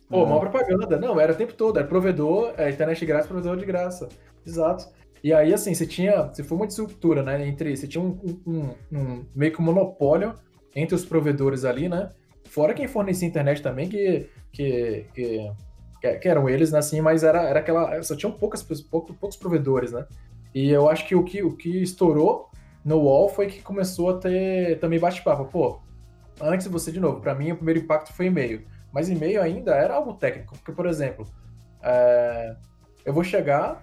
Pô, 0.09 0.25
maior 0.27 0.41
propaganda. 0.41 0.99
Não, 0.99 1.21
era 1.21 1.33
o 1.33 1.37
tempo 1.37 1.55
todo. 1.55 1.79
Era 1.79 1.87
provedor, 1.87 2.55
é, 2.57 2.71
internet 2.71 3.05
graça, 3.05 3.29
provedor 3.29 3.57
de 3.57 3.67
graça. 3.67 4.09
Exato. 4.47 4.87
E 5.23 5.33
aí, 5.33 5.53
assim, 5.53 5.75
você 5.75 5.87
tinha. 5.87 6.23
Você 6.25 6.43
foi 6.43 6.57
uma 6.57 6.67
disruptura, 6.67 7.23
né? 7.23 7.47
Entre. 7.47 7.77
Você 7.77 7.87
tinha 7.87 8.03
um, 8.03 8.19
um, 8.47 8.71
um, 8.93 9.25
meio 9.35 9.53
que 9.53 9.61
um 9.61 9.65
monopólio 9.65 10.35
entre 10.75 10.95
os 10.95 11.05
provedores 11.05 11.65
ali, 11.65 11.89
né? 11.89 12.11
Fora 12.49 12.75
quem 12.75 12.87
fornecia 12.87 13.29
internet 13.29 13.63
também, 13.63 13.89
que. 13.89 14.29
que, 14.53 15.07
que, 15.15 15.53
que 16.21 16.29
eram 16.29 16.49
eles, 16.49 16.73
né? 16.73 16.79
Assim, 16.79 17.01
mas 17.01 17.23
era, 17.23 17.43
era 17.43 17.61
aquela. 17.61 18.03
Só 18.03 18.17
tinham 18.17 18.33
poucas, 18.33 18.63
poucos, 18.63 19.17
poucos 19.17 19.37
provedores, 19.37 19.93
né? 19.93 20.07
E 20.55 20.71
eu 20.71 20.89
acho 20.89 21.07
que 21.07 21.15
o 21.15 21.25
que, 21.25 21.43
o 21.43 21.57
que 21.57 21.83
estourou 21.83 22.49
no 22.85 22.99
UOL 22.99 23.29
foi 23.29 23.47
que 23.47 23.63
começou 23.63 24.11
a 24.11 24.19
ter 24.19 24.79
também 24.79 25.01
bate-papo. 25.01 25.47
Pô, 25.47 25.81
antes 26.41 26.67
você, 26.67 26.93
de 26.93 27.01
novo, 27.01 27.21
para 27.21 27.35
mim 27.35 27.53
o 27.53 27.57
primeiro 27.57 27.81
impacto 27.81 28.13
foi 28.13 28.27
e-mail. 28.27 28.65
Mas 28.93 29.09
e-mail 29.09 29.43
ainda 29.43 29.75
era 29.75 29.95
algo 29.95 30.15
técnico, 30.15 30.57
porque, 30.57 30.71
por 30.71 30.87
exemplo, 30.87 31.27
é, 31.83 32.55
eu 33.05 33.13
vou 33.13 33.25
chegar, 33.25 33.83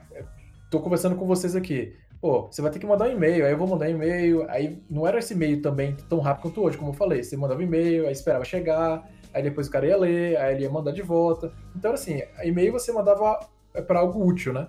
tô 0.69 0.79
conversando 0.79 1.15
com 1.17 1.25
vocês 1.27 1.55
aqui. 1.55 1.93
Pô, 2.21 2.43
você 2.51 2.61
vai 2.61 2.69
ter 2.69 2.77
que 2.77 2.85
mandar 2.85 3.09
um 3.09 3.11
e-mail, 3.13 3.43
aí 3.43 3.51
eu 3.51 3.57
vou 3.57 3.67
mandar 3.67 3.87
um 3.87 3.89
e-mail, 3.89 4.45
aí 4.47 4.79
não 4.87 5.07
era 5.07 5.17
esse 5.17 5.33
e-mail 5.33 5.59
também 5.59 5.95
tão 6.07 6.19
rápido 6.19 6.43
quanto 6.43 6.61
hoje, 6.61 6.77
como 6.77 6.91
eu 6.91 6.93
falei. 6.93 7.23
Você 7.23 7.35
mandava 7.35 7.59
um 7.59 7.63
e-mail, 7.63 8.05
aí 8.05 8.11
esperava 8.11 8.45
chegar, 8.45 9.09
aí 9.33 9.41
depois 9.41 9.67
o 9.67 9.71
cara 9.71 9.87
ia 9.87 9.97
ler, 9.97 10.37
aí 10.37 10.53
ele 10.53 10.63
ia 10.63 10.69
mandar 10.69 10.91
de 10.91 11.01
volta. 11.01 11.51
Então, 11.75 11.91
assim, 11.93 12.21
e-mail 12.43 12.71
você 12.71 12.91
mandava 12.91 13.39
para 13.87 13.99
algo 13.99 14.23
útil, 14.23 14.53
né? 14.53 14.67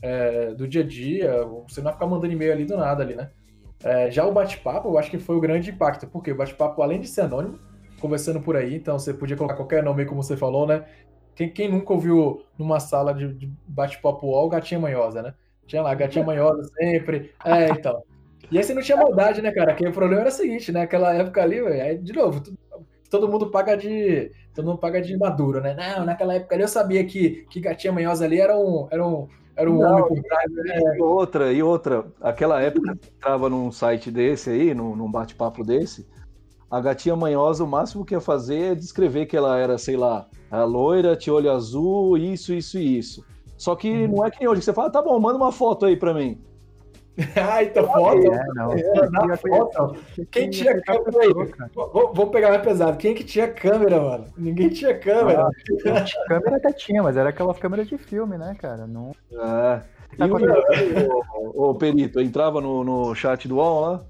É, 0.00 0.54
do 0.54 0.66
dia 0.66 0.82
a 0.82 0.86
dia, 0.86 1.44
você 1.68 1.82
não 1.82 1.90
ia 1.90 1.92
ficar 1.92 2.06
mandando 2.06 2.32
e-mail 2.32 2.52
ali 2.52 2.64
do 2.64 2.74
nada 2.74 3.02
ali, 3.02 3.14
né? 3.14 3.30
É, 3.82 4.10
já 4.10 4.24
o 4.24 4.32
bate-papo, 4.32 4.88
eu 4.88 4.96
acho 4.96 5.10
que 5.10 5.18
foi 5.18 5.36
o 5.36 5.40
grande 5.40 5.70
impacto, 5.70 6.06
porque 6.06 6.32
o 6.32 6.36
bate-papo, 6.36 6.80
além 6.80 7.02
de 7.02 7.08
ser 7.08 7.22
anônimo, 7.22 7.58
conversando 8.00 8.40
por 8.40 8.56
aí, 8.56 8.76
então 8.76 8.98
você 8.98 9.12
podia 9.12 9.36
colocar 9.36 9.56
qualquer 9.56 9.82
nome, 9.82 10.06
como 10.06 10.22
você 10.22 10.38
falou, 10.38 10.66
né? 10.66 10.86
Quem, 11.34 11.50
quem 11.50 11.70
nunca 11.70 11.92
ouviu 11.92 12.44
numa 12.56 12.80
sala 12.80 13.12
de, 13.12 13.30
de 13.34 13.52
bate-papo 13.68 14.26
UOL, 14.26 14.48
Gatinha 14.48 14.80
Manhosa, 14.80 15.20
né? 15.20 15.34
Tinha 15.66 15.82
lá, 15.82 15.94
Gatinha 15.94 16.24
Manhosa 16.24 16.62
sempre. 16.76 17.32
É, 17.44 17.70
então. 17.70 18.02
E 18.50 18.58
aí 18.58 18.64
você 18.64 18.74
não 18.74 18.82
tinha 18.82 18.96
maldade, 18.96 19.40
né, 19.40 19.50
cara? 19.50 19.74
Que 19.74 19.86
o 19.86 19.92
problema 19.92 20.22
era 20.22 20.30
o 20.30 20.32
seguinte, 20.32 20.70
né? 20.70 20.82
Aquela 20.82 21.14
época 21.14 21.42
ali, 21.42 21.58
aí, 21.58 21.98
de 21.98 22.12
novo, 22.12 22.42
todo 23.10 23.28
mundo 23.28 23.50
paga 23.50 23.76
de. 23.76 24.30
Todo 24.54 24.66
mundo 24.66 24.78
paga 24.78 25.00
de 25.00 25.16
maduro, 25.16 25.60
né? 25.60 25.74
Não, 25.74 26.04
naquela 26.04 26.34
época 26.34 26.54
ali 26.54 26.62
eu 26.62 26.68
sabia 26.68 27.04
que, 27.04 27.44
que 27.50 27.60
Gatinha 27.60 27.92
Manhosa 27.92 28.24
ali 28.24 28.40
era 28.40 28.56
um, 28.56 28.86
era 28.90 29.04
um, 29.04 29.26
era 29.56 29.70
um 29.70 29.78
não, 29.78 29.90
homem 29.90 30.06
por 30.06 30.22
trás. 30.22 30.52
Né? 30.52 30.96
E 30.96 31.02
outra, 31.02 31.52
e 31.52 31.62
outra, 31.62 32.06
aquela 32.20 32.60
época 32.60 32.96
que 32.96 33.08
entrava 33.08 33.48
num 33.48 33.72
site 33.72 34.10
desse 34.10 34.50
aí, 34.50 34.74
num, 34.74 34.94
num 34.94 35.10
bate-papo 35.10 35.64
desse, 35.64 36.06
a 36.70 36.80
gatinha 36.80 37.16
manhosa, 37.16 37.64
o 37.64 37.68
máximo 37.68 38.04
que 38.04 38.14
ia 38.14 38.20
fazer 38.20 38.72
é 38.72 38.74
descrever 38.74 39.26
que 39.26 39.36
ela 39.36 39.58
era, 39.58 39.78
sei 39.78 39.96
lá, 39.96 40.28
a 40.50 40.64
loira, 40.64 41.16
tinha 41.16 41.34
olho 41.34 41.50
azul, 41.50 42.16
isso, 42.16 42.52
isso 42.52 42.78
e 42.78 42.98
isso. 42.98 43.24
Só 43.56 43.76
que 43.76 43.90
uhum. 43.90 44.16
não 44.16 44.26
é 44.26 44.30
que 44.30 44.40
nem 44.40 44.48
hoje, 44.48 44.60
que 44.60 44.64
você 44.64 44.72
fala, 44.72 44.90
tá 44.90 45.00
bom, 45.00 45.18
manda 45.18 45.36
uma 45.36 45.52
foto 45.52 45.86
aí 45.86 45.96
pra 45.96 46.12
mim. 46.12 46.40
ah, 47.36 47.62
então 47.62 47.86
foto? 47.86 48.32
É, 48.32 48.46
não. 48.54 48.72
É, 48.72 49.36
foto. 49.36 49.96
Quem 50.32 50.50
tinha 50.50 50.80
câmera 50.80 51.20
aí? 51.20 51.32
Vamos 52.12 52.30
pegar 52.30 52.48
mais 52.50 52.62
pesado. 52.62 52.96
Quem 52.98 53.14
que 53.14 53.22
tinha 53.22 53.46
câmera, 53.46 54.00
mano? 54.00 54.26
Ninguém 54.36 54.68
tinha 54.68 54.98
câmera. 54.98 55.46
Ah, 55.46 56.04
câmera 56.26 56.56
até 56.56 56.72
tinha, 56.72 57.02
mas 57.02 57.16
era 57.16 57.28
aquelas 57.28 57.58
câmeras 57.58 57.86
de 57.86 57.96
filme, 57.98 58.36
né, 58.36 58.56
cara? 58.60 58.86
Não... 58.86 59.12
É. 59.32 59.80
E 60.18 60.24
o, 60.26 61.22
o, 61.54 61.70
o, 61.70 61.74
Perito, 61.74 62.20
entrava 62.20 62.60
no, 62.60 62.82
no 62.82 63.14
chat 63.14 63.46
do 63.46 63.56
UOL 63.56 63.80
lá? 63.80 64.04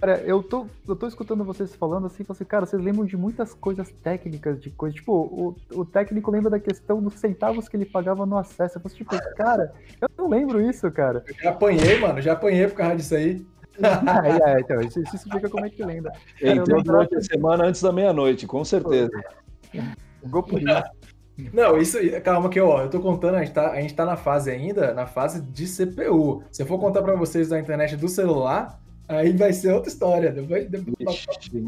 Cara, 0.00 0.20
eu 0.20 0.42
tô, 0.42 0.66
eu 0.86 0.94
tô 0.94 1.06
escutando 1.06 1.42
vocês 1.42 1.74
falando 1.74 2.06
assim, 2.06 2.24
assim, 2.28 2.44
cara, 2.44 2.66
vocês 2.66 2.82
lembram 2.82 3.06
de 3.06 3.16
muitas 3.16 3.54
coisas 3.54 3.90
técnicas, 4.02 4.60
de 4.60 4.68
coisas. 4.70 4.94
Tipo, 4.94 5.12
o, 5.12 5.56
o 5.72 5.84
técnico 5.86 6.30
lembra 6.30 6.50
da 6.50 6.60
questão 6.60 7.02
dos 7.02 7.14
centavos 7.14 7.66
que 7.66 7.76
ele 7.76 7.86
pagava 7.86 8.26
no 8.26 8.36
acesso. 8.36 8.76
Eu 8.76 8.82
falei, 8.82 8.96
tipo, 8.96 9.34
cara, 9.34 9.72
eu 10.00 10.08
não 10.18 10.28
lembro 10.28 10.60
isso, 10.60 10.90
cara. 10.90 11.24
Eu 11.26 11.34
já 11.34 11.50
apanhei, 11.50 11.98
mano, 11.98 12.20
já 12.20 12.34
apanhei 12.34 12.68
por 12.68 12.76
causa 12.76 12.96
disso 12.96 13.14
aí. 13.14 13.46
é, 13.80 14.52
é, 14.52 14.60
então, 14.60 14.80
isso, 14.82 15.00
isso 15.00 15.16
explica 15.16 15.48
como 15.48 15.64
é 15.64 15.70
que 15.70 15.82
lembra. 15.82 16.12
Cara, 16.40 16.56
Entrou 16.56 16.82
durante 16.82 17.16
a 17.16 17.22
semana 17.22 17.64
antes 17.64 17.80
da 17.80 17.92
meia-noite, 17.92 18.46
com 18.46 18.64
certeza. 18.64 19.10
Gol 20.24 20.42
por 20.42 20.60
isso. 20.60 20.82
Não, 21.52 21.76
isso, 21.76 21.98
calma 22.22 22.48
que 22.48 22.58
ó, 22.58 22.82
eu 22.82 22.88
tô 22.88 22.98
contando, 23.00 23.34
a 23.34 23.44
gente, 23.44 23.52
tá, 23.52 23.70
a 23.70 23.80
gente 23.80 23.94
tá 23.94 24.06
na 24.06 24.16
fase 24.16 24.50
ainda, 24.50 24.94
na 24.94 25.06
fase 25.06 25.42
de 25.42 25.66
CPU. 25.66 26.42
Se 26.50 26.62
eu 26.62 26.66
for 26.66 26.78
contar 26.78 27.02
para 27.02 27.14
vocês 27.14 27.48
da 27.48 27.60
internet 27.60 27.94
do 27.96 28.08
celular, 28.08 28.80
Aí 29.08 29.32
vai 29.32 29.52
ser 29.52 29.72
outra 29.72 29.88
história. 29.88 30.32
Depois, 30.32 30.68
depois, 30.68 30.96
Ixi, 31.00 31.64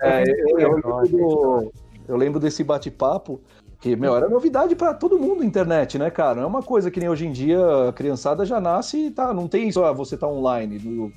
é, 0.00 0.22
eu, 0.22 0.58
eu, 0.58 0.72
lembro, 0.72 1.72
eu 2.08 2.16
lembro 2.16 2.40
desse 2.40 2.64
bate-papo 2.64 3.40
que, 3.80 3.94
meu, 3.94 4.16
era 4.16 4.28
novidade 4.28 4.74
para 4.74 4.94
todo 4.94 5.18
mundo 5.18 5.44
internet, 5.44 5.98
né, 5.98 6.10
cara? 6.10 6.36
Não 6.36 6.44
é 6.44 6.46
uma 6.46 6.62
coisa 6.62 6.90
que 6.90 6.98
nem 6.98 7.08
hoje 7.08 7.26
em 7.26 7.32
dia 7.32 7.88
a 7.88 7.92
criançada 7.92 8.44
já 8.46 8.60
nasce 8.60 9.06
e 9.06 9.10
tá, 9.10 9.34
não 9.34 9.46
tem 9.46 9.68
isso, 9.68 9.84
ah, 9.84 9.92
você 9.92 10.16
tá 10.16 10.26
online. 10.26 10.78
No, 10.78 11.12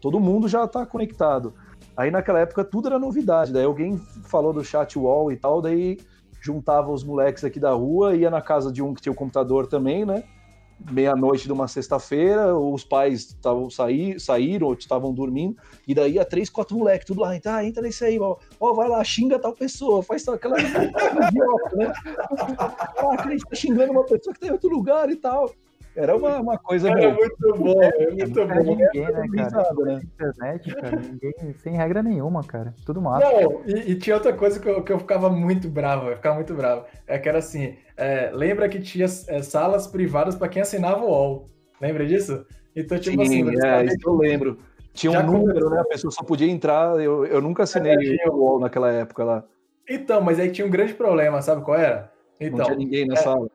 todo 0.00 0.18
mundo 0.18 0.48
já 0.48 0.66
tá 0.66 0.86
conectado. 0.86 1.52
Aí 1.96 2.10
naquela 2.10 2.40
época 2.40 2.64
tudo 2.64 2.88
era 2.88 2.98
novidade. 2.98 3.52
Daí 3.52 3.64
alguém 3.64 3.98
falou 4.24 4.52
do 4.52 4.64
chat 4.64 4.98
wall 4.98 5.30
e 5.30 5.36
tal, 5.36 5.60
daí 5.60 5.98
juntava 6.40 6.90
os 6.90 7.04
moleques 7.04 7.44
aqui 7.44 7.60
da 7.60 7.72
rua, 7.72 8.16
ia 8.16 8.30
na 8.30 8.40
casa 8.40 8.72
de 8.72 8.82
um 8.82 8.94
que 8.94 9.02
tinha 9.02 9.12
o 9.12 9.16
computador 9.16 9.66
também, 9.66 10.06
né? 10.06 10.24
Meia-noite 10.90 11.44
de 11.44 11.52
uma 11.52 11.68
sexta-feira, 11.68 12.56
os 12.56 12.84
pais 12.84 13.36
tavam, 13.40 13.68
saí, 13.68 14.18
saíram 14.18 14.68
ou 14.68 14.74
estavam 14.74 15.12
dormindo, 15.12 15.56
e 15.86 15.94
daí 15.94 16.18
a 16.18 16.24
três, 16.24 16.48
quatro 16.48 16.76
moleques, 16.76 17.06
tudo 17.06 17.20
lá, 17.20 17.38
tá, 17.40 17.64
entra 17.64 17.82
nesse 17.82 18.04
aí, 18.04 18.18
ó, 18.18 18.36
ó, 18.58 18.74
vai 18.74 18.88
lá, 18.88 19.02
xinga 19.02 19.38
tal 19.38 19.52
pessoa, 19.52 20.02
faz 20.02 20.26
aquela 20.28 20.60
idiota, 20.60 21.76
né? 21.76 21.92
Ah, 22.98 23.16
tá 23.16 23.54
xingando 23.54 23.92
uma 23.92 24.04
pessoa 24.04 24.32
que 24.34 24.40
tá 24.40 24.46
em 24.46 24.52
outro 24.52 24.70
lugar 24.70 25.10
e 25.10 25.16
tal. 25.16 25.52
Era 25.96 26.16
uma, 26.16 26.38
uma 26.38 26.58
coisa. 26.58 26.88
Era 26.88 27.12
muito 27.12 27.54
bom, 27.56 27.82
é 27.82 28.10
muito 28.10 28.46
bom. 28.46 28.62
Ninguém, 28.62 29.12
né, 29.12 29.50
cara? 29.50 29.74
Né? 29.74 30.00
Internet, 30.04 30.74
cara, 30.76 30.96
ninguém, 30.96 31.54
sem 31.54 31.76
regra 31.76 32.02
nenhuma, 32.02 32.44
cara. 32.44 32.74
Tudo 32.86 33.02
massa. 33.02 33.26
Não, 33.30 33.62
e, 33.66 33.90
e, 33.90 33.94
tinha 33.96 34.16
outra 34.16 34.32
coisa 34.32 34.60
que 34.60 34.68
eu, 34.68 34.82
que 34.82 34.92
eu 34.92 34.98
ficava 34.98 35.28
muito 35.28 35.68
bravo, 35.68 36.08
eu 36.08 36.16
ficava 36.16 36.36
muito 36.36 36.54
bravo. 36.54 36.84
É 37.06 37.18
que 37.18 37.28
era 37.28 37.38
assim: 37.38 37.76
é, 37.96 38.30
lembra 38.32 38.68
que 38.68 38.80
tinha 38.80 39.04
é, 39.04 39.42
salas 39.42 39.86
privadas 39.86 40.36
para 40.36 40.48
quem 40.48 40.62
assinava 40.62 41.04
o 41.04 41.08
UOL. 41.08 41.50
Lembra 41.80 42.06
disso? 42.06 42.46
Então, 42.74 42.98
tipo 42.98 43.24
Sim, 43.24 43.42
assim. 43.50 43.66
É, 43.66 43.84
isso 43.84 43.98
eu 44.06 44.16
lembro. 44.16 44.58
Tinha 44.92 45.20
um 45.20 45.26
número, 45.26 45.70
né? 45.70 45.80
A 45.80 45.84
pessoa 45.84 46.10
só 46.10 46.22
podia 46.22 46.48
entrar. 46.48 47.00
Eu, 47.00 47.24
eu 47.26 47.40
nunca 47.40 47.64
assinei 47.64 48.18
é, 48.20 48.28
o 48.28 48.34
UOL 48.34 48.60
naquela 48.60 48.90
época 48.90 49.24
lá. 49.24 49.44
Então, 49.88 50.20
mas 50.20 50.38
aí 50.38 50.50
tinha 50.50 50.66
um 50.66 50.70
grande 50.70 50.94
problema, 50.94 51.42
sabe 51.42 51.64
qual 51.64 51.76
era? 51.76 52.12
Então, 52.40 52.58
não 52.58 52.64
tinha 52.64 52.76
ninguém 52.76 53.06
na 53.06 53.14
é, 53.14 53.16
sala. 53.16 53.50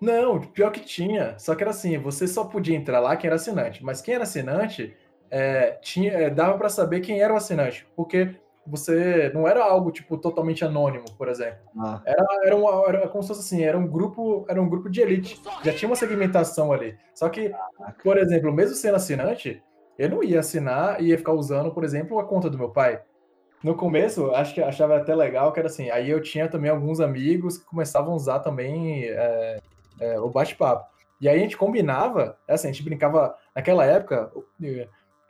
Não, 0.00 0.40
pior 0.40 0.70
que 0.70 0.80
tinha. 0.80 1.38
Só 1.38 1.54
que 1.54 1.62
era 1.62 1.70
assim, 1.70 1.98
você 1.98 2.26
só 2.26 2.44
podia 2.44 2.76
entrar 2.76 3.00
lá 3.00 3.16
quem 3.16 3.28
era 3.28 3.36
assinante. 3.36 3.84
Mas 3.84 4.00
quem 4.00 4.14
era 4.14 4.24
assinante, 4.24 4.96
é, 5.30 5.72
tinha, 5.82 6.12
é, 6.12 6.30
dava 6.30 6.56
para 6.56 6.68
saber 6.68 7.00
quem 7.00 7.20
era 7.20 7.32
o 7.32 7.36
assinante. 7.36 7.86
Porque 7.94 8.34
você 8.66 9.30
não 9.34 9.46
era 9.46 9.62
algo 9.64 9.90
tipo 9.90 10.16
totalmente 10.16 10.64
anônimo, 10.64 11.04
por 11.18 11.28
exemplo. 11.28 11.58
Ah. 11.78 12.00
Era, 12.04 12.24
era, 12.44 12.56
uma, 12.56 12.88
era 12.88 13.08
como 13.08 13.22
se 13.22 13.28
fosse 13.28 13.40
assim, 13.40 13.62
era 13.62 13.76
um 13.76 13.86
grupo, 13.86 14.46
era 14.48 14.60
um 14.60 14.68
grupo 14.68 14.88
de 14.88 15.00
elite. 15.00 15.40
Já 15.62 15.72
tinha 15.72 15.88
uma 15.88 15.96
segmentação 15.96 16.72
ali. 16.72 16.96
Só 17.14 17.28
que, 17.28 17.52
por 18.02 18.16
exemplo, 18.16 18.52
mesmo 18.52 18.74
sendo 18.74 18.96
assinante, 18.96 19.62
eu 19.98 20.08
não 20.08 20.22
ia 20.22 20.40
assinar 20.40 21.02
e 21.02 21.08
ia 21.08 21.18
ficar 21.18 21.32
usando, 21.32 21.72
por 21.72 21.84
exemplo, 21.84 22.18
a 22.18 22.24
conta 22.24 22.48
do 22.48 22.56
meu 22.56 22.70
pai. 22.70 23.02
No 23.62 23.74
começo, 23.74 24.30
acho 24.30 24.54
que 24.54 24.62
achava 24.62 24.96
até 24.96 25.14
legal 25.14 25.52
que 25.52 25.58
era 25.58 25.68
assim. 25.68 25.90
Aí 25.90 26.08
eu 26.08 26.22
tinha 26.22 26.48
também 26.48 26.70
alguns 26.70 27.00
amigos 27.00 27.58
que 27.58 27.66
começavam 27.66 28.12
a 28.12 28.16
usar 28.16 28.38
também 28.38 29.04
é, 29.04 29.58
é, 30.00 30.18
o 30.18 30.28
bate-papo. 30.28 30.90
E 31.20 31.28
aí 31.28 31.38
a 31.38 31.42
gente 31.42 31.56
combinava, 31.56 32.38
é 32.48 32.54
assim, 32.54 32.68
a 32.68 32.72
gente 32.72 32.82
brincava, 32.82 33.36
naquela 33.54 33.84
época, 33.84 34.32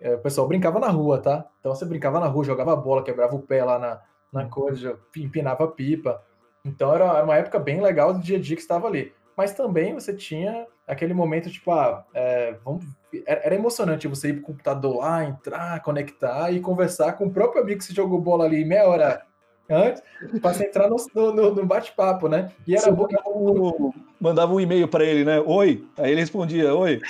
é, 0.01 0.15
o 0.15 0.19
pessoal 0.19 0.47
brincava 0.47 0.79
na 0.79 0.89
rua, 0.89 1.19
tá? 1.19 1.45
Então 1.59 1.75
você 1.75 1.85
brincava 1.85 2.21
na 2.21 2.27
rua, 2.27 2.45
jogava 2.45 2.77
bola, 2.77 3.03
quebrava 3.03 3.35
o 3.35 3.43
pé 3.43 3.65
lá 3.65 3.79
na, 3.79 4.01
na 4.33 4.49
coisa, 4.49 4.99
empinava 5.17 5.67
pipa. 5.67 6.23
Então 6.65 6.95
era, 6.95 7.05
era 7.05 7.25
uma 7.25 7.37
época 7.37 7.59
bem 7.59 7.81
legal 7.81 8.15
do 8.15 8.21
dia 8.21 8.39
a 8.39 8.41
dia 8.41 8.57
que 8.57 8.63
estava 8.63 8.87
ali. 8.87 9.13
Mas 9.37 9.53
também 9.53 9.95
você 9.95 10.15
tinha 10.15 10.67
aquele 10.87 11.15
momento, 11.15 11.51
tipo, 11.51 11.71
ah, 11.71 12.05
é, 12.15 12.57
vamos, 12.65 12.85
era, 13.27 13.41
era, 13.47 13.55
emocionante 13.55 14.09
você 14.09 14.29
ir 14.29 14.35
pro 14.35 14.43
computador 14.43 14.99
lá, 14.99 15.25
entrar, 15.25 15.81
conectar 15.83 16.53
e 16.53 16.61
conversar 16.61 17.15
com 17.15 17.27
o 17.27 17.33
próprio 17.33 17.63
amigo 17.63 17.79
que 17.79 17.85
você 17.85 17.95
jogou 17.95 18.21
bola 18.21 18.45
ali 18.45 18.65
meia 18.65 18.87
hora 18.87 19.23
antes, 19.71 20.03
para 20.41 20.53
você 20.53 20.65
entrar 20.65 20.89
no, 20.89 20.97
no, 21.15 21.55
no 21.55 21.67
bate-papo, 21.67 22.29
né? 22.29 22.51
E 22.67 22.75
era 22.75 22.91
bom. 22.91 23.07
Um, 23.27 23.93
mandava 24.21 24.53
um 24.53 24.61
e-mail 24.61 24.89
para 24.89 25.05
ele, 25.05 25.25
né? 25.25 25.41
Oi. 25.41 25.85
Aí 25.97 26.13
ele 26.13 26.21
respondia, 26.21 26.75
oi. 26.75 27.01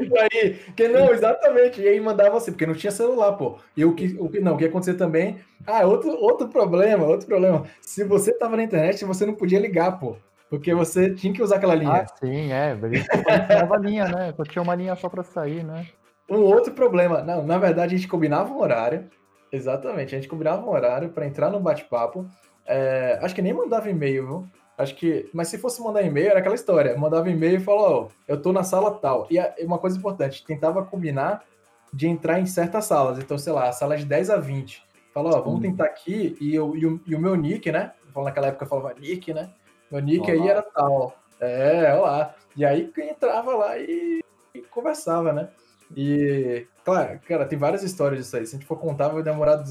Isso 0.00 0.12
aí. 0.32 0.54
Que 0.74 0.88
não, 0.88 1.12
exatamente. 1.12 1.80
E 1.80 1.88
aí 1.88 2.00
mandava 2.00 2.36
assim, 2.36 2.52
porque 2.52 2.66
não 2.66 2.74
tinha 2.74 2.90
celular, 2.90 3.32
pô. 3.32 3.58
E 3.76 3.84
o 3.84 3.94
que, 3.94 4.16
o 4.18 4.28
que 4.28 4.40
não, 4.40 4.54
o 4.54 4.56
que 4.56 4.64
acontecia 4.64 4.94
também. 4.94 5.38
Ah, 5.66 5.86
outro, 5.86 6.10
outro 6.10 6.48
problema, 6.48 7.06
outro 7.06 7.26
problema. 7.26 7.64
Se 7.80 8.02
você 8.04 8.32
tava 8.32 8.56
na 8.56 8.64
internet, 8.64 9.04
você 9.04 9.26
não 9.26 9.34
podia 9.34 9.60
ligar, 9.60 9.98
pô. 9.98 10.16
Porque 10.48 10.74
você 10.74 11.14
tinha 11.14 11.32
que 11.32 11.42
usar 11.42 11.56
aquela 11.56 11.74
linha. 11.74 12.02
Ah, 12.02 12.06
sim, 12.06 12.52
é. 12.52 12.76
Ele 12.82 13.88
linha, 13.88 14.06
né? 14.06 14.34
Só 14.36 14.42
tinha 14.44 14.62
uma 14.62 14.74
linha 14.74 14.94
só 14.96 15.08
para 15.08 15.22
sair, 15.22 15.64
né? 15.64 15.86
Um 16.30 16.40
outro 16.40 16.72
problema. 16.74 17.22
Não, 17.22 17.46
na 17.46 17.58
verdade, 17.58 17.94
a 17.94 17.96
gente 17.96 18.08
combinava 18.08 18.52
um 18.52 18.60
horário 18.60 19.08
Exatamente, 19.52 20.14
a 20.14 20.18
gente 20.18 20.28
combinava 20.28 20.64
um 20.64 20.70
horário 20.70 21.10
para 21.10 21.26
entrar 21.26 21.50
no 21.50 21.60
bate-papo. 21.60 22.26
É, 22.66 23.18
acho 23.22 23.34
que 23.34 23.42
nem 23.42 23.52
mandava 23.52 23.90
e-mail, 23.90 24.26
viu? 24.26 24.46
Acho 24.78 24.94
que. 24.94 25.28
Mas 25.34 25.48
se 25.48 25.58
fosse 25.58 25.82
mandar 25.82 26.02
e-mail, 26.02 26.30
era 26.30 26.38
aquela 26.38 26.54
história. 26.54 26.96
Mandava 26.96 27.28
e-mail 27.30 27.56
e 27.56 27.60
falou, 27.60 28.04
ó, 28.04 28.08
eu 28.26 28.40
tô 28.40 28.52
na 28.52 28.64
sala 28.64 28.90
tal. 28.92 29.28
E 29.30 29.38
uma 29.64 29.78
coisa 29.78 29.98
importante, 29.98 30.44
tentava 30.44 30.82
combinar 30.84 31.44
de 31.92 32.08
entrar 32.08 32.40
em 32.40 32.46
certas 32.46 32.86
salas. 32.86 33.18
Então, 33.18 33.36
sei 33.36 33.52
lá, 33.52 33.70
sala 33.72 33.96
de 33.96 34.06
10 34.06 34.30
a 34.30 34.38
20. 34.38 34.82
Falou, 35.12 35.34
ó, 35.36 35.40
vamos 35.42 35.60
tentar 35.60 35.84
aqui. 35.84 36.34
E, 36.40 36.54
eu, 36.54 36.74
e, 36.74 36.86
o, 36.86 37.00
e 37.06 37.14
o 37.14 37.20
meu 37.20 37.36
nick, 37.36 37.70
né? 37.70 37.92
Naquela 38.16 38.48
época 38.48 38.64
eu 38.64 38.68
falava 38.68 38.94
nick, 38.98 39.34
né? 39.34 39.50
Meu 39.90 40.00
nick 40.00 40.30
Olá. 40.30 40.42
aí 40.42 40.48
era 40.48 40.62
tal. 40.62 41.14
É, 41.38 41.94
olá. 41.94 42.34
E 42.56 42.64
aí 42.64 42.90
entrava 42.96 43.54
lá 43.54 43.76
e, 43.76 44.20
e 44.54 44.60
conversava, 44.62 45.32
né? 45.32 45.48
E, 45.96 46.66
claro, 46.84 47.20
cara, 47.26 47.44
tem 47.46 47.58
várias 47.58 47.82
histórias 47.82 48.22
disso 48.22 48.36
aí. 48.36 48.46
Se 48.46 48.56
a 48.56 48.58
gente 48.58 48.66
for 48.66 48.76
contar, 48.76 49.08
vai 49.08 49.22
demorar 49.22 49.62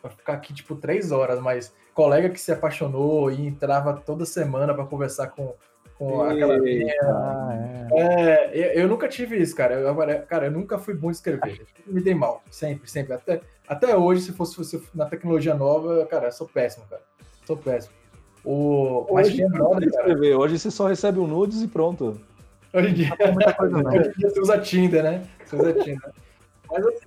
pra 0.00 0.10
ficar 0.10 0.34
aqui, 0.34 0.52
tipo, 0.52 0.74
três 0.74 1.12
horas, 1.12 1.40
mas 1.40 1.74
colega 1.94 2.30
que 2.30 2.40
se 2.40 2.52
apaixonou 2.52 3.30
e 3.30 3.46
entrava 3.46 3.94
toda 3.94 4.24
semana 4.24 4.74
para 4.74 4.86
conversar 4.86 5.28
com, 5.28 5.54
com 5.98 6.22
aquela 6.22 6.56
linha. 6.56 6.94
Ah, 7.02 7.88
é. 7.92 8.00
É, 8.00 8.50
eu, 8.52 8.82
eu 8.82 8.88
nunca 8.88 9.08
tive 9.08 9.36
isso, 9.36 9.54
cara. 9.54 9.74
Eu, 9.74 9.88
agora, 9.88 10.20
cara, 10.20 10.46
eu 10.46 10.50
nunca 10.50 10.78
fui 10.78 10.94
bom 10.94 11.10
de 11.10 11.16
escrever. 11.16 11.66
Me 11.86 12.02
dei 12.02 12.14
mal, 12.14 12.42
sempre, 12.50 12.90
sempre. 12.90 13.14
Até, 13.14 13.40
até 13.68 13.96
hoje, 13.96 14.22
se 14.22 14.32
fosse, 14.32 14.54
fosse 14.54 14.80
na 14.94 15.06
tecnologia 15.06 15.54
nova, 15.54 16.06
cara, 16.06 16.28
eu 16.28 16.32
sou 16.32 16.48
péssimo, 16.48 16.86
cara. 16.88 17.02
Sou 17.46 17.56
péssimo. 17.56 17.94
O, 18.44 19.06
mas 19.12 19.26
Hoje, 19.26 19.36
tinha 19.36 19.48
não 19.48 19.56
precisa 19.56 19.68
brother, 19.70 19.88
escrever. 19.88 20.34
Hoje 20.36 20.58
você 20.58 20.70
só 20.70 20.86
recebe 20.86 21.18
um 21.18 21.26
nudes 21.26 21.62
e 21.62 21.68
pronto. 21.68 22.20
Hoje 22.72 22.88
em 22.88 22.94
dia, 22.94 23.16
coisa 23.56 23.82
não. 23.82 23.90
hoje 23.90 24.10
em 24.10 24.12
dia 24.12 24.30
você 24.30 24.40
usa 24.40 24.58
Tinder, 24.58 25.02
né? 25.02 25.26
Você 25.44 25.56
usa 25.56 25.72
Tinder. 25.72 26.12
Mas 26.70 26.86
assim, 26.86 27.06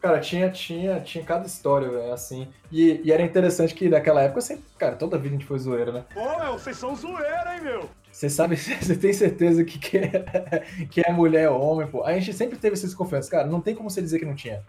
cara, 0.00 0.20
tinha, 0.20 0.50
tinha, 0.50 1.00
tinha 1.00 1.24
cada 1.24 1.46
história, 1.46 1.88
velho, 1.88 2.12
assim. 2.12 2.48
E, 2.70 3.00
e 3.02 3.12
era 3.12 3.22
interessante 3.22 3.74
que 3.74 3.88
naquela 3.88 4.22
época, 4.22 4.40
assim, 4.40 4.62
cara, 4.76 4.96
toda 4.96 5.16
vida 5.16 5.34
a 5.34 5.38
gente 5.38 5.46
foi 5.46 5.58
zoeira, 5.58 5.92
né? 5.92 6.04
Pô, 6.12 6.38
meu, 6.38 6.52
vocês 6.54 6.76
são 6.76 6.94
zoeira, 6.94 7.54
hein, 7.54 7.62
meu? 7.62 7.88
Você 8.10 8.28
sabe, 8.28 8.56
você 8.56 8.94
tem 8.94 9.12
certeza 9.12 9.64
que, 9.64 9.78
que, 9.78 9.96
é, 9.96 10.64
que 10.90 11.00
é 11.00 11.10
mulher 11.12 11.48
ou 11.48 11.60
homem, 11.60 11.86
pô. 11.86 12.04
A 12.04 12.12
gente 12.12 12.32
sempre 12.34 12.58
teve 12.58 12.74
essa 12.74 12.86
desconfiança. 12.86 13.30
Cara, 13.30 13.46
não 13.46 13.60
tem 13.60 13.74
como 13.74 13.88
você 13.88 14.02
dizer 14.02 14.18
que 14.18 14.26
não 14.26 14.34
tinha. 14.34 14.62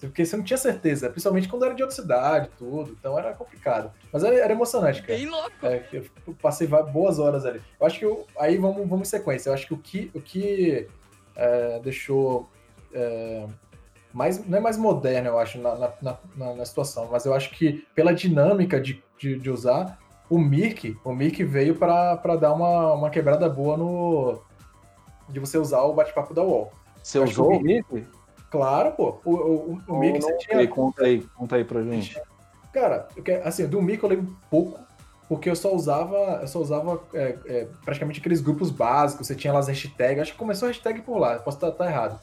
Porque 0.00 0.24
você 0.24 0.36
não 0.36 0.44
tinha 0.44 0.56
certeza, 0.58 1.08
principalmente 1.08 1.48
quando 1.48 1.64
era 1.64 1.74
de 1.74 1.82
outra 1.82 1.96
cidade, 1.96 2.50
tudo. 2.58 2.92
Então 2.98 3.18
era 3.18 3.32
complicado. 3.32 3.90
Mas 4.12 4.22
era, 4.22 4.34
era 4.36 4.52
emocionante, 4.52 5.02
cara. 5.02 5.18
Bem 5.18 5.28
louco. 5.28 5.52
É, 5.62 5.82
eu 5.92 6.04
passei 6.42 6.66
boas 6.66 7.18
horas 7.18 7.44
ali. 7.46 7.60
Eu 7.80 7.86
acho 7.86 7.98
que 7.98 8.04
eu- 8.04 8.26
aí 8.38 8.56
vamos, 8.58 8.86
vamos 8.88 9.08
em 9.08 9.10
sequência. 9.10 9.48
Eu 9.50 9.54
acho 9.54 9.66
que 9.66 9.74
o 9.74 9.78
que, 9.78 10.10
o 10.14 10.20
que 10.20 10.86
é, 11.36 11.80
deixou 11.82 12.48
é, 12.92 13.46
mais 14.12 14.46
não 14.46 14.58
é 14.58 14.60
mais 14.60 14.76
moderno, 14.76 15.28
eu 15.28 15.38
acho, 15.38 15.58
na, 15.58 15.74
na, 15.74 15.92
na- 16.36 16.54
na- 16.54 16.64
situação, 16.64 17.08
mas 17.10 17.24
eu 17.26 17.34
acho 17.34 17.50
que 17.50 17.84
pela 17.94 18.14
dinâmica 18.14 18.80
de, 18.80 19.02
de, 19.18 19.36
de 19.36 19.50
usar, 19.50 19.98
o 20.30 20.38
Mirk, 20.38 20.96
o 21.04 21.12
Mirk 21.12 21.42
veio 21.44 21.74
para 21.74 22.14
dar 22.36 22.52
uma, 22.52 22.92
uma 22.94 23.10
quebrada 23.10 23.48
boa 23.48 23.76
no 23.76 24.40
de 25.28 25.40
você 25.40 25.58
usar 25.58 25.82
o 25.82 25.92
bate-papo 25.94 26.32
da 26.32 26.42
UOL. 26.42 26.70
Você 27.02 27.18
Acho 27.18 27.32
usou 27.32 27.56
o 27.56 27.60
Mickey? 27.60 28.06
Claro, 28.54 28.92
pô. 28.92 29.18
O, 29.24 29.30
o, 29.32 29.82
o 29.88 30.20
você 30.20 30.36
tinha 30.36 30.68
Conta 30.68 31.02
aí, 31.02 31.20
conta 31.36 31.56
aí 31.56 31.64
pra 31.64 31.82
gente. 31.82 32.16
Cara, 32.72 33.08
assim, 33.42 33.66
do 33.66 33.82
Mico 33.82 34.06
eu 34.06 34.10
lembro 34.10 34.36
pouco, 34.48 34.78
porque 35.28 35.50
eu 35.50 35.56
só 35.56 35.74
usava, 35.74 36.38
eu 36.40 36.46
só 36.46 36.60
usava 36.60 37.02
é, 37.12 37.36
é, 37.46 37.68
praticamente 37.84 38.20
aqueles 38.20 38.40
grupos 38.40 38.70
básicos, 38.70 39.26
você 39.26 39.34
tinha 39.34 39.52
lá 39.52 39.58
as 39.58 39.66
hashtags, 39.66 40.22
acho 40.22 40.32
que 40.32 40.38
começou 40.38 40.66
a 40.66 40.70
hashtag 40.70 41.02
por 41.02 41.18
lá, 41.18 41.36
posso 41.40 41.66
estar 41.66 41.84
errado. 41.84 42.20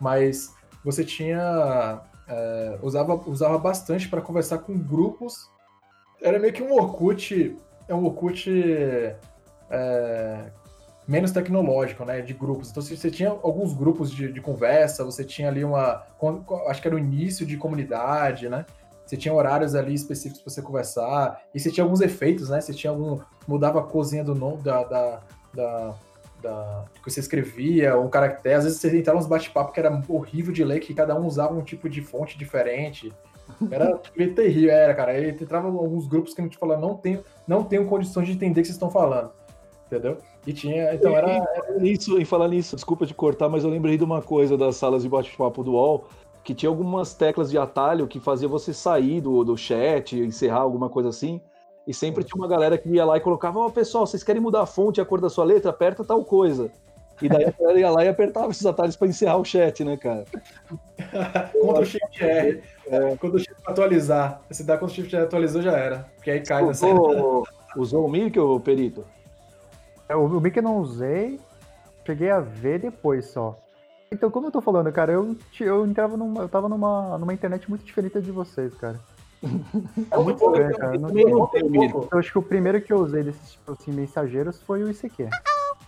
Mas 0.00 0.54
você 0.82 1.04
tinha. 1.04 2.00
é, 2.26 2.78
usava, 2.80 3.14
usava 3.28 3.58
bastante 3.58 4.08
para 4.08 4.22
conversar 4.22 4.58
com 4.58 4.78
grupos. 4.78 5.50
Era 6.22 6.38
meio 6.38 6.54
que 6.54 6.62
um 6.62 6.72
Orkut. 6.72 7.54
É 7.86 7.94
um 7.94 8.06
Orkut 8.06 8.50
é, 9.68 10.50
menos 11.06 11.30
tecnológico, 11.30 12.04
né? 12.04 12.20
De 12.20 12.34
grupos. 12.34 12.70
Então 12.70 12.82
você, 12.82 13.10
tinha 13.10 13.30
alguns 13.30 13.72
grupos 13.72 14.10
de, 14.10 14.32
de 14.32 14.40
conversa, 14.40 15.04
você 15.04 15.24
tinha 15.24 15.48
ali 15.48 15.64
uma. 15.64 16.02
Acho 16.68 16.82
que 16.82 16.88
era 16.88 16.96
o 16.96 16.98
início 16.98 17.46
de 17.46 17.56
comunidade, 17.56 18.48
né? 18.48 18.66
Você 19.04 19.16
tinha 19.16 19.32
horários 19.32 19.74
ali 19.76 19.94
específicos 19.94 20.42
para 20.42 20.52
você 20.52 20.62
conversar. 20.62 21.40
E 21.54 21.60
você 21.60 21.70
tinha 21.70 21.84
alguns 21.84 22.00
efeitos, 22.00 22.48
né? 22.50 22.60
Você 22.60 22.74
tinha 22.74 22.90
algum. 22.90 23.20
Mudava 23.46 23.80
a 23.80 23.82
cozinha 23.82 24.24
do 24.24 24.34
nome 24.34 24.62
da. 24.62 24.82
da, 24.82 25.20
da, 25.54 25.94
da- 26.42 26.84
que 27.02 27.10
você 27.10 27.20
escrevia, 27.20 27.96
um 27.98 28.08
caractere. 28.08 28.56
Às 28.56 28.64
vezes 28.64 28.80
você 28.80 28.98
entrava 28.98 29.18
nos 29.18 29.28
bate-papo 29.28 29.72
que 29.72 29.78
era 29.78 30.02
horrível 30.08 30.52
de 30.52 30.64
ler, 30.64 30.80
que 30.80 30.92
cada 30.92 31.14
um 31.18 31.24
usava 31.24 31.54
um 31.54 31.62
tipo 31.62 31.88
de 31.88 32.02
fonte 32.02 32.36
diferente. 32.36 33.12
Era 33.70 34.00
meio 34.16 34.34
terrível, 34.34 34.70
era, 34.72 34.92
cara. 34.92 35.12
Aí 35.12 35.30
entrava 35.30 35.68
alguns 35.68 36.08
grupos 36.08 36.34
que 36.34 36.40
a 36.40 36.44
gente 36.44 36.58
falava, 36.58 36.80
não 36.80 36.96
tenho, 36.96 37.22
não 37.46 37.62
tenho 37.62 37.86
condições 37.86 38.26
de 38.26 38.32
entender 38.32 38.60
o 38.60 38.62
que 38.62 38.66
vocês 38.66 38.74
estão 38.74 38.90
falando. 38.90 39.30
Entendeu? 39.86 40.18
E 40.46 40.52
tinha. 40.52 40.94
Então 40.94 41.14
era. 41.16 41.44
Isso, 41.80 42.18
em 42.18 42.24
falar 42.24 42.48
nisso, 42.48 42.76
desculpa 42.76 43.04
te 43.04 43.12
cortar, 43.12 43.48
mas 43.48 43.64
eu 43.64 43.70
lembrei 43.70 43.98
de 43.98 44.04
uma 44.04 44.22
coisa 44.22 44.56
das 44.56 44.76
salas 44.76 45.02
de 45.02 45.08
bate-papo 45.08 45.64
do 45.64 45.72
UOL, 45.72 46.04
que 46.44 46.54
tinha 46.54 46.70
algumas 46.70 47.14
teclas 47.14 47.50
de 47.50 47.58
atalho 47.58 48.06
que 48.06 48.20
fazia 48.20 48.46
você 48.46 48.72
sair 48.72 49.20
do, 49.20 49.42
do 49.42 49.56
chat, 49.56 50.16
encerrar 50.16 50.60
alguma 50.60 50.88
coisa 50.88 51.08
assim. 51.08 51.40
E 51.86 51.94
sempre 51.94 52.24
tinha 52.24 52.40
uma 52.40 52.48
galera 52.48 52.78
que 52.78 52.88
ia 52.88 53.04
lá 53.04 53.16
e 53.16 53.20
colocava, 53.20 53.60
ó, 53.60 53.70
pessoal, 53.70 54.06
vocês 54.06 54.22
querem 54.22 54.42
mudar 54.42 54.62
a 54.62 54.66
fonte 54.66 54.98
e 54.98 55.00
a 55.00 55.04
cor 55.04 55.20
da 55.20 55.28
sua 55.28 55.44
letra? 55.44 55.70
Aperta 55.70 56.04
tal 56.04 56.24
coisa. 56.24 56.70
E 57.22 57.28
daí 57.28 57.44
a 57.44 57.54
galera 57.58 57.80
ia 57.80 57.90
lá 57.90 58.04
e 58.04 58.08
apertava 58.08 58.50
esses 58.50 58.66
atalhos 58.66 58.96
pra 58.96 59.08
encerrar 59.08 59.38
o 59.38 59.44
chat, 59.44 59.82
né, 59.82 59.96
cara? 59.96 60.24
Ctrl 61.52 61.84
Shift 61.84 62.24
R. 62.24 62.62
Quando 63.18 63.34
o 63.34 63.38
Shift 63.38 63.56
atualizar. 63.64 64.42
Se 64.50 64.64
dá 64.64 64.76
Ctrl 64.76 64.88
Shift 64.88 65.16
R 65.16 65.24
atualizou, 65.24 65.62
já 65.62 65.72
era. 65.72 66.10
Porque 66.16 66.30
aí 66.30 66.40
cai 66.40 66.64
nessa. 66.64 66.86
Usou, 66.86 67.46
usou 67.76 68.10
o 68.10 68.54
ô 68.54 68.60
Perito? 68.60 69.04
É, 70.08 70.16
O, 70.16 70.24
o 70.26 70.40
Mickey 70.40 70.58
eu 70.58 70.62
não 70.62 70.78
usei, 70.78 71.40
cheguei 72.04 72.30
a 72.30 72.40
ver 72.40 72.78
depois 72.80 73.26
só. 73.26 73.58
Então, 74.12 74.30
como 74.30 74.46
eu 74.46 74.50
tô 74.52 74.60
falando, 74.60 74.90
cara, 74.92 75.12
eu, 75.12 75.36
eu 75.60 75.86
entrava 75.86 76.16
numa. 76.16 76.42
Eu 76.42 76.48
tava 76.48 76.68
numa, 76.68 77.18
numa 77.18 77.34
internet 77.34 77.68
muito 77.68 77.84
diferente 77.84 78.20
de 78.20 78.30
vocês, 78.30 78.72
cara. 78.74 78.98
É 80.10 80.16
muito 80.18 80.42
estranho, 80.44 80.76
cara. 80.76 80.98
Não- 80.98 81.08
também 81.08 81.24
não 81.26 81.46
tenho 81.48 81.70
medo. 81.70 82.08
eu 82.10 82.18
acho 82.18 82.32
que 82.32 82.38
o 82.38 82.42
primeiro 82.42 82.80
que 82.80 82.92
eu 82.92 82.98
usei 82.98 83.22
desses, 83.22 83.52
tipo 83.52 83.72
assim, 83.72 83.92
mensageiros 83.92 84.62
foi 84.62 84.82
o 84.82 84.90
ICQ. 84.90 85.28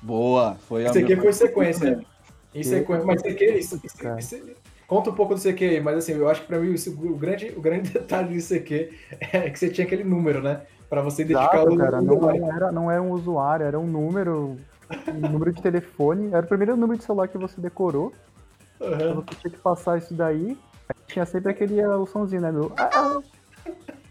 Boa, 0.03 0.57
foi 0.69 0.83
a 0.87 0.91
Isso 0.91 0.99
aqui 0.99 1.07
minha- 1.09 1.23
foi 1.23 1.33
sequência. 1.33 2.01
Em 2.55 2.63
sequência. 2.63 3.05
Mas 3.05 3.21
isso 3.23 3.29
aqui, 3.35 3.45
isso, 3.45 3.81
isso, 3.85 3.99
Cara. 3.99 4.19
isso- 4.19 4.41
conta 4.87 5.11
um 5.11 5.15
pouco 5.15 5.35
do 5.35 5.41
CQ 5.41 5.65
aí, 5.67 5.81
mas 5.81 5.99
assim, 5.99 6.13
eu 6.13 6.29
acho 6.29 6.41
que 6.43 6.47
pra 6.47 6.59
mim 6.59 6.73
isso- 6.73 6.91
o, 6.91 7.17
grande, 7.17 7.53
o 7.57 7.61
grande 7.61 7.91
detalhe 7.93 8.35
do 8.35 8.41
CQ 8.41 8.91
é 9.21 9.51
que 9.51 9.59
você 9.59 9.69
tinha 9.71 9.87
aquele 9.87 10.03
número, 10.05 10.43
né? 10.43 10.63
Pra 10.88 11.03
você 11.03 11.22
identificar 11.22 11.57
Exato, 11.59 11.74
o 11.74 11.77
cara. 11.77 12.01
Não, 12.01 12.14
usuário. 12.14 12.40
não 12.40 12.53
era, 12.53 12.72
não 12.72 12.90
era 12.90 13.03
um 13.03 13.11
usuário, 13.12 13.66
era 13.66 13.79
um 13.79 13.87
número. 13.87 14.57
Um 15.12 15.20
número 15.29 15.53
de 15.53 15.61
telefone. 15.61 16.29
Era 16.33 16.44
o 16.44 16.48
primeiro 16.48 16.77
número 16.77 16.98
de 16.98 17.05
celular 17.05 17.29
que 17.29 17.37
você 17.37 17.61
decorou. 17.61 18.12
Aham. 18.81 18.94
Então 18.94 19.14
você 19.16 19.35
tinha 19.40 19.51
que 19.51 19.59
passar 19.59 19.98
isso 19.98 20.14
daí. 20.14 20.57
Aí 20.88 20.96
tinha 21.07 21.27
sempre 21.27 21.51
aquele 21.53 21.81
ah, 21.83 21.98
o 21.98 22.07
somzinho, 22.07 22.40
né? 22.40 22.51
Do. 22.51 22.72
Ah, 22.79 22.90
ah. 22.94 23.20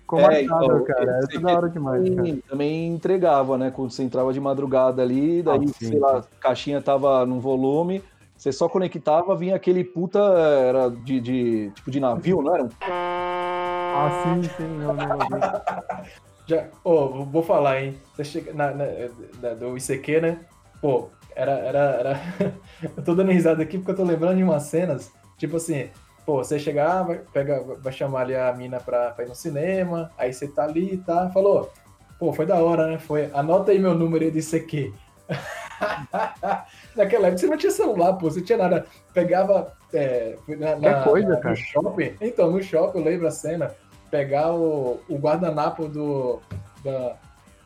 Ficou 0.01 0.19
É, 0.19 0.43
então, 0.43 0.83
cara. 0.85 1.01
Era 1.03 1.19
esse 1.19 1.27
tudo 1.29 1.47
da 1.47 1.53
hora 1.53 1.69
demais, 1.69 2.03
cara. 2.03 2.15
também, 2.15 2.43
também 2.47 2.87
entregava, 2.87 3.57
né? 3.57 3.71
Quando 3.71 3.91
você 3.91 4.03
entrava 4.03 4.31
de 4.31 4.39
madrugada 4.39 5.01
ali, 5.01 5.41
daí, 5.41 5.65
Ah, 5.67 5.73
sei 5.79 5.99
lá, 5.99 6.19
a 6.19 6.23
caixinha 6.39 6.81
tava 6.81 7.25
num 7.25 7.39
volume, 7.39 8.01
você 8.37 8.51
só 8.53 8.69
conectava, 8.69 9.35
vinha 9.35 9.55
aquele 9.55 9.83
puta, 9.83 10.19
era 10.19 10.89
de, 10.89 11.19
de- 11.19 11.71
tipo 11.71 11.91
de 11.91 11.99
navio, 11.99 12.41
não 12.41 12.55
era? 12.55 12.69
Ah, 12.83 14.09
sim, 14.23 14.43
sim, 14.43 14.83
eu 14.83 14.93
lembro 14.93 15.17
disso. 15.27 16.26
Já, 16.47 16.65
ô, 16.83 17.25
vou- 17.25 17.43
falar, 17.43 17.81
hein? 17.81 17.97
Você 18.15 18.23
chega 18.23 18.53
na, 18.53 18.71
na- 18.71 18.86
da- 19.41 19.53
do 19.53 19.77
ICQ, 19.77 20.21
né? 20.21 20.39
Pô, 20.81 21.10
era, 21.36 21.51
era, 21.51 21.79
era... 21.79 22.21
eu 22.95 23.03
tô 23.03 23.13
dando 23.13 23.31
risada 23.31 23.62
aqui 23.62 23.77
porque 23.77 23.91
eu 23.91 23.95
tô 23.95 24.03
lembrando 24.03 24.38
de 24.38 24.43
umas 24.43 24.63
cenas, 24.63 25.12
tipo 25.38 25.57
assim, 25.57 25.89
pô, 26.25 26.38
você 26.38 26.57
chegar, 26.57 27.03
vai, 27.03 27.19
pega, 27.33 27.62
vai 27.79 27.91
chamar 27.91 28.21
ali 28.21 28.36
a 28.36 28.51
mina 28.53 28.79
pra, 28.79 29.12
pra 29.12 29.25
ir 29.25 29.27
no 29.27 29.36
cinema, 29.36 30.10
aí 30.17 30.31
você 30.31 30.47
tá 30.47 30.63
ali, 30.63 30.97
tá? 30.97 31.29
Falou, 31.31 31.71
pô, 32.17 32.31
foi 32.31 32.45
da 32.45 32.55
hora, 32.55 32.88
né? 32.88 32.97
Foi, 32.97 33.29
anota 33.33 33.71
aí 33.71 33.79
meu 33.79 33.93
número 33.93 34.23
aí 34.23 34.31
de 34.31 34.39
ICQ. 34.39 34.93
Naquela 36.95 37.27
época 37.27 37.38
você 37.39 37.47
não 37.47 37.57
tinha 37.57 37.71
celular, 37.71 38.13
pô, 38.13 38.29
você 38.31 38.41
tinha 38.41 38.57
nada. 38.57 38.86
Pegava 39.13 39.73
é, 39.93 40.38
na, 40.47 40.75
na- 40.77 41.03
coisa, 41.03 41.27
no 41.36 41.39
cara. 41.41 41.55
shopping. 41.55 42.15
Então, 42.21 42.51
no 42.51 42.62
shopping 42.63 42.99
eu 42.99 43.05
lembro 43.05 43.27
a 43.27 43.31
cena, 43.31 43.75
pegar 44.10 44.54
o, 44.54 45.00
o 45.10 45.17
guardanapo 45.17 45.88
do, 45.88 46.39
da- 46.84 47.15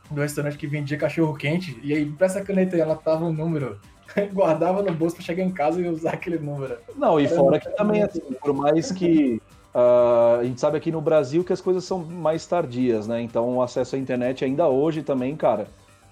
do 0.09 0.21
restaurante 0.21 0.57
que 0.57 0.67
vendia 0.67 0.97
cachorro 0.97 1.35
quente, 1.35 1.79
e 1.83 1.93
aí, 1.93 2.05
pra 2.05 2.25
essa 2.27 2.41
caneta 2.41 2.75
aí, 2.75 2.81
ela 2.81 2.95
tava 2.95 3.25
um 3.25 3.33
número. 3.33 3.79
Guardava 4.33 4.81
no 4.81 4.93
bolso 4.93 5.15
pra 5.15 5.23
chegar 5.25 5.43
em 5.43 5.51
casa 5.51 5.79
e 5.81 5.87
usar 5.87 6.13
aquele 6.13 6.37
número. 6.37 6.77
Não, 6.97 7.19
e 7.19 7.25
Era 7.25 7.35
fora 7.35 7.59
que 7.59 7.69
também, 7.71 8.03
assim, 8.03 8.21
por 8.41 8.53
mais 8.53 8.91
que 8.91 9.41
ah, 9.73 10.39
a 10.41 10.43
gente 10.43 10.59
sabe 10.59 10.77
aqui 10.77 10.91
no 10.91 10.99
Brasil 10.99 11.43
que 11.43 11.53
as 11.53 11.61
coisas 11.61 11.83
são 11.85 11.99
mais 11.99 12.45
tardias, 12.45 13.07
né? 13.07 13.21
Então 13.21 13.55
o 13.55 13.61
acesso 13.61 13.95
à 13.95 13.99
internet 13.99 14.43
ainda 14.43 14.67
hoje 14.67 15.01
também, 15.01 15.35
cara, 15.37 15.67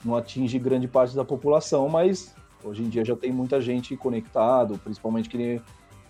não 0.05 0.15
atinge 0.15 0.57
grande 0.57 0.87
parte 0.87 1.13
da 1.13 1.25
população, 1.25 1.89
mas 1.89 2.33
hoje 2.63 2.83
em 2.83 2.89
dia 2.89 3.03
já 3.03 3.17
tem 3.17 3.33
muita 3.33 3.59
gente 3.59 3.97
conectado, 3.97 4.79
principalmente 4.81 5.27
que 5.27 5.61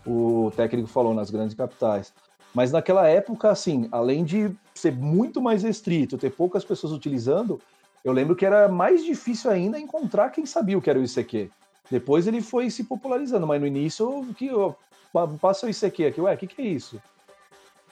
o 0.05 0.51
técnico 0.55 0.87
falou 0.87 1.13
nas 1.13 1.31
grandes 1.31 1.55
capitais. 1.55 2.13
Mas 2.53 2.71
naquela 2.71 3.07
época, 3.07 3.49
assim, 3.49 3.87
além 3.91 4.23
de 4.23 4.51
ser 4.73 4.91
muito 4.91 5.41
mais 5.41 5.63
restrito, 5.63 6.17
ter 6.17 6.31
poucas 6.31 6.63
pessoas 6.65 6.93
utilizando, 6.93 7.59
eu 8.03 8.11
lembro 8.11 8.35
que 8.35 8.45
era 8.45 8.67
mais 8.67 9.03
difícil 9.03 9.51
ainda 9.51 9.77
encontrar 9.79 10.29
quem 10.29 10.45
sabia 10.45 10.77
o 10.77 10.81
que 10.81 10.89
era 10.89 10.99
o 10.99 11.03
ICQ. 11.03 11.51
Depois 11.91 12.27
ele 12.27 12.41
foi 12.41 12.69
se 12.69 12.83
popularizando, 12.83 13.45
mas 13.45 13.59
no 13.59 13.67
início, 13.67 14.07
o 14.07 14.33
que 14.33 14.47
eu, 14.47 14.75
pa- 15.11 15.27
passa 15.27 15.65
o 15.65 15.69
ICQ 15.69 16.05
aqui, 16.05 16.21
ué, 16.21 16.33
o 16.33 16.37
que, 16.37 16.47
que 16.47 16.61
é 16.61 16.65
isso? 16.65 16.99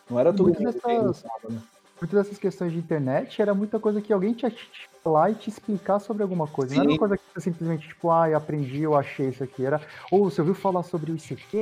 Não 0.09 0.19
era 0.19 0.31
tudo 0.31 0.45
Muitas 0.45 0.75
que 0.75 0.79
dessas- 0.79 1.23
né? 1.49 1.61
Muitas 1.99 2.23
dessas 2.23 2.37
questões 2.37 2.71
de 2.71 2.77
internet 2.77 3.41
era 3.41 3.55
muita 3.55 3.79
coisa 3.79 3.99
que 3.99 4.13
alguém 4.13 4.31
tinha 4.33 4.51
que 4.51 4.57
te 4.57 4.87
falar 5.03 5.31
e 5.31 5.35
te 5.35 5.49
explicar 5.49 5.97
sobre 5.99 6.21
alguma 6.21 6.45
coisa. 6.47 6.75
Não 6.75 6.81
era 6.81 6.89
Sim. 6.89 6.93
uma 6.93 6.99
coisa 6.99 7.17
que 7.17 7.23
você 7.33 7.41
simplesmente, 7.49 7.87
tipo, 7.87 8.11
ah, 8.11 8.29
eu 8.29 8.37
aprendi, 8.37 8.83
eu 8.83 8.95
achei 8.95 9.29
isso 9.29 9.43
aqui. 9.43 9.65
Era, 9.65 9.81
ou 10.11 10.29
você 10.29 10.39
ouviu 10.41 10.53
falar 10.53 10.83
sobre 10.83 11.11
o 11.11 11.15
ICQ? 11.15 11.59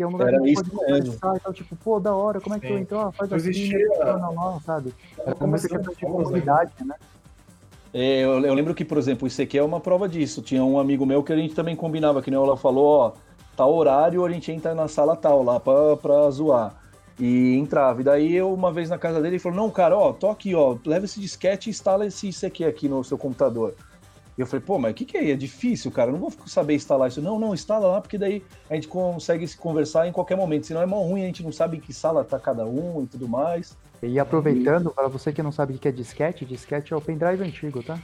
Que 0.00 0.04
é 0.04 0.06
um 0.06 0.12
lugar 0.12 0.28
Era 0.28 0.40
que 0.40 0.54
pode 0.54 0.70
conversar 0.70 1.36
e 1.36 1.40
tal, 1.40 1.52
tipo, 1.52 1.76
pô, 1.76 2.00
da 2.00 2.14
hora, 2.14 2.40
como 2.40 2.56
é 2.56 2.58
que 2.58 2.64
eu 2.64 2.76
Sim. 2.76 2.82
entro? 2.84 2.98
Ah, 2.98 3.12
faz 3.12 3.28
Não 3.28 3.36
assim, 3.36 3.50
existia- 3.50 3.86
funciona 3.88 4.30
lá, 4.30 4.60
sabe? 4.64 4.94
Era 5.18 5.26
muita 5.26 5.38
começando 5.44 5.70
questão 5.88 5.92
de 5.92 6.04
né? 6.06 6.10
comunidade, 6.24 6.72
né? 6.86 6.94
É, 7.92 8.20
eu, 8.24 8.40
eu 8.46 8.54
lembro 8.54 8.74
que, 8.74 8.82
por 8.82 8.96
exemplo, 8.96 9.28
isso 9.28 9.42
aqui 9.42 9.58
é 9.58 9.62
uma 9.62 9.78
prova 9.78 10.08
disso. 10.08 10.40
Tinha 10.40 10.64
um 10.64 10.78
amigo 10.78 11.04
meu 11.04 11.22
que 11.22 11.34
a 11.34 11.36
gente 11.36 11.54
também 11.54 11.76
combinava, 11.76 12.22
que 12.22 12.30
nem 12.30 12.42
ela 12.42 12.56
falou, 12.56 12.86
ó, 12.86 13.12
tal 13.54 13.74
horário 13.74 14.24
a 14.24 14.30
gente 14.30 14.50
entra 14.50 14.74
na 14.74 14.88
sala 14.88 15.14
tal 15.14 15.42
lá 15.42 15.60
pra, 15.60 15.98
pra 15.98 16.30
zoar. 16.30 16.74
E 17.18 17.56
entrava. 17.58 18.00
E 18.00 18.04
daí 18.04 18.34
eu, 18.34 18.54
uma 18.54 18.72
vez 18.72 18.88
na 18.88 18.96
casa 18.96 19.16
dele, 19.20 19.34
ele 19.34 19.38
falou: 19.38 19.58
Não, 19.58 19.68
cara, 19.70 19.98
ó, 19.98 20.14
tô 20.14 20.30
aqui, 20.30 20.54
ó, 20.54 20.76
leva 20.86 21.04
esse 21.04 21.20
disquete 21.20 21.66
e 21.66 21.70
instala 21.70 22.06
esse 22.06 22.26
ICQ 22.30 22.64
aqui 22.64 22.88
no 22.88 23.04
seu 23.04 23.18
computador. 23.18 23.74
E 24.40 24.42
eu 24.42 24.46
falei, 24.46 24.64
pô, 24.64 24.78
mas 24.78 24.92
o 24.92 24.94
que, 24.94 25.04
que 25.04 25.18
é? 25.18 25.30
É 25.32 25.36
difícil, 25.36 25.90
cara. 25.90 26.08
Eu 26.08 26.12
não 26.14 26.20
vou 26.20 26.32
saber 26.46 26.74
instalar 26.74 27.08
isso. 27.08 27.20
Não, 27.20 27.38
não, 27.38 27.52
instala 27.52 27.86
lá, 27.86 28.00
porque 28.00 28.16
daí 28.16 28.42
a 28.70 28.74
gente 28.74 28.88
consegue 28.88 29.46
se 29.46 29.54
conversar 29.54 30.06
em 30.08 30.12
qualquer 30.12 30.34
momento. 30.34 30.66
Senão 30.66 30.80
é 30.80 30.86
mó 30.86 31.02
ruim, 31.02 31.22
a 31.22 31.26
gente 31.26 31.42
não 31.42 31.52
sabe 31.52 31.76
em 31.76 31.80
que 31.80 31.92
sala 31.92 32.24
tá 32.24 32.38
cada 32.38 32.64
um 32.64 33.02
e 33.02 33.06
tudo 33.06 33.28
mais. 33.28 33.76
E 34.02 34.18
aproveitando, 34.18 34.90
para 34.92 35.08
você 35.08 35.30
que 35.30 35.42
não 35.42 35.52
sabe 35.52 35.74
o 35.74 35.78
que 35.78 35.88
é 35.88 35.92
disquete, 35.92 36.46
disquete 36.46 36.94
é 36.94 36.96
o 36.96 37.02
pendrive 37.02 37.44
antigo, 37.44 37.82
tá? 37.82 37.98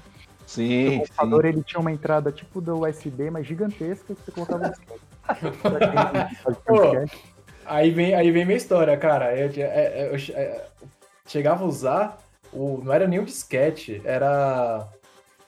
Sim. 0.47 0.89
O 0.89 1.01
computador 1.01 1.45
ele 1.47 1.63
tinha 1.63 1.81
uma 1.81 1.91
entrada 1.91 2.31
tipo 2.31 2.61
do 2.61 2.87
USB, 2.87 3.31
mas 3.31 3.47
gigantesca, 3.47 4.15
que 4.15 4.21
você 4.23 4.31
colocava 4.31 4.67
o 4.67 4.71
disquete. 4.71 5.01
Pô, 6.67 6.81
Aí 7.65 7.91
vem, 7.91 8.15
aí 8.15 8.31
vem 8.31 8.45
minha 8.45 8.59
história, 8.59 8.95
cara. 8.99 9.35
Eu, 9.35 9.49
é- 9.57 9.61
é- 9.63 10.11
eu 10.13 10.19
che- 10.19 10.33
é, 10.35 10.67
chegava 11.27 11.65
a 11.65 11.67
usar, 11.67 12.19
o, 12.53 12.83
não 12.85 12.93
era 12.93 13.09
nem 13.09 13.19
um 13.21 13.25
disquete, 13.25 14.01
era. 14.05 14.87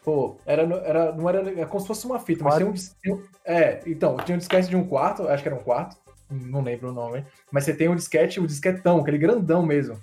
Pô, 0.09 0.39
era, 0.47 0.63
era, 0.63 1.13
não 1.13 1.29
era, 1.29 1.41
era 1.51 1.67
como 1.67 1.81
se 1.83 1.87
fosse 1.87 2.07
uma 2.07 2.19
fita, 2.19 2.43
mas 2.43 2.57
tinha 2.57 3.15
um, 3.15 3.19
um- 3.19 3.23
É, 3.45 3.83
então, 3.87 4.17
tinha 4.17 4.37
um 4.37 4.39
disquete 4.39 4.67
de 4.71 4.75
um 4.75 4.89
quarto, 4.89 5.29
acho 5.29 5.43
que 5.43 5.49
era 5.51 5.59
um 5.59 5.63
quarto, 5.63 5.99
não 6.31 6.63
lembro 6.63 6.89
o 6.89 6.95
nome, 6.95 7.27
mas 7.53 7.65
você 7.65 7.75
tem 7.75 7.91
um 7.91 7.95
disquete, 7.95 8.41
o 8.41 8.47
disquetão, 8.47 9.01
aquele 9.01 9.19
grandão 9.19 9.63
mesmo. 9.63 9.99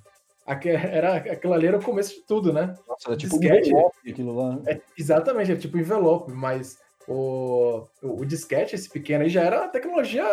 Aque- 0.46 0.70
Era, 0.70 1.16
aquilo 1.16 1.54
ali 1.54 1.66
era 1.66 1.80
o 1.80 1.84
começo 1.84 2.14
de 2.14 2.22
tudo, 2.28 2.54
né? 2.54 2.76
Nossa, 2.88 3.08
era 3.10 3.18
tipo 3.18 3.40
Disquete. 3.40 3.70
um 3.70 3.78
envelope 3.78 4.12
aquilo 4.12 4.36
lá. 4.36 4.60
É, 4.68 4.80
exatamente, 4.96 5.52
é 5.52 5.56
tipo 5.56 5.76
envelope, 5.76 6.32
mas 6.32 6.78
o, 7.08 7.88
o, 8.04 8.22
o 8.22 8.26
disquete, 8.28 8.76
esse 8.76 8.88
pequeno 8.88 9.24
aí, 9.24 9.30
já 9.32 9.42
era 9.42 9.68
tecnologia, 9.70 10.24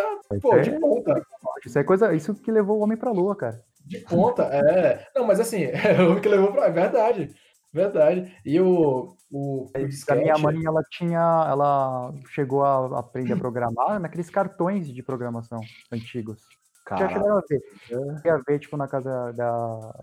pô, 0.43 0.59
de 0.61 0.71
ponta. 0.79 1.15
Isso 1.65 1.79
é 1.79 1.83
coisa, 1.83 2.13
isso 2.13 2.35
que 2.35 2.53
levou 2.53 2.77
o 2.79 2.83
homem 2.83 2.99
pra 2.99 3.11
lua, 3.11 3.35
cara. 3.35 3.59
De 3.87 4.01
ponta, 4.01 4.43
é. 4.53 5.07
Não, 5.17 5.25
mas 5.27 5.41
assim, 5.41 5.65
é 5.73 6.03
o 6.03 6.21
que 6.21 6.29
levou 6.29 6.53
pra. 6.53 6.67
É 6.67 6.71
verdade. 6.71 7.35
Verdade. 7.73 8.37
E 8.45 8.61
o. 8.61 9.17
O, 9.31 9.65
o 9.65 9.71
A 9.75 9.79
disquete. 9.79 10.21
minha 10.21 10.37
mãe, 10.37 10.63
ela 10.67 10.83
tinha, 10.91 11.19
ela 11.49 12.13
chegou 12.29 12.63
a 12.63 13.01
aprender 13.01 13.33
a 13.33 13.37
programar 13.39 13.99
naqueles 13.99 14.29
cartões 14.29 14.87
de 14.93 15.03
programação 15.03 15.61
antigos. 15.91 16.43
Já 16.91 16.97
Cara, 16.99 17.09
chegaram 17.09 17.39
a 17.39 17.43
ver. 17.49 17.63
Cheguei 17.89 18.31
a 18.31 18.37
ver, 18.47 18.59
tipo, 18.59 18.77
na 18.77 18.87
casa 18.87 19.33
da 19.33 19.95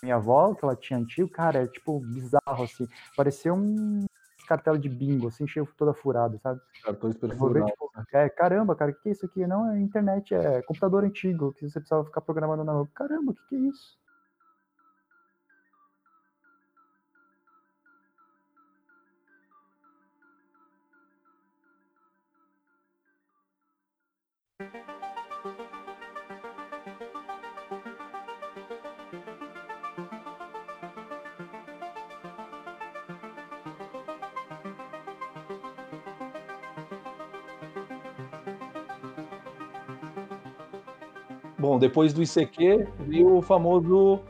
minha 0.00 0.14
avó, 0.14 0.54
que 0.54 0.64
ela 0.64 0.76
tinha 0.76 0.96
antigo, 0.98 1.28
cara, 1.28 1.64
é 1.64 1.66
tipo 1.66 1.98
bizarro, 1.98 2.62
assim. 2.62 2.86
Parecia 3.16 3.52
um 3.52 4.06
cartela 4.46 4.78
de 4.78 4.88
bingo, 4.88 5.28
assim, 5.28 5.46
cheio 5.46 5.68
toda 5.76 5.92
furada, 5.92 6.38
sabe? 6.38 6.60
cartões 6.82 7.14
Eu 7.16 7.20
ver, 7.20 7.28
perfurados. 7.28 7.70
tipo, 7.70 7.90
é, 8.12 8.28
caramba, 8.30 8.74
cara, 8.76 8.92
o 8.92 8.94
que 8.94 9.08
é 9.08 9.12
isso 9.12 9.26
aqui? 9.26 9.46
Não, 9.46 9.70
é 9.72 9.78
internet, 9.80 10.34
é 10.34 10.62
computador 10.62 11.04
antigo, 11.04 11.52
que 11.52 11.68
você 11.68 11.80
precisava 11.80 12.04
ficar 12.04 12.20
programando 12.20 12.64
na 12.64 12.72
rua. 12.72 12.88
Caramba, 12.94 13.32
o 13.32 13.34
que, 13.34 13.42
que 13.48 13.56
é 13.56 13.58
isso? 13.58 13.98
Bom, 41.68 41.78
depois 41.78 42.14
do 42.14 42.22
ICQ 42.22 42.88
veio 43.00 43.36
o 43.36 43.42
famoso 43.42 44.20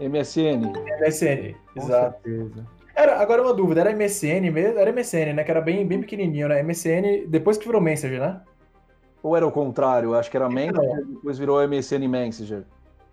MSN. 0.00 0.72
MSN. 1.00 1.54
Com 1.72 1.80
Exato. 1.80 2.20
certeza. 2.24 2.66
Era, 2.92 3.20
agora 3.20 3.40
uma 3.40 3.54
dúvida, 3.54 3.82
era 3.82 3.92
MSN 3.92 4.50
mesmo? 4.50 4.80
Era 4.80 4.90
MSN, 4.90 5.32
né? 5.32 5.44
Que 5.44 5.52
era 5.52 5.60
bem, 5.60 5.86
bem 5.86 6.00
pequenininho, 6.00 6.48
né? 6.48 6.60
MSN, 6.60 7.28
depois 7.28 7.56
que 7.56 7.66
virou 7.66 7.80
Messenger, 7.80 8.18
né? 8.20 8.40
Ou 9.22 9.36
era 9.36 9.46
o 9.46 9.52
contrário? 9.52 10.12
Acho 10.16 10.28
que 10.28 10.36
era 10.36 10.46
Então. 10.46 10.56
Messenger, 10.56 11.06
depois 11.06 11.38
virou 11.38 11.62
MSN 11.68 12.08
Messenger. 12.08 12.64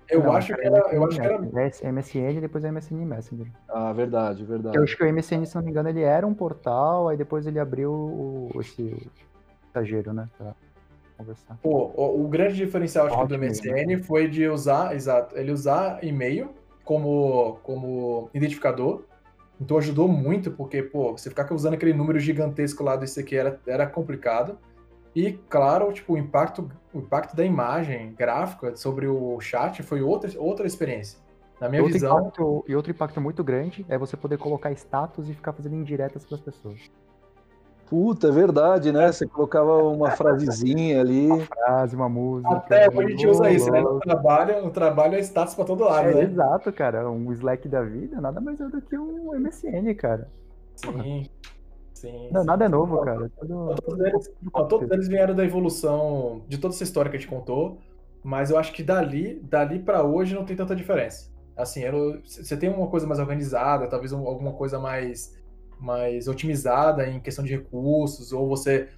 Eu 0.10 0.24
Não, 0.24 0.32
acho 0.32 0.56
que 0.56 0.66
era. 0.66 0.80
Eu 0.92 1.06
acho 1.06 1.20
que 1.22 1.28
era. 1.28 1.38
MSN, 1.38 2.38
e 2.38 2.42
depois 2.42 2.64
MSN 2.64 3.06
Messenger. 3.06 3.46
Ah, 3.70 3.94
verdade, 3.94 4.44
verdade. 4.44 4.78
Eu 4.78 4.82
acho 4.84 4.98
que 4.98 5.04
o 5.04 5.14
MSN, 5.14 5.46
se 5.46 5.56
não 5.56 5.62
me 5.62 5.70
engano, 5.70 5.90
ele 5.90 6.02
era 6.02 6.26
um 6.26 6.34
portal, 6.34 7.08
aí 7.08 7.16
depois 7.16 7.46
ele 7.46 7.60
abriu 7.60 7.92
o, 7.92 8.50
esse 8.60 9.08
mensageiro, 9.68 10.12
né? 10.12 10.28
Pra 10.36 10.56
conversar. 11.20 11.58
Pô, 11.62 11.92
o, 11.96 12.26
o 12.26 12.28
grande 12.28 12.56
diferencial 12.56 13.08
acho 13.08 13.28
do 13.28 13.38
MSN 13.38 14.02
foi 14.04 14.28
de 14.28 14.48
usar, 14.48 14.96
exato, 14.96 15.38
ele 15.38 15.52
usar 15.52 16.04
e-mail 16.04 16.50
como, 16.84 17.60
como 17.62 18.30
identificador. 18.34 19.04
Então 19.62 19.78
ajudou 19.78 20.08
muito, 20.08 20.52
porque, 20.52 20.82
pô, 20.82 21.12
você 21.12 21.30
ficar 21.30 21.54
usando 21.54 21.74
aquele 21.74 21.94
número 21.94 22.18
gigantesco 22.18 22.82
lá 22.82 22.96
desse 22.96 23.20
aqui 23.20 23.36
era, 23.36 23.60
era 23.68 23.86
complicado. 23.86 24.58
E, 25.14 25.34
claro, 25.50 25.92
tipo, 25.92 26.14
o 26.14 26.18
impacto, 26.18 26.72
o 26.94 27.00
impacto 27.00 27.36
da 27.36 27.44
imagem 27.44 28.14
gráfica 28.18 28.76
sobre 28.78 29.06
o 29.08 29.40
chat 29.42 29.84
foi 29.84 30.02
outra, 30.02 30.32
outra 30.40 30.66
experiência. 30.66 31.20
Na 31.60 31.68
minha 31.68 31.82
outro 31.82 31.94
visão, 31.94 32.20
impacto, 32.20 32.66
e 32.70 32.76
outro 32.76 32.92
impacto 32.92 33.20
muito 33.20 33.44
grande 33.44 33.86
é 33.90 33.98
você 33.98 34.16
poder 34.16 34.38
colocar 34.38 34.72
status 34.72 35.28
e 35.28 35.34
ficar 35.34 35.52
fazendo 35.52 35.76
indiretas 35.76 36.24
para 36.26 36.36
as 36.36 36.42
pessoas. 36.42 36.90
Puta, 37.90 38.28
é 38.28 38.32
verdade, 38.32 38.92
né? 38.92 39.12
Você 39.12 39.26
colocava 39.26 39.82
uma 39.84 40.12
frasezinha 40.12 41.02
ali. 41.02 41.28
Frase, 41.46 41.96
uma 41.96 42.08
música. 42.08 42.56
até 42.56 42.88
hoje 42.88 43.00
a 43.00 43.10
gente 43.10 43.28
usa 43.28 43.50
isso, 43.50 43.72
né? 43.72 43.82
No 43.82 44.00
trabalho, 44.00 44.64
no 44.64 44.70
trabalho 44.70 45.16
é 45.16 45.20
status 45.22 45.56
pra 45.56 45.66
todo 45.66 45.84
lado, 45.86 46.08
É, 46.10 46.14
né? 46.14 46.24
exato, 46.24 46.72
cara. 46.72 47.10
Um 47.10 47.32
Slack 47.34 47.68
da 47.68 47.82
vida 47.82 48.22
nada 48.22 48.40
mais 48.40 48.62
é 48.62 48.68
do 48.68 48.80
que 48.82 48.98
um 48.98 49.34
MSN, 49.34 49.94
cara. 49.96 50.28
Sim. 50.76 51.28
Sim. 51.94 52.30
Não, 52.32 52.42
sim. 52.42 52.48
nada 52.48 52.66
é 52.66 52.70
novo, 52.70 53.00
cara. 53.02 53.30
Tudo, 53.40 53.76
Todos 53.84 54.00
eles, 54.06 54.32
todos 54.70 54.92
eles 54.92 55.08
vieram 55.08 55.36
da 55.36 55.44
evolução 55.44 56.44
de 56.48 56.58
toda 56.60 56.74
essa 56.74 56.84
história 56.84 57.10
que 57.10 57.18
a 57.18 57.20
gente 57.20 57.30
contou, 57.30 57.80
mas 58.24 58.52
eu 58.52 58.58
acho 58.58 58.72
que 58.72 58.84
dali, 58.84 59.40
dali 59.44 59.80
para 59.80 60.04
hoje 60.04 60.36
não 60.36 60.46
tem 60.46 60.56
tanta 60.56 60.76
diferença. 60.76 61.30
Assim, 61.58 61.82
eu- 61.82 62.22
você 62.24 62.56
tem 62.56 62.70
uma 62.70 62.88
coisa 62.88 63.06
mais 63.08 63.20
organizada, 63.20 63.88
talvez 63.88 64.14
um- 64.14 64.26
alguma 64.28 64.54
coisa 64.54 64.80
mais, 64.80 65.38
mais 65.80 66.28
otimizada 66.28 67.08
em 67.08 67.20
questão 67.20 67.44
de 67.44 67.56
recursos, 67.56 68.32
ou 68.34 68.48
você 68.48 68.90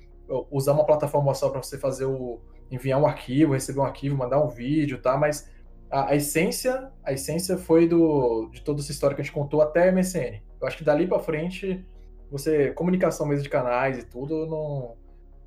usar 0.49 0.73
uma 0.73 0.85
plataforma 0.85 1.33
só 1.33 1.49
para 1.49 1.61
você 1.61 1.77
fazer 1.77 2.05
o 2.05 2.39
enviar 2.71 2.99
um 2.99 3.05
arquivo, 3.05 3.53
receber 3.53 3.79
um 3.79 3.85
arquivo, 3.85 4.15
mandar 4.15 4.41
um 4.41 4.47
vídeo, 4.47 5.01
tá? 5.01 5.17
Mas 5.17 5.49
a, 5.89 6.11
a 6.11 6.15
essência, 6.15 6.89
a 7.03 7.11
essência 7.11 7.57
foi 7.57 7.87
do 7.87 8.49
de 8.51 8.61
toda 8.61 8.79
essa 8.79 8.91
história 8.91 9.15
que 9.15 9.21
a 9.21 9.23
gente 9.23 9.33
contou 9.33 9.61
até 9.61 9.89
a 9.89 9.91
MSN. 9.91 10.41
Eu 10.59 10.67
acho 10.67 10.77
que 10.77 10.83
dali 10.83 11.05
para 11.07 11.19
frente 11.19 11.85
você 12.31 12.71
comunicação 12.71 13.25
mesmo 13.25 13.43
de 13.43 13.49
canais 13.49 13.97
e 13.97 14.05
tudo 14.05 14.45
não 14.47 14.95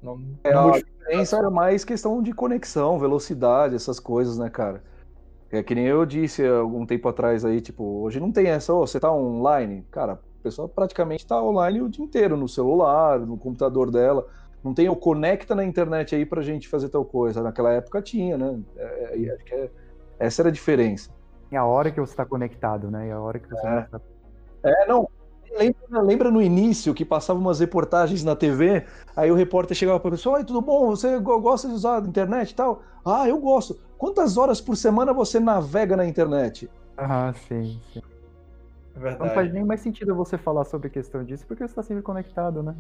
não, 0.02 0.38
É, 0.44 0.52
não 0.52 0.74
a 0.74 0.78
diferença 0.78 1.38
era 1.38 1.50
mais 1.50 1.82
questão 1.82 2.22
de 2.22 2.32
conexão, 2.32 2.98
velocidade, 2.98 3.74
essas 3.74 3.98
coisas, 3.98 4.36
né, 4.36 4.50
cara? 4.50 4.84
É 5.50 5.62
que 5.62 5.74
nem 5.74 5.86
eu 5.86 6.04
disse 6.04 6.46
algum 6.46 6.84
tempo 6.84 7.08
atrás 7.08 7.44
aí, 7.44 7.60
tipo, 7.60 8.02
hoje 8.02 8.20
não 8.20 8.30
tem 8.30 8.48
essa, 8.48 8.74
ô, 8.74 8.86
você 8.86 9.00
tá 9.00 9.10
online? 9.10 9.86
Cara, 9.90 10.20
pessoa 10.44 10.68
praticamente 10.68 11.26
tá 11.26 11.42
online 11.42 11.80
o 11.82 11.88
dia 11.88 12.04
inteiro, 12.04 12.36
no 12.36 12.46
celular, 12.48 13.18
no 13.18 13.36
computador 13.36 13.90
dela. 13.90 14.24
Não 14.62 14.72
tem 14.74 14.88
o 14.88 14.96
conecta 14.96 15.54
na 15.54 15.64
internet 15.64 16.14
aí 16.14 16.24
pra 16.24 16.42
gente 16.42 16.68
fazer 16.68 16.88
tal 16.90 17.04
coisa. 17.04 17.42
Naquela 17.42 17.72
época 17.72 18.00
tinha, 18.02 18.36
né? 18.38 18.60
É, 18.76 19.24
é, 19.24 19.34
acho 19.34 19.44
que 19.44 19.54
é- 19.54 19.70
essa 20.18 20.42
era 20.42 20.48
a 20.50 20.52
diferença. 20.52 21.10
Tem 21.50 21.58
a 21.58 21.64
hora 21.66 21.90
que 21.90 22.00
você 22.00 22.12
está 22.12 22.24
conectado, 22.24 22.90
né? 22.90 23.08
E 23.08 23.10
a 23.10 23.20
hora 23.20 23.38
que 23.38 23.48
você 23.48 23.66
É. 23.66 23.70
não 23.70 23.80
está. 23.80 24.00
É, 24.62 24.86
não. 24.86 25.08
Lembra, 25.56 26.02
lembra 26.02 26.30
no 26.32 26.42
início 26.42 26.92
que 26.92 27.04
passava 27.04 27.38
umas 27.38 27.60
reportagens 27.60 28.24
na 28.24 28.34
TV, 28.34 28.84
aí 29.14 29.30
o 29.30 29.36
repórter 29.36 29.76
chegava 29.76 30.00
pra 30.00 30.10
pessoa, 30.10 30.38
oi, 30.38 30.44
tudo 30.44 30.60
bom? 30.60 30.88
Você 30.90 31.18
go- 31.20 31.40
gosta 31.40 31.68
de 31.68 31.74
usar 31.74 31.98
a 32.02 32.06
internet 32.06 32.50
e 32.50 32.54
tal? 32.56 32.82
Ah, 33.04 33.28
eu 33.28 33.38
gosto. 33.38 33.78
Quantas 33.96 34.36
horas 34.36 34.60
por 34.60 34.76
semana 34.76 35.12
você 35.12 35.38
navega 35.38 35.96
na 35.96 36.04
internet? 36.06 36.68
Ah, 36.96 37.32
sim, 37.46 37.80
sim. 37.92 38.00
É 38.96 38.98
Não 38.98 39.18
faz 39.18 39.20
verdade. 39.34 39.52
nem 39.52 39.64
mais 39.64 39.80
sentido 39.80 40.14
você 40.14 40.38
falar 40.38 40.64
sobre 40.64 40.86
a 40.86 40.90
questão 40.90 41.24
disso, 41.24 41.44
porque 41.46 41.62
você 41.66 41.72
está 41.72 41.82
sempre 41.82 42.02
conectado, 42.02 42.62
né? 42.62 42.74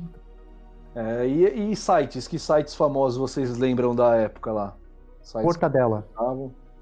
É, 0.94 1.26
e, 1.26 1.72
e 1.72 1.76
sites? 1.76 2.28
Que 2.28 2.38
sites 2.38 2.74
famosos 2.74 3.18
vocês 3.18 3.58
lembram 3.58 3.94
da 3.94 4.14
época 4.16 4.52
lá? 4.52 4.76
Sites 5.22 5.44
Mortadela. 5.44 6.06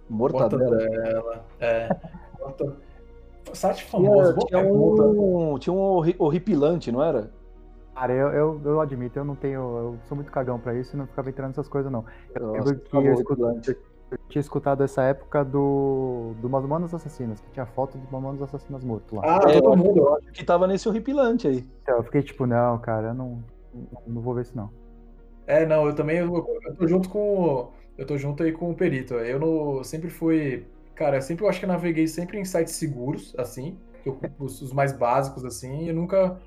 Mortadela. 0.08 0.68
Mortadela. 0.70 1.44
É. 1.60 1.88
Morta- 2.38 2.76
Site 3.54 3.86
Tinha, 3.86 3.90
famoso, 3.90 4.34
tinha 4.46 4.62
pergunta. 4.62 5.02
um, 5.02 5.58
tinha 5.58 5.72
um 5.74 5.78
horri- 5.78 6.16
horripilante, 6.18 6.92
não 6.92 7.02
era? 7.02 7.30
Cara, 7.94 8.12
eu, 8.12 8.28
eu, 8.28 8.60
eu 8.64 8.80
admito, 8.80 9.18
eu 9.18 9.24
não 9.24 9.34
tenho. 9.34 9.60
Eu 9.60 9.98
sou 10.08 10.14
muito 10.16 10.30
cagão 10.30 10.58
pra 10.58 10.74
isso 10.74 10.94
e 10.94 10.98
não 10.98 11.06
ficava 11.06 11.28
entrando 11.28 11.48
nessas 11.48 11.68
coisas, 11.68 11.90
não. 11.92 12.04
Eu 12.34 12.46
Nossa, 12.46 12.70
lembro 12.70 12.80
que 12.80 12.96
eu 12.96 13.12
escutei, 13.14 13.76
Eu 14.12 14.18
tinha 14.28 14.40
escutado 14.40 14.82
essa 14.82 15.02
época 15.02 15.44
do, 15.44 16.34
do 16.40 16.48
Mamonas 16.50 16.92
Assassinas, 16.94 17.40
que 17.40 17.50
tinha 17.50 17.66
foto 17.66 17.96
do 17.98 18.10
Mamonas 18.12 18.42
Assassinas 18.42 18.84
morto 18.84 19.16
lá. 19.16 19.22
Ah, 19.22 19.38
É, 19.48 19.58
todo 19.60 19.74
eu 19.74 19.76
mundo. 19.76 20.00
Eu 20.00 20.14
acho 20.16 20.32
que 20.32 20.44
tava 20.44 20.66
nesse 20.66 20.88
horripilante 20.88 21.48
aí. 21.48 21.66
Então, 21.82 21.96
eu 21.96 22.04
fiquei 22.04 22.22
tipo, 22.22 22.46
não, 22.46 22.78
cara, 22.80 23.08
eu 23.08 23.14
não, 23.14 23.44
não, 24.06 24.22
vou 24.22 24.34
ver 24.34 24.42
isso 24.42 24.56
não. 24.56 24.70
É, 25.46 25.66
não, 25.66 25.86
eu 25.86 25.94
também 25.94 26.18
eu, 26.18 26.28
eu 26.66 26.76
tô 26.76 26.86
junto 26.86 27.08
com 27.08 27.72
eu 27.98 28.06
tô 28.06 28.16
junto 28.16 28.42
aí 28.42 28.52
com 28.52 28.70
o 28.70 28.74
Perito. 28.76 29.14
Eu 29.14 29.38
não, 29.38 29.84
sempre 29.84 30.08
fui, 30.10 30.66
cara, 30.94 31.16
eu 31.18 31.22
sempre 31.22 31.44
eu 31.44 31.48
acho 31.48 31.58
que 31.58 31.64
eu 31.64 31.68
naveguei 31.68 32.06
sempre 32.08 32.38
em 32.38 32.44
sites 32.44 32.74
seguros, 32.76 33.34
assim, 33.38 33.78
que 34.02 34.08
eu- 34.08 34.18
os, 34.38 34.62
os 34.62 34.72
mais 34.72 34.92
básicos 34.92 35.44
assim, 35.44 35.84
e 35.84 35.88
eu 35.88 35.94
nunca 35.94 36.40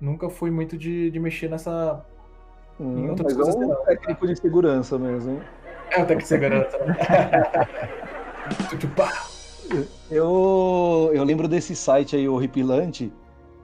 nunca 0.00 0.28
fui 0.30 0.50
muito 0.50 0.76
de, 0.78 1.10
de 1.10 1.20
mexer 1.20 1.48
nessa 1.50 2.04
Hum, 2.80 3.08
outras 3.08 3.32
mas 3.36 3.38
é 3.38 3.42
coisas 3.42 3.56
um 3.56 3.74
técnico 3.84 4.26
de 4.26 4.36
segurança 4.36 4.98
mesmo, 4.98 5.30
hein? 5.32 5.40
É 5.90 6.00
até 6.00 6.16
que 6.16 6.26
segurança. 6.26 6.78
né? 6.78 6.96
Tchutchupá. 8.68 9.10
Eu, 10.10 11.10
eu 11.14 11.24
lembro 11.24 11.48
desse 11.48 11.74
site 11.74 12.16
aí, 12.16 12.28
horripilante, 12.28 13.12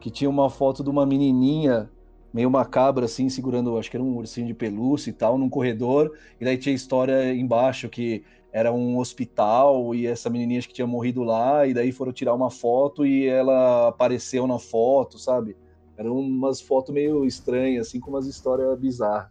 que 0.00 0.10
tinha 0.10 0.30
uma 0.30 0.48
foto 0.48 0.82
de 0.82 0.90
uma 0.90 1.04
menininha 1.04 1.90
meio 2.32 2.50
macabra, 2.50 3.04
assim, 3.04 3.28
segurando, 3.28 3.76
acho 3.76 3.90
que 3.90 3.96
era 3.96 4.04
um 4.04 4.16
ursinho 4.16 4.46
de 4.46 4.54
pelúcia 4.54 5.10
e 5.10 5.12
tal, 5.12 5.36
num 5.36 5.48
corredor, 5.48 6.16
e 6.40 6.44
daí 6.44 6.56
tinha 6.56 6.74
história 6.74 7.34
embaixo 7.34 7.88
que 7.88 8.24
era 8.52 8.72
um 8.72 8.98
hospital 8.98 9.94
e 9.94 10.06
essa 10.06 10.30
menininha 10.30 10.58
acho 10.58 10.68
que 10.68 10.74
tinha 10.74 10.86
morrido 10.86 11.22
lá, 11.22 11.66
e 11.66 11.74
daí 11.74 11.92
foram 11.92 12.12
tirar 12.12 12.34
uma 12.34 12.50
foto 12.50 13.04
e 13.04 13.26
ela 13.26 13.88
apareceu 13.88 14.46
na 14.46 14.58
foto, 14.58 15.18
sabe? 15.18 15.56
Eram 15.96 16.18
umas 16.18 16.60
fotos 16.60 16.94
meio 16.94 17.24
estranhas, 17.24 17.88
assim, 17.88 18.00
com 18.00 18.10
umas 18.10 18.26
histórias 18.26 18.78
bizarras. 18.78 19.30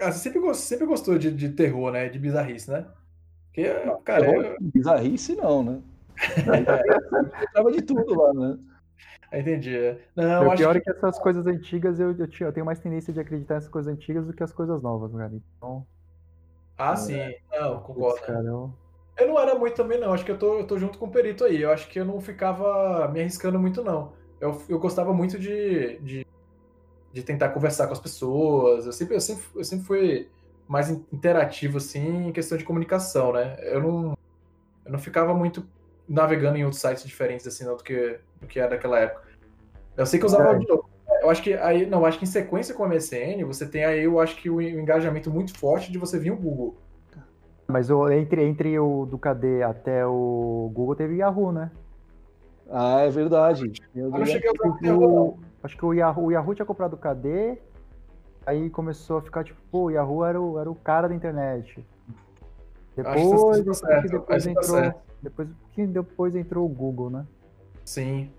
Ah, 0.00 0.10
você 0.12 0.18
sempre, 0.20 0.40
gos- 0.40 0.58
sempre 0.58 0.86
gostou 0.86 1.18
de, 1.18 1.30
de 1.32 1.50
terror, 1.52 1.92
né? 1.92 2.08
De 2.08 2.18
bizarrice, 2.18 2.70
né? 2.70 2.92
Porque, 3.46 3.64
cara, 4.04 4.26
eu, 4.28 4.58
Bizarrice 4.60 5.34
não, 5.36 5.62
né? 5.62 5.82
Aí 7.38 7.48
tava 7.52 7.72
de 7.72 7.82
tudo 7.82 8.14
lá, 8.14 8.32
né? 8.34 8.58
eu 9.32 9.40
entendi. 9.40 9.76
é. 9.76 9.98
Não, 10.16 10.48
o 10.48 10.50
acho 10.50 10.68
pior 10.68 10.70
que 10.70 10.78
é 10.78 10.80
que 10.80 10.90
essas 10.90 11.18
coisas 11.18 11.46
antigas, 11.46 11.98
eu, 12.00 12.12
eu, 12.16 12.28
eu 12.40 12.52
tenho 12.52 12.66
mais 12.66 12.78
tendência 12.78 13.12
de 13.12 13.20
acreditar 13.20 13.54
nessas 13.54 13.70
coisas 13.70 13.92
antigas 13.92 14.26
do 14.26 14.32
que 14.32 14.42
as 14.42 14.52
coisas 14.52 14.80
novas, 14.82 15.12
cara. 15.12 15.32
Então, 15.34 15.86
Ah, 16.78 16.96
sim. 16.96 17.34
Não, 17.50 17.80
concordo. 17.82 18.20
cara, 18.26 18.44
eu... 18.46 18.72
Eu 19.16 19.28
não 19.28 19.38
era 19.40 19.54
muito 19.58 19.76
também, 19.76 19.98
não. 20.00 20.12
Acho 20.12 20.24
que 20.24 20.30
eu 20.32 20.38
tô, 20.38 20.58
eu 20.60 20.66
tô 20.66 20.78
junto 20.78 20.98
com 20.98 21.06
o 21.06 21.10
Perito 21.10 21.44
aí. 21.44 21.62
Eu 21.62 21.70
acho 21.72 21.88
que 21.88 21.98
eu 22.00 22.04
não 22.04 22.20
ficava 22.20 23.08
me 23.08 23.20
arriscando 23.20 23.58
muito, 23.60 23.82
não. 23.84 24.12
Eu, 24.40 24.60
eu 24.68 24.78
gostava 24.80 25.12
muito 25.14 25.38
de, 25.38 25.98
de, 26.00 26.23
de 27.14 27.22
tentar 27.22 27.50
conversar 27.50 27.86
com 27.86 27.92
as 27.92 28.00
pessoas. 28.00 28.86
Eu 28.86 28.92
sempre, 28.92 29.14
eu, 29.14 29.20
sempre, 29.20 29.44
eu 29.54 29.64
sempre 29.64 29.86
fui 29.86 30.28
mais 30.66 30.90
in- 30.90 31.04
interativo, 31.12 31.78
assim, 31.78 32.26
em 32.28 32.32
questão 32.32 32.58
de 32.58 32.64
comunicação, 32.64 33.32
né? 33.32 33.56
Eu 33.60 33.80
não, 33.80 34.14
eu 34.84 34.92
não 34.92 34.98
ficava 34.98 35.32
muito 35.32 35.64
navegando 36.08 36.58
em 36.58 36.64
outros 36.64 36.80
sites 36.82 37.04
diferentes, 37.04 37.46
assim, 37.46 37.64
não, 37.64 37.76
do 37.76 37.84
que, 37.84 38.18
do 38.40 38.48
que 38.48 38.58
era 38.58 38.70
daquela 38.70 38.98
época. 38.98 39.22
Eu 39.96 40.04
sei 40.04 40.18
que 40.18 40.24
eu 40.24 40.28
usava. 40.28 40.58
Eu 41.22 41.30
acho 41.30 41.40
que 41.40 41.54
aí, 41.54 41.86
não, 41.86 42.04
acho 42.04 42.18
que 42.18 42.24
em 42.24 42.28
sequência 42.28 42.74
com 42.74 42.82
o 42.82 42.86
MSN, 42.86 43.44
você 43.44 43.64
tem 43.64 43.84
aí, 43.84 44.02
eu 44.04 44.18
acho 44.18 44.36
que 44.36 44.50
o 44.50 44.60
engajamento 44.60 45.30
muito 45.30 45.56
forte 45.56 45.92
de 45.92 45.98
você 45.98 46.18
vir 46.18 46.32
o 46.32 46.36
Google. 46.36 46.76
Mas 47.68 47.90
o, 47.90 48.10
entre, 48.10 48.42
entre 48.44 48.76
o 48.78 49.06
do 49.06 49.16
KD 49.18 49.62
até 49.62 50.04
o 50.04 50.68
Google 50.74 50.96
teve 50.96 51.14
o 51.14 51.16
Yahoo, 51.18 51.52
né? 51.52 51.70
Ah, 52.68 53.00
é 53.02 53.10
verdade. 53.10 53.72
Meu 53.94 54.06
Eu 54.06 54.10
não 54.18 54.26
cheguei 54.26 54.50
a 54.50 54.52
usar 54.52 54.68
o 54.68 54.72
O- 54.72 54.78
terror, 54.78 55.12
não. 55.12 55.53
Acho 55.64 55.76
que 55.76 55.84
o 55.84 55.92
Yahoo, 55.92 56.26
o 56.26 56.32
Yahoo 56.32 56.54
tinha 56.54 56.66
comprado 56.66 56.94
o 56.94 56.96
KD, 56.96 57.58
aí 58.46 58.70
começou 58.70 59.18
a 59.18 59.22
ficar 59.22 59.42
tipo, 59.42 59.60
pô, 59.70 59.84
o 59.84 59.90
Yahoo 59.90 60.24
era 60.24 60.40
o, 60.40 60.58
era 60.58 60.70
o 60.70 60.74
cara 60.74 61.08
da 61.08 61.14
internet. 61.14 61.84
Que 62.94 63.02
Depois, 63.02 63.80
tá 63.80 64.02
que 64.02 64.08
depois 64.08 64.44
tá 64.44 64.50
entrou. 64.50 64.64
certo. 64.64 65.00
Depois, 65.20 65.48
que 65.72 65.86
depois 65.86 66.36
entrou 66.36 66.64
o 66.64 66.68
Google, 66.68 67.10
né? 67.10 67.26
Sim. 67.84 68.30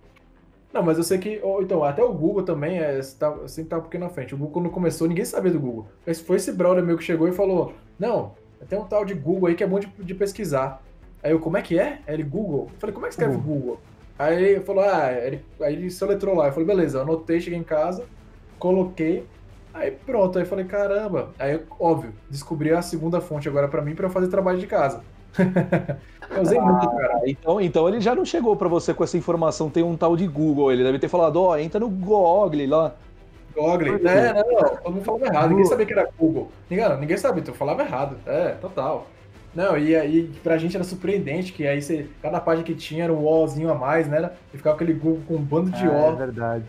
Não, 0.72 0.84
mas 0.84 0.98
eu 0.98 1.04
sei 1.04 1.18
que. 1.18 1.40
ou, 1.44 1.62
Então, 1.62 1.84
até 1.84 2.04
o 2.04 2.14
Google 2.14 2.44
também 2.44 2.80
é, 2.80 3.00
tá, 3.20 3.48
sempre 3.48 3.70
tá 3.70 3.78
um 3.78 3.82
pouquinho 3.82 4.04
na 4.04 4.10
frente. 4.10 4.34
O 4.34 4.38
Google, 4.38 4.54
quando 4.54 4.70
começou, 4.70 5.08
ninguém 5.08 5.26
sabia 5.26 5.52
do 5.52 5.60
Google. 5.60 5.88
Mas 6.06 6.22
foi 6.22 6.38
esse 6.38 6.52
brother 6.52 6.84
meu 6.84 6.98
que 6.98 7.04
chegou 7.04 7.28
e 7.28 7.32
falou: 7.32 7.74
Não, 8.00 8.34
tem 8.70 8.80
um 8.80 8.86
tal 8.86 9.04
de 9.04 9.14
Google 9.14 9.48
aí 9.50 9.56
que 9.56 9.64
é 9.64 9.68
bom 9.68 9.80
de, 9.80 9.88
de 9.88 10.14
pesquisar. 10.14 10.82
Aí 11.24 11.32
eu, 11.32 11.40
como 11.40 11.58
é 11.58 11.62
que 11.62 11.80
é? 11.80 12.02
Aí 12.08 12.14
ele, 12.14 12.24
Google. 12.24 12.68
Eu 12.72 12.80
falei, 12.80 12.94
como 12.94 13.06
é 13.06 13.10
que 13.10 13.14
escreve 13.16 13.36
Google? 13.38 13.80
Aí 14.18 14.44
ele 14.44 14.62
falou, 14.62 14.84
ah, 14.84 15.12
ele, 15.12 15.42
aí 15.62 15.74
ele 15.74 15.92
soletrou 15.92 16.36
lá. 16.36 16.48
Eu 16.48 16.52
falei, 16.54 16.68
beleza, 16.68 17.02
anotei, 17.02 17.42
cheguei 17.42 17.60
em 17.60 17.64
casa, 17.64 18.06
coloquei. 18.58 19.26
Aí 19.74 19.92
pronto, 19.92 20.40
aí 20.40 20.46
falei, 20.46 20.66
caramba. 20.66 21.32
Aí, 21.38 21.60
óbvio, 21.80 22.14
descobri 22.30 22.72
a 22.72 22.82
segunda 22.82 23.20
fonte 23.20 23.50
agora 23.50 23.68
pra 23.68 23.82
mim 23.82 23.94
pra 23.94 24.06
eu 24.08 24.12
fazer 24.12 24.28
trabalho 24.28 24.58
de 24.58 24.68
casa. 24.68 25.04
eu 26.32 26.42
usei 26.42 26.60
muito, 26.60 26.90
cara. 26.90 27.18
Ah, 27.18 27.22
então, 27.26 27.60
então 27.60 27.90
ele 27.90 28.00
já 28.00 28.16
não 28.16 28.24
chegou 28.24 28.56
pra 28.56 28.70
você 28.70 28.94
com 28.94 29.04
essa 29.04 29.18
informação, 29.18 29.70
tem 29.70 29.84
um 29.84 29.98
tal 29.98 30.16
de 30.16 30.26
Google. 30.28 30.72
Ele 30.72 30.84
deve 30.84 30.98
ter 30.98 31.10
falado, 31.10 31.42
ó, 31.42 31.58
entra 31.58 31.80
no 31.80 31.90
Google 31.90 32.50
lá. 32.70 32.96
Google. 33.54 34.08
É, 34.08 34.34
não, 34.34 34.52
não, 34.52 34.76
todo 34.78 34.94
mundo 34.94 35.04
falava 35.04 35.26
errado. 35.26 35.50
Ninguém 35.50 35.66
sabia 35.66 35.86
que 35.86 35.94
era 35.94 36.10
Google. 36.18 36.52
Ninguém, 36.70 36.98
ninguém 36.98 37.18
sabia, 37.18 37.44
tu 37.44 37.54
falava 37.54 37.84
errado. 37.84 38.18
É, 38.26 38.52
total. 38.52 39.08
Não, 39.56 39.78
e 39.78 39.96
aí 39.96 40.28
pra 40.44 40.58
gente 40.58 40.76
era 40.76 40.84
surpreendente 40.84 41.54
que 41.54 41.66
aí 41.66 41.82
você, 41.82 42.10
cada 42.22 42.42
página 42.42 42.66
que 42.66 42.76
tinha 42.76 43.06
era 43.06 43.14
um 43.14 43.26
Ozinho 43.26 43.72
a 43.72 43.76
mais, 43.76 44.08
né? 44.08 44.32
E 44.54 44.58
ficava 44.58 44.76
aquele 44.76 44.94
Google 44.94 45.22
com 45.28 45.36
um 45.36 45.42
bando 45.42 45.72
de 45.72 45.88
Ah, 45.88 45.92
é 45.94 46.12
O 46.12 46.16
verdade. 46.18 46.66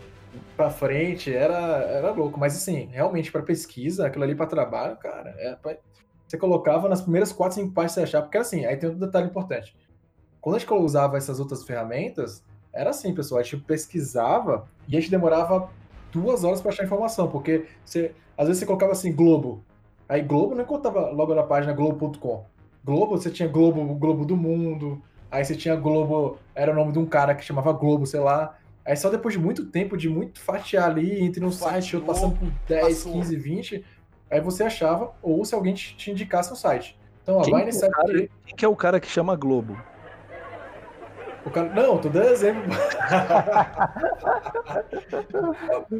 pra 0.55 0.69
frente, 0.69 1.33
era, 1.33 1.53
era 1.57 2.11
louco. 2.11 2.39
Mas 2.39 2.55
assim, 2.55 2.87
realmente 2.91 3.29
pra 3.31 3.41
pesquisa, 3.41 4.07
aquilo 4.07 4.23
ali 4.23 4.35
pra 4.35 4.45
trabalho, 4.45 4.95
cara, 4.95 5.35
é 5.37 5.55
pra- 5.55 5.75
você 6.25 6.37
colocava 6.37 6.87
nas 6.89 7.01
primeiras 7.01 7.31
quatro, 7.33 7.55
cinco 7.55 7.73
páginas 7.73 7.93
que 7.93 7.99
você 7.99 8.03
achava, 8.05 8.23
porque 8.25 8.37
assim, 8.37 8.65
aí 8.65 8.75
tem 8.77 8.89
outro 8.89 9.05
detalhe 9.05 9.27
importante. 9.27 9.75
Quando 10.41 10.55
a 10.55 10.59
gente 10.59 10.73
usava 10.73 11.17
essas 11.17 11.39
outras 11.41 11.63
ferramentas, 11.65 12.41
era 12.73 12.89
assim, 12.91 13.13
pessoal, 13.13 13.39
a 13.41 13.43
gente 13.43 13.57
pesquisava 13.57 14.65
e 14.87 14.95
a 14.95 14.99
gente 14.99 15.11
demorava 15.11 15.69
duas 16.11 16.43
horas 16.45 16.61
pra 16.61 16.71
achar 16.71 16.85
informação, 16.85 17.27
porque 17.29 17.65
você, 17.83 18.13
às 18.37 18.47
vezes 18.47 18.59
você 18.61 18.65
colocava 18.65 18.91
assim, 18.93 19.13
Globo. 19.13 19.61
Aí 20.07 20.21
Globo 20.21 20.55
não 20.55 20.63
encontrava 20.63 21.09
logo 21.11 21.35
na 21.35 21.43
página 21.43 21.73
globo.com. 21.73 22.45
Globo, 22.87 23.17
você 23.17 23.29
tinha 23.29 23.49
Globo, 23.49 23.83
Globo 23.95 24.23
do 24.23 24.37
Mundo, 24.37 25.01
aí 25.29 25.43
você 25.43 25.57
tinha 25.57 25.75
Globo, 25.75 26.39
era 26.55 26.71
o 26.71 26.75
nome 26.75 26.93
de 26.93 26.99
um 26.99 27.05
cara 27.05 27.35
que 27.35 27.43
chamava 27.43 27.73
Globo, 27.73 28.05
sei 28.05 28.21
lá. 28.21 28.55
Aí 28.85 28.95
só 28.95 29.09
depois 29.09 29.33
de 29.33 29.39
muito 29.41 29.65
tempo, 29.65 29.97
de 29.97 30.07
muito 30.07 30.39
fatiar 30.39 30.89
ali, 30.89 31.21
entre 31.21 31.43
um 31.43 31.51
site 31.51 31.89
e 31.89 31.97
outro, 31.97 32.13
passando 32.13 32.37
por 32.37 32.49
10, 32.65 33.03
passou. 33.03 33.11
15, 33.11 33.35
20, 33.35 33.85
aí 34.31 34.39
você 34.39 34.63
achava, 34.63 35.11
ou 35.21 35.43
se 35.43 35.53
alguém 35.53 35.73
te, 35.73 35.97
te 35.97 36.11
indicasse 36.11 36.53
um 36.53 36.55
site. 36.55 36.97
Então, 37.21 37.39
ó, 37.39 37.41
Quem 37.41 37.51
vai 37.51 37.63
que 37.63 37.65
nesse 37.65 37.83
é 37.83 37.89
o 37.89 37.91
site 37.91 38.05
cara? 38.05 38.29
Quem 38.45 38.55
que 38.55 38.63
é 38.63 38.67
o 38.69 38.75
cara 38.77 39.01
que 39.01 39.07
chama 39.09 39.35
Globo? 39.35 39.77
O 41.45 41.49
cara, 41.49 41.67
não, 41.73 41.97
tô 41.97 42.07
dando 42.07 42.29
exemplo. 42.29 42.63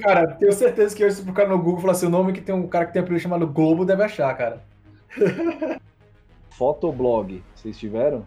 cara, 0.02 0.26
tenho 0.36 0.54
certeza 0.54 0.96
que 0.96 1.04
hoje, 1.04 1.18
se 1.18 1.24
procurar 1.24 1.50
no 1.50 1.60
Google 1.60 1.82
falar 1.82 1.92
assim, 1.92 2.06
o 2.06 2.10
nome 2.10 2.32
que 2.32 2.40
tem 2.40 2.56
um 2.56 2.66
cara 2.66 2.86
que 2.86 2.94
tem 2.94 3.02
um 3.02 3.04
apelido 3.04 3.24
chamado 3.24 3.46
Globo, 3.46 3.84
deve 3.84 4.04
achar, 4.04 4.34
cara. 4.38 4.64
Fotoblog, 6.58 7.44
vocês 7.56 7.78
tiveram? 7.78 8.26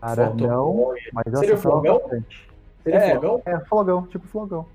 Cara, 0.00 0.26
Foto- 0.28 0.46
não, 0.46 0.94
mas 1.12 1.26
eu 1.32 1.38
Seria 1.38 1.56
Flogão? 1.56 1.98
bastante. 2.00 2.48
Seria 2.84 2.98
É. 3.00 3.10
Flogão? 3.10 3.42
É, 3.44 3.60
flogão, 3.66 4.06
tipo 4.06 4.26
flogão. 4.28 4.66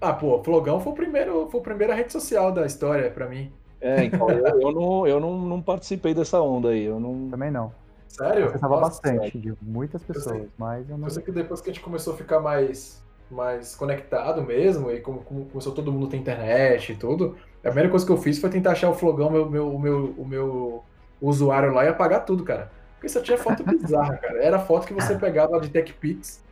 Ah, 0.00 0.12
pô, 0.12 0.42
Flogão 0.42 0.80
foi, 0.80 0.92
o 0.92 0.96
primeiro, 0.96 1.48
foi 1.50 1.60
a 1.60 1.62
primeira 1.62 1.94
rede 1.94 2.12
social 2.12 2.52
da 2.52 2.64
história 2.66 3.10
pra 3.10 3.26
mim. 3.28 3.50
É, 3.80 4.04
então, 4.04 4.28
eu, 4.30 4.60
eu 4.60 4.72
não, 4.72 5.06
eu 5.06 5.20
não, 5.20 5.38
não 5.38 5.62
participei 5.62 6.14
dessa 6.14 6.40
onda 6.40 6.70
aí. 6.70 6.84
Eu 6.84 6.98
não. 7.00 7.28
Também 7.30 7.50
não. 7.50 7.66
Eu 7.66 7.72
Sério? 8.08 8.46
acessava 8.48 8.80
Nossa, 8.80 9.02
bastante, 9.02 9.38
de 9.38 9.54
muitas 9.62 10.00
sei. 10.02 10.14
pessoas, 10.14 10.48
mas 10.58 10.88
eu 10.88 10.96
não. 10.96 11.06
Eu 11.06 11.10
sei 11.10 11.22
que 11.22 11.32
depois 11.32 11.60
que 11.60 11.70
a 11.70 11.72
gente 11.72 11.82
começou 11.82 12.14
a 12.14 12.16
ficar 12.16 12.40
mais, 12.40 13.02
mais 13.30 13.74
conectado 13.74 14.42
mesmo, 14.42 14.90
e 14.90 15.00
como, 15.00 15.20
como 15.20 15.44
começou 15.46 15.72
todo 15.74 15.92
mundo 15.92 16.06
a 16.06 16.10
ter 16.10 16.16
internet 16.16 16.92
e 16.92 16.96
tudo, 16.96 17.36
a 17.60 17.68
primeira 17.68 17.90
coisa 17.90 18.04
que 18.06 18.12
eu 18.12 18.16
fiz 18.16 18.38
foi 18.38 18.48
tentar 18.50 18.72
achar 18.72 18.90
o 18.90 18.94
Flogão, 18.94 19.30
meu, 19.30 19.48
meu, 19.50 19.74
o 19.74 19.78
meu, 19.78 20.14
o 20.16 20.26
meu 20.26 20.84
usuário 21.20 21.72
lá 21.72 21.84
e 21.84 21.88
apagar 21.88 22.24
tudo, 22.24 22.44
cara. 22.44 22.70
Porque 22.94 23.08
só 23.08 23.20
tinha 23.20 23.38
foto 23.38 23.62
bizarra, 23.64 24.16
cara. 24.18 24.42
Era 24.42 24.58
foto 24.58 24.86
que 24.86 24.94
você 24.94 25.14
pegava 25.16 25.60
de 25.60 25.68
TechPix 25.68 26.42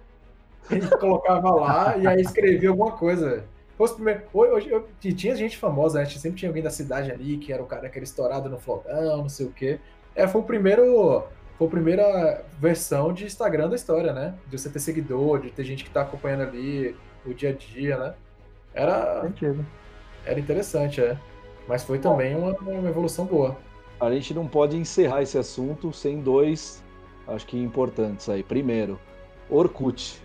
e 0.71 0.81
colocava 0.99 1.51
lá 1.51 1.97
e 1.97 2.07
aí 2.07 2.21
escrevia 2.21 2.71
alguma 2.71 2.93
coisa. 2.93 3.45
Foi 3.77 3.87
os 3.87 3.93
primeiros- 3.93 4.23
Hoje, 4.33 4.71
eu- 4.71 4.87
tinha 5.01 5.35
gente 5.35 5.57
famosa, 5.59 5.99
né? 5.99 6.05
sempre 6.07 6.39
tinha 6.39 6.49
alguém 6.49 6.63
da 6.63 6.71
cidade 6.71 7.11
ali 7.11 7.37
que 7.39 7.53
era 7.53 7.63
o 7.63 7.67
cara 7.67 7.89
que 7.89 7.99
era 7.99 8.05
estourado 8.05 8.49
no 8.49 8.59
Flogão, 8.59 9.19
não 9.19 9.29
sei 9.29 9.47
o 9.47 9.51
quê. 9.51 9.81
É, 10.15 10.29
foi 10.29 10.41
o 10.41 10.45
primeiro 10.45 11.25
foi 11.59 11.67
a 11.69 11.71
primeira 11.71 12.45
versão 12.59 13.13
de 13.13 13.25
Instagram 13.25 13.69
da 13.69 13.77
história, 13.77 14.13
né? 14.13 14.35
De 14.49 14.59
você 14.59 14.69
ter 14.69 14.81
seguidor, 14.81 15.41
de 15.41 15.51
ter 15.51 15.65
gente 15.65 15.85
que 15.85 15.91
tá 15.91 16.03
acompanhando 16.03 16.43
ali 16.43 16.97
o 17.25 17.33
dia 17.33 17.51
a 17.51 17.53
dia, 17.53 17.97
né? 17.97 18.15
Era, 18.73 19.23
Sentido. 19.23 19.65
era 20.27 20.39
interessante, 20.41 21.01
é. 21.01 21.17
Mas 21.69 21.85
foi 21.85 21.99
também 21.99 22.35
uma, 22.37 22.53
uma 22.59 22.89
evolução 22.89 23.25
boa. 23.25 23.57
A 24.01 24.11
gente 24.11 24.35
não 24.35 24.47
pode 24.47 24.77
encerrar 24.77 25.23
esse 25.23 25.39
assunto 25.39 25.93
sem 25.93 26.21
dois, 26.21 26.83
acho 27.27 27.47
que 27.47 27.57
importantes 27.59 28.29
aí. 28.29 28.43
Primeiro, 28.43 28.99
Orkut. 29.49 30.21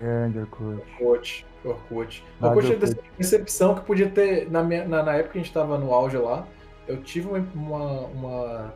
Grande 0.00 0.38
Orkut. 0.38 0.82
Orkut. 1.00 1.46
Orkut. 1.64 2.24
Orkut 2.40 2.72
é 2.72 2.76
dessa 2.76 2.98
decepção 3.18 3.74
que 3.74 3.82
podia 3.82 4.08
ter, 4.08 4.50
na, 4.50 4.62
minha- 4.62 4.86
na, 4.86 5.02
na 5.02 5.14
época 5.14 5.32
que 5.32 5.38
a 5.38 5.42
gente 5.42 5.52
tava 5.52 5.78
no 5.78 5.92
auge 5.92 6.16
lá, 6.16 6.46
eu 6.88 7.02
tive 7.02 7.28
uma, 7.28 7.38
uma, 7.54 8.74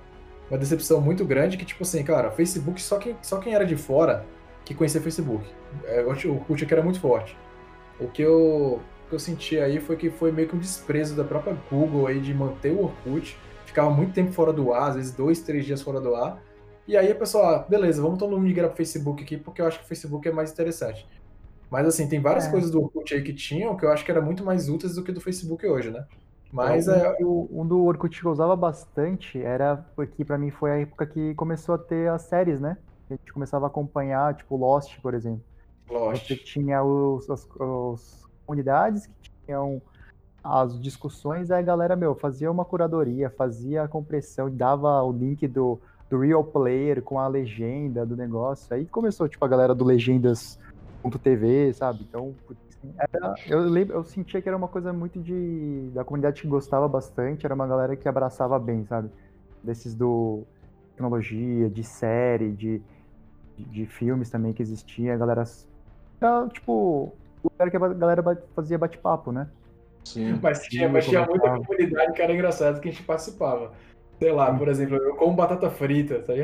uma, 0.50 0.58
decepção 0.58 1.00
muito 1.00 1.24
grande 1.24 1.56
que, 1.56 1.64
tipo 1.64 1.82
assim, 1.82 2.04
cara, 2.04 2.30
Facebook, 2.30 2.80
só 2.80 2.98
quem, 2.98 3.16
só 3.22 3.38
quem 3.38 3.54
era 3.54 3.64
de 3.64 3.76
fora 3.76 4.24
que 4.64 4.74
conhecia 4.74 5.00
Facebook. 5.00 5.44
É, 5.84 6.02
o 6.02 6.08
Orkut 6.10 6.64
aqui 6.64 6.72
era 6.74 6.82
muito 6.82 7.00
forte. 7.00 7.36
O 7.98 8.08
que 8.08 8.22
eu, 8.22 8.80
o 9.06 9.08
que 9.08 9.14
eu 9.14 9.18
senti 9.18 9.58
aí 9.58 9.80
foi 9.80 9.96
que 9.96 10.10
foi 10.10 10.30
meio 10.30 10.48
que 10.48 10.56
um 10.56 10.58
desprezo 10.58 11.16
da 11.16 11.24
própria 11.24 11.56
Google 11.70 12.06
aí 12.06 12.20
de 12.20 12.34
manter 12.34 12.70
o 12.72 12.84
Orkut. 12.84 13.36
Ficava 13.74 13.90
muito 13.90 14.12
tempo 14.12 14.30
fora 14.30 14.52
do 14.52 14.72
ar, 14.72 14.90
às 14.90 14.94
vezes 14.94 15.10
dois, 15.10 15.40
três 15.40 15.64
dias 15.66 15.82
fora 15.82 16.00
do 16.00 16.14
ar. 16.14 16.40
E 16.86 16.96
aí 16.96 17.10
a 17.10 17.14
pessoa, 17.14 17.56
ah, 17.56 17.58
beleza, 17.58 18.00
vamos 18.00 18.20
todo 18.20 18.30
mundo 18.30 18.42
migrar 18.42 18.68
pro 18.68 18.76
Facebook 18.76 19.20
aqui, 19.20 19.36
porque 19.36 19.60
eu 19.60 19.66
acho 19.66 19.80
que 19.80 19.84
o 19.84 19.88
Facebook 19.88 20.28
é 20.28 20.30
mais 20.30 20.52
interessante. 20.52 21.04
Mas 21.68 21.84
assim, 21.84 22.08
tem 22.08 22.20
várias 22.20 22.46
É. 22.46 22.50
coisas 22.52 22.70
do 22.70 22.80
Orkut 22.80 23.12
aí 23.12 23.20
que 23.20 23.32
tinham 23.34 23.76
que 23.76 23.84
eu 23.84 23.90
acho 23.90 24.04
que 24.04 24.12
era 24.12 24.20
muito 24.20 24.44
mais 24.44 24.68
úteis 24.68 24.94
do 24.94 25.02
que 25.02 25.10
do 25.10 25.20
Facebook 25.20 25.66
hoje, 25.66 25.90
né? 25.90 26.06
Mas 26.52 26.86
um, 26.86 26.92
é, 26.92 27.16
do- 27.18 27.48
um 27.50 27.66
do 27.66 27.82
Orkut 27.84 28.20
que 28.20 28.24
eu 28.24 28.30
usava 28.30 28.54
bastante 28.54 29.42
era 29.42 29.84
porque 29.96 30.24
pra 30.24 30.38
mim 30.38 30.52
foi 30.52 30.70
a 30.70 30.78
época 30.78 31.04
que 31.04 31.34
começou 31.34 31.74
a 31.74 31.78
ter 31.78 32.08
as 32.08 32.22
séries, 32.22 32.60
né? 32.60 32.76
A 33.10 33.14
gente 33.14 33.32
começava 33.32 33.66
a 33.66 33.68
acompanhar, 33.68 34.36
tipo 34.36 34.56
Lost, 34.56 35.00
por 35.00 35.14
exemplo. 35.14 35.42
Lost. 35.90 36.28
Você 36.28 36.36
tinha 36.36 36.80
os, 36.84 37.28
as 37.28 37.44
os 37.58 38.24
comunidades 38.46 39.06
que 39.20 39.30
tinham 39.46 39.82
as 40.44 40.78
discussões, 40.78 41.50
aí 41.50 41.60
a 41.60 41.62
galera, 41.62 41.96
meu, 41.96 42.14
fazia 42.14 42.50
uma 42.50 42.66
curadoria, 42.66 43.30
fazia 43.30 43.82
a 43.82 43.88
compressão, 43.88 44.54
dava 44.54 45.02
o 45.02 45.10
link 45.10 45.48
do, 45.48 45.80
do 46.10 46.18
Real 46.20 46.44
Player 46.44 47.00
com 47.00 47.18
a 47.18 47.26
legenda 47.26 48.04
do 48.04 48.14
negócio. 48.14 48.74
Aí 48.74 48.84
começou, 48.84 49.26
tipo, 49.26 49.42
a 49.42 49.48
galera 49.48 49.74
do 49.74 49.84
Legendas.tv, 49.84 51.72
sabe? 51.72 52.00
Então, 52.06 52.34
era- 52.98 53.34
eu, 53.46 53.60
lembro, 53.60 53.94
eu 53.96 54.04
sentia 54.04 54.42
que 54.42 54.48
era 54.48 54.56
uma 54.56 54.68
coisa 54.68 54.92
muito 54.92 55.18
de. 55.18 55.90
da 55.94 56.04
comunidade 56.04 56.42
que 56.42 56.46
gostava 56.48 56.86
bastante, 56.86 57.46
era 57.46 57.54
uma 57.54 57.66
galera 57.66 57.96
que 57.96 58.06
abraçava 58.06 58.58
bem, 58.58 58.84
sabe? 58.84 59.08
Desses 59.62 59.94
do 59.94 60.42
tecnologia, 60.90 61.70
de 61.70 61.82
série, 61.82 62.52
de, 62.52 62.82
de, 63.56 63.64
de 63.64 63.86
filmes 63.86 64.28
também 64.28 64.52
que 64.52 64.60
existia, 64.62 65.14
a 65.14 65.16
galera. 65.16 65.44
Era, 66.20 66.46
tipo, 66.48 67.14
o 67.42 67.48
lugar 67.50 67.70
que 67.70 67.76
a 67.78 67.88
galera 67.94 68.22
fazia 68.54 68.76
bate-papo, 68.76 69.32
né? 69.32 69.48
Sim. 70.04 70.38
Mas 70.42 70.62
tinha, 70.62 70.88
mas 70.88 71.06
tinha 71.06 71.26
muita 71.26 71.50
comunidade 71.50 72.12
que 72.12 72.22
era 72.22 72.32
engraçado 72.32 72.80
que 72.80 72.88
a 72.88 72.92
gente 72.92 73.02
participava. 73.02 73.72
Sei 74.18 74.30
lá, 74.30 74.52
por 74.54 74.68
exemplo, 74.68 74.96
eu 74.96 75.16
como 75.16 75.34
batata 75.34 75.70
frita, 75.70 76.20
tá 76.20 76.34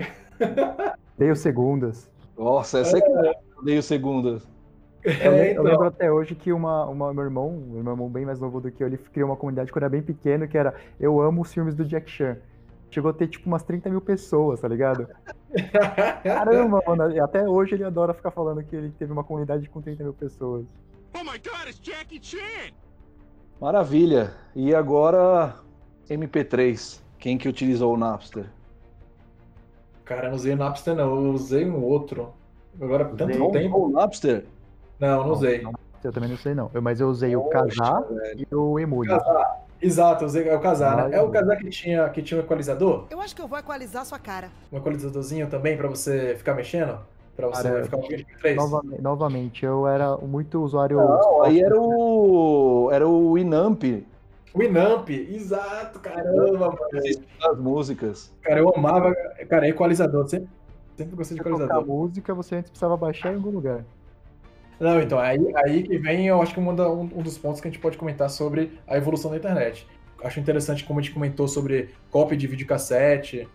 os 1.30 1.38
segundas. 1.40 2.10
Nossa, 2.36 2.80
essa 2.80 2.96
é 2.96 3.00
que 3.00 3.10
eu 3.10 3.34
odeio 3.58 3.82
segundas. 3.82 4.48
Eu, 5.02 5.12
É, 5.12 5.28
lembro, 5.28 5.44
eu 5.44 5.50
então. 5.52 5.64
lembro 5.64 5.86
até 5.86 6.10
hoje 6.10 6.34
que 6.34 6.52
uma, 6.52 6.86
uma, 6.86 7.12
meu 7.12 7.24
irmão, 7.24 7.52
meu 7.68 7.78
irmão 7.78 8.08
bem 8.08 8.24
mais 8.24 8.40
novo 8.40 8.60
do 8.60 8.70
que 8.70 8.82
eu, 8.82 8.86
ele 8.86 8.98
criou 8.98 9.28
uma 9.28 9.36
comunidade 9.36 9.72
quando 9.72 9.84
era 9.84 9.90
bem 9.90 10.02
pequeno, 10.02 10.48
que 10.48 10.58
era 10.58 10.74
Eu 10.98 11.20
amo 11.20 11.42
os 11.42 11.52
filmes 11.52 11.74
do 11.74 11.84
Jack 11.84 12.10
Chan. 12.10 12.36
Chegou 12.90 13.10
a 13.10 13.14
ter 13.14 13.28
tipo 13.28 13.46
umas 13.46 13.62
30 13.62 13.88
mil 13.88 14.00
pessoas, 14.00 14.60
tá 14.60 14.66
ligado? 14.66 15.06
Caramba, 16.24 16.82
mano. 16.86 17.12
E 17.12 17.20
até 17.20 17.48
hoje 17.48 17.74
ele 17.74 17.84
adora 17.84 18.12
ficar 18.12 18.30
falando 18.30 18.62
que 18.64 18.74
ele 18.74 18.90
teve 18.98 19.12
uma 19.12 19.22
comunidade 19.22 19.68
com 19.68 19.80
30 19.80 20.02
mil 20.02 20.12
pessoas. 20.12 20.66
Oh 21.14 21.24
my 21.24 21.38
god, 21.38 21.68
it's 21.68 21.78
Jackie 21.80 22.18
Chan! 22.20 22.72
Maravilha. 23.60 24.32
E 24.54 24.74
agora, 24.74 25.54
MP3. 26.08 26.98
Quem 27.18 27.36
que 27.36 27.48
utilizou 27.48 27.92
o 27.94 27.96
Napster? 27.96 28.46
Cara, 30.04 30.26
eu 30.26 30.30
não 30.30 30.36
usei 30.36 30.54
o 30.54 30.56
Napster, 30.56 30.94
não. 30.94 31.04
Eu 31.24 31.32
usei 31.32 31.68
um 31.68 31.82
outro. 31.84 32.32
Agora, 32.80 33.04
tanto 33.04 33.24
Usei. 33.24 33.38
Não 33.38 33.50
tempo. 33.50 33.76
usou 33.76 33.88
o 33.88 33.92
Napster? 33.92 34.44
Não, 34.98 35.24
não 35.24 35.32
usei. 35.32 35.60
Não, 35.62 35.72
eu 36.02 36.12
também 36.12 36.30
não 36.30 36.36
sei 36.38 36.54
não. 36.54 36.70
Eu- 36.72 36.80
mas 36.82 37.00
eu 37.00 37.08
usei 37.08 37.36
o 37.36 37.42
Poxa, 37.42 37.52
Casar 37.78 38.02
velho. 38.02 38.46
e 38.50 38.54
o 38.54 38.78
Emule. 38.78 39.10
Exato, 39.82 40.24
eu 40.24 40.26
usei 40.26 40.46
é 40.48 40.54
o 40.56 40.60
casar, 40.60 41.08
né? 41.08 41.16
É 41.16 41.22
o 41.22 41.30
casar 41.30 41.56
que 41.56 41.68
tinha, 41.70 42.06
que 42.10 42.20
tinha 42.22 42.38
um 42.40 42.44
equalizador? 42.44 43.06
Eu 43.10 43.18
acho 43.20 43.34
que 43.34 43.40
eu 43.40 43.48
vou 43.48 43.58
equalizar 43.58 44.04
sua 44.04 44.18
cara. 44.18 44.50
Um 44.70 44.76
equalizadorzinho 44.76 45.48
também 45.48 45.74
pra 45.76 45.88
você 45.88 46.34
ficar 46.36 46.52
mexendo? 46.54 46.98
Pra 47.36 47.48
você 47.48 47.62
Cara, 47.62 47.84
ficar 47.84 47.96
ouvindo 47.96 48.22
MP3? 48.22 48.54
Novamente, 48.56 49.00
novamente, 49.02 49.64
eu 49.64 49.86
era 49.86 50.16
muito 50.18 50.62
usuário. 50.62 50.98
Não, 50.98 51.42
aí 51.42 51.60
era 51.62 51.80
o. 51.80 52.90
Era 52.92 53.08
o 53.08 53.38
Inamp 53.38 53.82
Winamp, 54.54 55.08
exato, 55.10 56.00
caramba, 56.00 56.58
mano. 56.70 56.78
das 57.40 57.58
músicas. 57.58 58.32
Cara, 58.42 58.58
eu 58.58 58.68
amava. 58.74 59.14
Cara, 59.48 59.68
equalizador, 59.68 60.26
sempre, 60.28 60.48
sempre 60.96 61.14
gostei 61.16 61.36
de 61.36 61.40
equalizador. 61.40 61.86
música, 61.86 62.34
você 62.34 62.56
antes 62.56 62.70
precisava 62.70 62.96
baixar 62.96 63.32
em 63.32 63.36
algum 63.36 63.50
lugar. 63.50 63.84
Não, 64.80 65.00
então, 65.00 65.18
aí, 65.20 65.38
aí 65.64 65.82
que 65.84 65.96
vem, 65.98 66.26
eu 66.26 66.42
acho 66.42 66.52
que 66.54 66.58
um, 66.60 66.74
da- 66.74 66.90
um- 66.90 67.02
um 67.14 67.22
dos 67.22 67.38
pontos 67.38 67.60
que 67.60 67.68
a 67.68 67.70
gente 67.70 67.80
pode 67.80 67.96
comentar 67.96 68.28
sobre 68.28 68.76
a 68.88 68.96
evolução 68.96 69.30
da 69.30 69.36
internet. 69.36 69.86
Acho 70.24 70.40
interessante 70.40 70.84
como 70.84 70.98
a 70.98 71.02
gente 71.02 71.14
comentou 71.14 71.46
sobre 71.46 71.90
cópia 72.10 72.36
de 72.36 72.46
videocassete, 72.48 73.46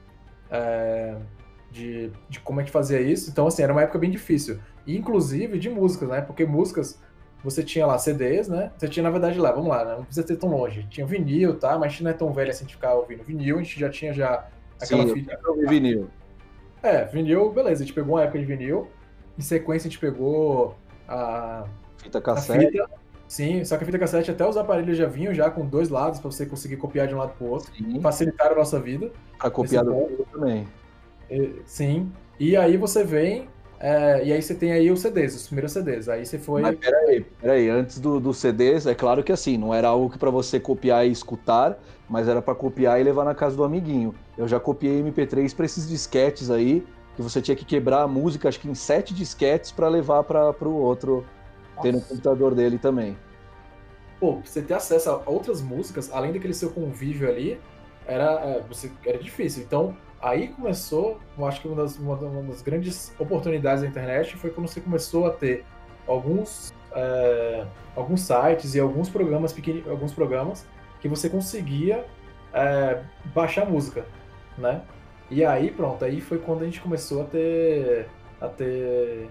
é, 0.50 1.16
de, 1.72 2.12
de 2.30 2.40
como 2.40 2.62
é 2.62 2.64
que 2.64 2.72
fazia 2.72 3.00
isso. 3.02 3.30
Então, 3.30 3.48
assim, 3.48 3.64
era 3.64 3.72
uma 3.74 3.82
época 3.82 4.00
bem 4.00 4.10
difícil. 4.12 4.60
E, 4.86 4.98
inclusive, 4.98 5.58
de 5.60 5.70
músicas, 5.70 6.10
né? 6.10 6.22
Porque 6.22 6.46
músicas, 6.46 7.00
você 7.44 7.64
tinha 7.64 7.86
lá 7.86 7.98
CDs, 7.98 8.48
né? 8.48 8.72
Você 8.78 8.88
tinha, 8.88 9.04
na 9.04 9.10
verdade, 9.10 9.40
lá, 9.40 9.52
vamos 9.52 9.70
lá, 9.70 9.84
né? 9.86 9.96
não 9.98 10.06
precisa 10.06 10.26
ter 10.26 10.36
tão 10.38 10.50
longe. 10.50 10.86
Tinha 10.90 11.06
vinil, 11.06 11.58
tá? 11.60 11.74
Mas 11.78 11.84
a 11.84 11.88
gente 11.90 12.04
não 12.04 12.12
é 12.12 12.14
tão 12.14 12.32
velho 12.32 12.50
assim 12.52 12.66
de 12.66 12.74
ficar 12.76 12.94
ouvindo 12.94 13.24
vinil, 13.24 13.58
a 13.58 13.62
gente 13.64 13.80
já 13.80 13.90
tinha 13.90 14.14
já 14.14 14.48
aquela 14.82 15.04
Sim, 15.08 15.14
fita. 15.16 15.40
eu 15.44 15.68
vinil. 15.70 16.08
É, 16.84 17.04
vinil, 17.06 17.52
beleza, 17.52 17.84
a 17.84 17.86
gente 17.86 17.96
pegou 17.96 18.16
uma 18.16 18.24
época 18.24 18.40
de 18.40 18.46
vinil. 18.46 18.88
Em 19.38 19.42
sequência, 19.42 19.88
a 19.88 19.92
gente 19.92 20.00
pegou 20.00 20.76
a, 21.08 21.66
Fita 21.98 22.20
a 22.20 22.22
cassete. 22.22 22.72
fita. 22.72 22.90
Sim, 23.28 23.66
só 23.66 23.76
que 23.76 23.84
a 23.84 23.86
fita 23.88 23.98
cassete, 23.98 24.30
até 24.30 24.48
os 24.48 24.56
aparelhos 24.56 24.96
já 24.98 25.08
vinham 25.08 25.34
já 25.34 25.50
com 25.50 25.66
dois 25.66 25.90
lados 25.90 26.20
pra 26.20 26.30
você 26.30 26.46
conseguir 26.46 26.78
copiar 26.78 27.08
de 27.08 27.16
um 27.16 27.18
lado 27.18 27.34
pro 27.36 27.48
outro. 27.48 27.74
Sim, 27.76 28.00
Facilitaram 28.00 28.54
a 28.54 28.60
nossa 28.60 28.80
vida. 28.80 29.12
pra 29.40 29.50
copiar 29.50 29.84
do 29.84 30.26
também. 30.32 30.68
Sim. 31.66 32.12
E 32.40 32.56
aí 32.56 32.78
você 32.78 33.04
vem. 33.04 33.48
é, 33.80 34.26
e 34.26 34.34
aí 34.34 34.42
você 34.42 34.56
tem 34.56 34.72
aí 34.72 34.90
os 34.92 35.00
CDs, 35.02 35.36
os 35.36 35.46
primeiros 35.48 35.72
CDs. 35.72 36.10
Aí 36.10 36.26
você 36.26 36.38
foi. 36.38 36.62
Mas 36.62 36.78
peraí, 36.78 37.22
peraí, 37.22 37.70
antes 37.70 38.00
do, 38.00 38.20
do 38.20 38.34
CDs, 38.34 38.86
é 38.86 38.96
claro 38.96 39.24
que 39.24 39.32
assim, 39.32 39.58
não 39.58 39.74
era 39.74 39.88
algo 39.88 40.10
que 40.10 40.18
pra 40.18 40.30
você 40.30 40.60
copiar 40.60 41.06
e 41.08 41.12
escutar, 41.12 41.78
mas 42.10 42.28
era 42.28 42.42
pra 42.42 42.56
copiar 42.56 43.00
e 43.00 43.04
levar 43.04 43.26
na 43.26 43.36
casa 43.36 43.56
do 43.56 43.64
amiguinho. 43.64 44.14
Eu 44.38 44.48
já 44.48 44.60
copiei 44.60 45.02
MP3 45.02 45.56
pra 45.56 45.66
esses 45.66 45.88
disquetes 45.88 46.50
aí, 46.52 46.86
que 47.16 47.22
você 47.22 47.42
tinha 47.42 47.56
que 47.56 47.66
quebrar 47.66 48.02
a 48.02 48.08
música, 48.08 48.50
acho 48.50 48.60
que 48.60 48.70
em 48.70 48.76
sete 48.76 49.14
disquetes 49.14 49.72
pra 49.72 49.88
levar 49.88 50.24
para 50.24 50.52
pro 50.54 50.74
outro 50.74 51.26
ter 51.82 51.92
no 51.94 52.02
computador 52.02 52.54
dele 52.54 52.78
também. 52.78 53.18
Pô, 54.20 54.38
pra 54.38 54.46
você 54.46 54.62
ter 54.62 54.74
acesso 54.74 55.10
a 55.10 55.22
outras 55.26 55.62
músicas, 55.62 56.10
além 56.12 56.32
daquele 56.32 56.54
seu 56.54 56.70
convívio 56.70 57.30
ali, 57.30 57.60
era, 58.08 58.40
é, 58.42 58.64
você, 58.68 58.92
era 59.06 59.18
difícil. 59.18 59.64
Então, 59.64 59.96
aí 60.22 60.50
começou, 60.50 61.20
eu 61.38 61.46
acho 61.46 61.62
que 61.62 61.68
uma 61.68 61.78
das, 61.78 61.98
uma, 61.98 62.16
uma 62.16 62.44
das 62.44 62.62
grandes 62.62 63.14
oportunidades 63.20 63.84
da 63.84 63.88
internet 63.88 64.36
foi 64.38 64.50
quando 64.50 64.68
você 64.68 64.82
começou 64.82 65.26
a 65.28 65.32
ter 65.32 65.66
alguns, 66.08 66.74
é, 66.94 67.66
alguns 67.96 68.22
sites 68.22 68.76
e 68.76 68.80
alguns 68.80 69.10
programas 69.10 69.54
pequenos, 69.54 69.88
alguns 69.88 70.14
programas 70.14 70.66
que 71.00 71.08
você 71.08 71.30
conseguia 71.30 72.06
é, 72.54 73.04
baixar 73.34 73.66
música, 73.66 74.06
né? 74.58 74.82
E 75.30 75.44
aí, 75.44 75.72
pronto, 75.72 76.06
aí 76.06 76.22
foi 76.22 76.38
quando 76.38 76.62
a 76.62 76.66
gente 76.66 76.80
começou 76.80 77.24
a 77.24 77.26
ter, 77.26 78.08
a 78.40 78.48
ter 78.48 79.28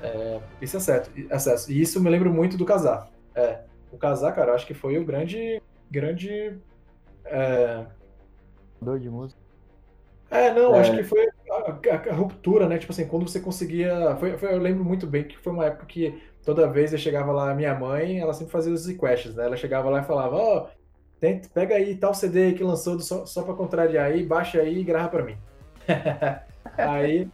é, 0.00 0.40
esse 0.60 0.76
acesso, 0.76 1.10
acesso. 1.30 1.72
E 1.72 1.80
isso 1.80 2.00
me 2.00 2.08
lembra 2.08 2.30
muito 2.30 2.56
do 2.56 2.64
Casar. 2.64 3.08
É, 3.34 3.60
o 3.90 3.98
Casar, 3.98 4.34
cara, 4.34 4.52
eu 4.52 4.54
acho 4.54 4.66
que 4.66 4.74
foi 4.74 4.98
o 4.98 5.04
grande, 5.04 5.60
grande 5.90 6.56
é, 7.24 7.84
de 9.00 9.10
música. 9.10 9.41
É, 10.32 10.52
não, 10.54 10.74
É. 10.74 10.80
acho 10.80 10.92
que 10.96 11.02
foi 11.04 11.26
a, 11.50 11.54
a- 11.70 12.10
a 12.10 12.14
ruptura, 12.14 12.68
né? 12.68 12.78
Tipo 12.78 12.92
assim, 12.92 13.06
quando 13.06 13.28
você 13.28 13.40
conseguia. 13.40 14.16
Foi, 14.16 14.36
foi- 14.38 14.52
eu 14.52 14.58
lembro 14.58 14.84
muito 14.84 15.06
bem 15.06 15.24
que 15.24 15.38
foi 15.38 15.52
uma 15.52 15.66
época 15.66 15.86
que 15.86 16.22
toda 16.44 16.66
vez 16.70 16.92
eu 16.92 16.98
chegava 16.98 17.32
lá, 17.32 17.54
minha 17.54 17.74
mãe, 17.74 18.18
ela 18.18 18.32
sempre 18.34 18.52
fazia 18.52 18.72
os 18.72 18.86
requests, 18.86 19.34
né? 19.34 19.44
Ela 19.46 19.56
chegava 19.56 19.90
lá 19.90 20.00
e 20.00 20.04
falava: 20.04 20.36
Ó, 20.36 20.68
tenta- 21.20 21.48
pega 21.54 21.74
aí 21.76 21.96
tal 21.96 22.14
CD 22.14 22.52
que 22.54 22.64
lançou 22.64 22.96
do 22.96 23.02
só, 23.02 23.26
só 23.26 23.42
pra 23.42 23.54
contrariar 23.54 24.06
aí, 24.12 24.24
baixa 24.26 24.60
aí 24.60 24.78
e 24.80 24.84
grava 24.84 25.08
pra 25.10 25.24
mim. 25.24 25.36
aí, 26.76 27.28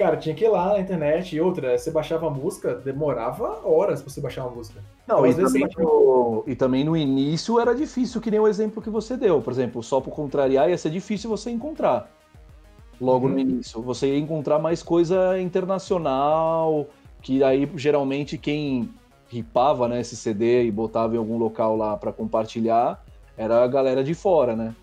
cara, 0.00 0.16
tinha 0.16 0.34
que 0.34 0.42
ir 0.44 0.48
lá 0.48 0.68
na 0.72 0.80
internet 0.80 1.36
e 1.36 1.40
outra, 1.42 1.76
você 1.76 1.90
baixava 1.90 2.26
a 2.26 2.30
música, 2.30 2.74
demorava 2.74 3.60
horas 3.68 4.00
pra 4.00 4.10
você 4.10 4.18
baixar 4.18 4.46
uma 4.46 4.56
música. 4.56 4.82
Não, 5.06 5.26
Então, 5.26 5.28
e 5.28 5.44
também, 5.44 5.68
no, 5.78 6.44
e 6.46 6.54
também 6.56 6.84
no 6.84 6.96
início 6.96 7.60
era 7.60 7.74
difícil, 7.74 8.18
que 8.18 8.30
nem 8.30 8.40
o 8.40 8.48
exemplo 8.48 8.80
que 8.82 8.88
você 8.88 9.14
deu. 9.14 9.42
Por 9.42 9.52
exemplo, 9.52 9.82
só 9.82 10.00
por 10.00 10.14
contrariar 10.14 10.70
ia 10.70 10.78
ser 10.78 10.88
difícil 10.88 11.28
você 11.28 11.50
encontrar. 11.50 12.10
Logo 12.98 13.26
Uhum. 13.26 13.32
no 13.34 13.38
início. 13.38 13.82
Você 13.82 14.06
ia 14.06 14.18
encontrar 14.18 14.58
mais 14.58 14.82
coisa 14.82 15.38
internacional, 15.38 16.86
que 17.20 17.44
aí 17.44 17.70
geralmente 17.76 18.38
quem 18.38 18.88
ripava 19.28 19.86
né, 19.86 20.00
esse 20.00 20.16
CD 20.16 20.64
e 20.64 20.70
botava 20.70 21.14
em 21.14 21.18
algum 21.18 21.36
local 21.36 21.76
lá 21.76 21.94
para 21.96 22.10
compartilhar 22.10 23.04
era 23.36 23.62
a 23.62 23.66
galera 23.66 24.02
de 24.02 24.14
fora, 24.14 24.56
né? 24.56 24.74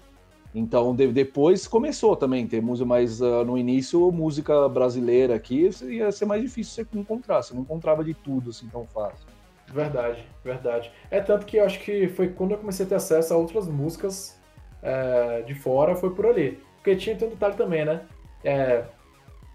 Então 0.57 0.95
de- 0.95 1.11
depois 1.11 1.67
começou 1.67 2.15
também 2.15 2.47
ter 2.47 2.61
música, 2.61 2.85
mas 2.85 3.21
ah, 3.21 3.43
no 3.43 3.57
início 3.57 4.11
música 4.11 4.67
brasileira 4.67 5.35
aqui 5.35 5.69
ia 5.83 6.11
ser 6.11 6.25
mais 6.25 6.41
difícil 6.41 6.73
você 6.85 6.99
encontrar. 6.99 7.43
Você 7.43 7.53
não 7.53 7.61
encontrava 7.61 8.03
de 8.03 8.13
tudo 8.13 8.49
assim 8.49 8.67
tão 8.67 8.85
fácil. 8.87 9.27
Verdade, 9.71 10.25
verdade. 10.43 10.91
É 11.11 11.19
tanto 11.19 11.45
que 11.45 11.57
eu 11.57 11.65
acho 11.65 11.79
que 11.79 12.07
foi 12.07 12.29
quando 12.29 12.51
eu 12.51 12.57
comecei 12.57 12.85
a 12.85 12.89
ter 12.89 12.95
acesso 12.95 13.33
a 13.33 13.37
outras 13.37 13.67
músicas 13.67 14.39
é, 14.81 15.41
de 15.41 15.53
fora, 15.53 15.95
foi 15.95 16.09
por 16.11 16.25
ali. 16.25 16.59
Porque 16.77 16.95
tinha 16.95 17.15
um 17.15 17.29
detalhe 17.29 17.55
também, 17.55 17.85
né? 17.85 18.01
É, 18.43 18.85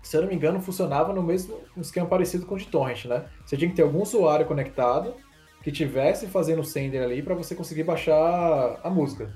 se 0.02 0.16
eu 0.16 0.20
não 0.22 0.28
me 0.28 0.34
engano, 0.34 0.60
funcionava 0.60 1.12
no 1.12 1.22
mesmo 1.22 1.58
esquema 1.78 2.06
parecido 2.06 2.44
com 2.44 2.54
o 2.54 2.58
de 2.58 2.66
torrent, 2.66 3.06
né? 3.06 3.24
Você 3.44 3.56
tinha 3.56 3.70
que 3.70 3.74
ter 3.76 3.82
algum 3.82 4.02
usuário 4.02 4.46
conectado 4.46 5.14
que 5.62 5.72
tivesse 5.72 6.26
fazendo 6.26 6.60
o 6.60 6.64
sender 6.64 7.02
ali 7.02 7.22
para 7.22 7.34
você 7.34 7.54
conseguir 7.54 7.84
baixar 7.84 8.80
a 8.82 8.90
música, 8.90 9.32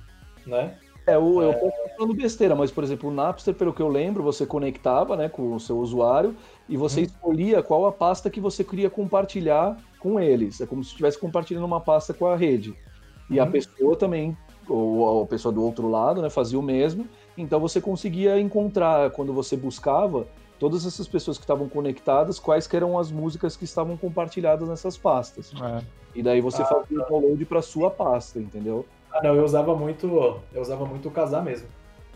né? 0.46 0.76
É, 1.08 1.16
o, 1.16 1.40
eu 1.40 1.54
posso 1.54 1.76
estar 1.76 1.88
falando 1.96 2.14
besteira, 2.16 2.56
mas, 2.56 2.72
por 2.72 2.82
exemplo, 2.82 3.08
o 3.08 3.12
Napster, 3.14 3.54
pelo 3.54 3.72
que 3.72 3.80
eu 3.80 3.86
lembro, 3.88 4.24
você 4.24 4.44
conectava 4.44 5.16
né, 5.16 5.28
com 5.28 5.54
o 5.54 5.60
seu 5.60 5.78
usuário 5.78 6.36
e 6.68 6.76
você 6.76 7.00
Hum. 7.00 7.02
escolhia 7.02 7.62
qual 7.62 7.86
a 7.86 7.92
pasta 7.92 8.28
que 8.28 8.40
você 8.40 8.64
queria 8.64 8.90
compartilhar 8.90 9.80
com 10.00 10.18
eles. 10.18 10.60
É 10.60 10.66
como 10.66 10.82
se 10.82 10.90
estivesse 10.90 11.18
compartilhando 11.20 11.64
uma 11.64 11.80
pasta 11.84 12.12
com 12.12 12.26
a 12.26 12.34
rede. 12.36 12.76
E 13.30 13.38
a 13.38 13.46
Hum. 13.46 13.46
pessoa 13.46 13.96
também, 13.96 14.36
ou 14.68 15.22
a 15.22 15.26
pessoa 15.28 15.52
do 15.54 15.62
outro 15.62 15.86
lado, 15.88 16.20
né, 16.20 16.28
fazia 16.28 16.58
o 16.58 16.62
mesmo. 16.62 17.08
Então 17.36 17.60
você 17.60 17.80
conseguia 17.80 18.40
encontrar, 18.40 19.12
quando 19.12 19.32
você 19.32 19.56
buscava, 19.56 20.28
todas 20.58 20.84
essas 20.86 21.06
pessoas 21.06 21.38
que 21.38 21.44
estavam 21.44 21.68
conectadas, 21.68 22.40
quais 22.40 22.66
que 22.66 22.76
eram 22.76 22.98
as 22.98 23.12
músicas 23.12 23.56
que 23.56 23.64
estavam 23.64 23.96
compartilhadas 23.96 24.68
nessas 24.68 24.98
pastas. 24.98 25.54
É. 25.54 25.86
E 26.14 26.22
daí 26.22 26.40
você 26.40 26.64
Ah, 26.64 26.64
fazia 26.64 26.98
o 27.00 27.04
download 27.08 27.44
para 27.46 27.62
sua 27.62 27.90
pasta, 27.90 28.40
entendeu? 28.40 28.88
Ah, 29.16 29.22
não, 29.22 29.34
eu 29.34 29.44
usava 29.44 29.74
muito. 29.74 30.40
Eu 30.52 30.60
usava 30.60 30.84
muito 30.84 31.08
o 31.08 31.10
casar 31.10 31.42
mesmo. 31.42 31.68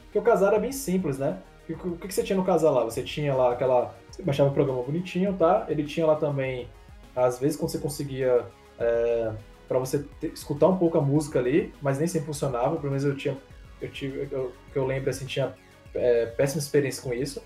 Porque 0.05 0.19
o 0.19 0.23
casar 0.23 0.49
era 0.49 0.59
bem 0.59 0.73
simples, 0.73 1.19
né? 1.19 1.39
O 1.69 1.97
que, 1.97 2.09
que 2.09 2.15
você 2.15 2.23
tinha 2.23 2.37
no 2.37 2.45
casar 2.45 2.71
lá? 2.71 2.85
Você 2.85 3.03
tinha 3.03 3.35
lá 3.35 3.53
aquela. 3.53 3.95
Você 4.11 4.23
baixava 4.23 4.51
o 4.51 4.53
programa 4.53 4.83
bonitinho, 4.83 5.35
tá? 5.35 5.67
Ele 5.69 5.85
tinha 5.85 6.05
lá 6.07 6.17
também, 6.17 6.69
às 7.15 7.39
vezes, 7.39 7.57
quando 7.57 7.71
você 7.71 7.79
conseguia. 7.79 8.45
É, 8.79 9.33
para 9.69 9.79
você 9.79 10.01
ter- 10.21 10.33
escutar 10.33 10.67
um 10.67 10.77
pouco 10.77 10.99
a 10.99 11.01
música 11.01 11.39
ali, 11.39 11.73
mas 11.81 11.99
nem 11.99 12.09
sempre 12.09 12.27
funcionava. 12.27 12.77
Pelo 12.77 12.89
menos 12.89 13.05
eu 13.05 13.17
tinha. 13.17 13.37
Eu 13.81 13.91
tive. 13.91 14.29
Eu, 14.31 14.53
que 14.73 14.79
eu 14.79 14.85
lembro 14.85 15.09
assim, 15.11 15.27
tinha 15.27 15.55
é, 15.95 16.27
péssima 16.27 16.61
experiência 16.61 17.03
com 17.03 17.15
isso. 17.15 17.43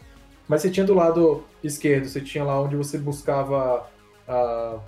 Mas 0.49 0.63
você 0.63 0.71
tinha 0.71 0.85
do 0.85 0.95
lado 0.95 1.45
esquerdo, 1.63 2.07
você 2.07 2.21
tinha 2.21 2.45
lá 2.45 2.61
onde 2.61 2.77
você 2.77 2.99
buscava 2.99 3.87
a, 4.29 4.79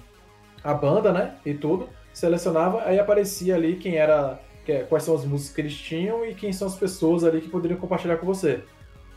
a 0.64 0.75
banda, 0.75 1.12
né? 1.12 1.37
E 1.45 1.55
tudo. 1.55 1.89
Selecionava, 2.12 2.83
aí 2.85 2.99
aparecia 2.99 3.55
ali 3.55 3.77
quem 3.77 3.97
era 3.97 4.41
é- 4.73 4.83
quais 4.85 5.05
são 5.05 5.14
as 5.14 5.25
músicas 5.25 5.55
que 5.55 5.61
eles 5.61 5.75
tinham 5.77 6.25
e 6.25 6.35
quem 6.35 6.53
são 6.53 6.67
as 6.69 6.77
pessoas 6.77 7.25
ali 7.25 7.41
que 7.41 7.49
poderiam 7.49 7.79
compartilhar 7.79 8.17
com 8.17 8.27
você. 8.27 8.62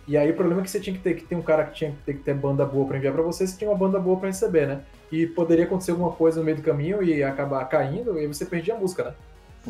E 0.08 0.18
aí 0.18 0.32
o 0.32 0.36
problema 0.36 0.62
é 0.62 0.64
que 0.64 0.72
você 0.72 0.80
tinha 0.80 0.96
que 0.96 1.02
ter 1.04 1.14
que 1.16 1.24
ter 1.26 1.36
um 1.36 1.42
cara 1.42 1.66
que 1.66 1.74
tinha 1.76 1.92
que 1.92 1.98
ter, 1.98 2.14
que 2.16 2.24
ter 2.24 2.34
banda 2.34 2.66
boa 2.66 2.88
para 2.88 2.98
enviar 2.98 3.14
para 3.14 3.22
você, 3.22 3.46
você 3.46 3.58
tinha 3.58 3.70
uma 3.70 3.78
banda 3.78 4.00
boa 4.00 4.18
para 4.18 4.28
receber, 4.28 4.68
né? 4.68 4.82
E 5.12 5.28
poderia 5.28 5.66
acontecer 5.66 5.92
alguma 5.92 6.12
coisa 6.12 6.40
no 6.40 6.46
meio 6.46 6.58
do 6.58 6.64
caminho 6.64 7.04
e 7.04 7.24
acabar 7.24 7.64
caindo 7.66 8.18
e 8.18 8.22
aí 8.22 8.28
você 8.28 8.46
perdia 8.46 8.74
a 8.74 8.78
música, 8.78 9.04
né? 9.04 9.14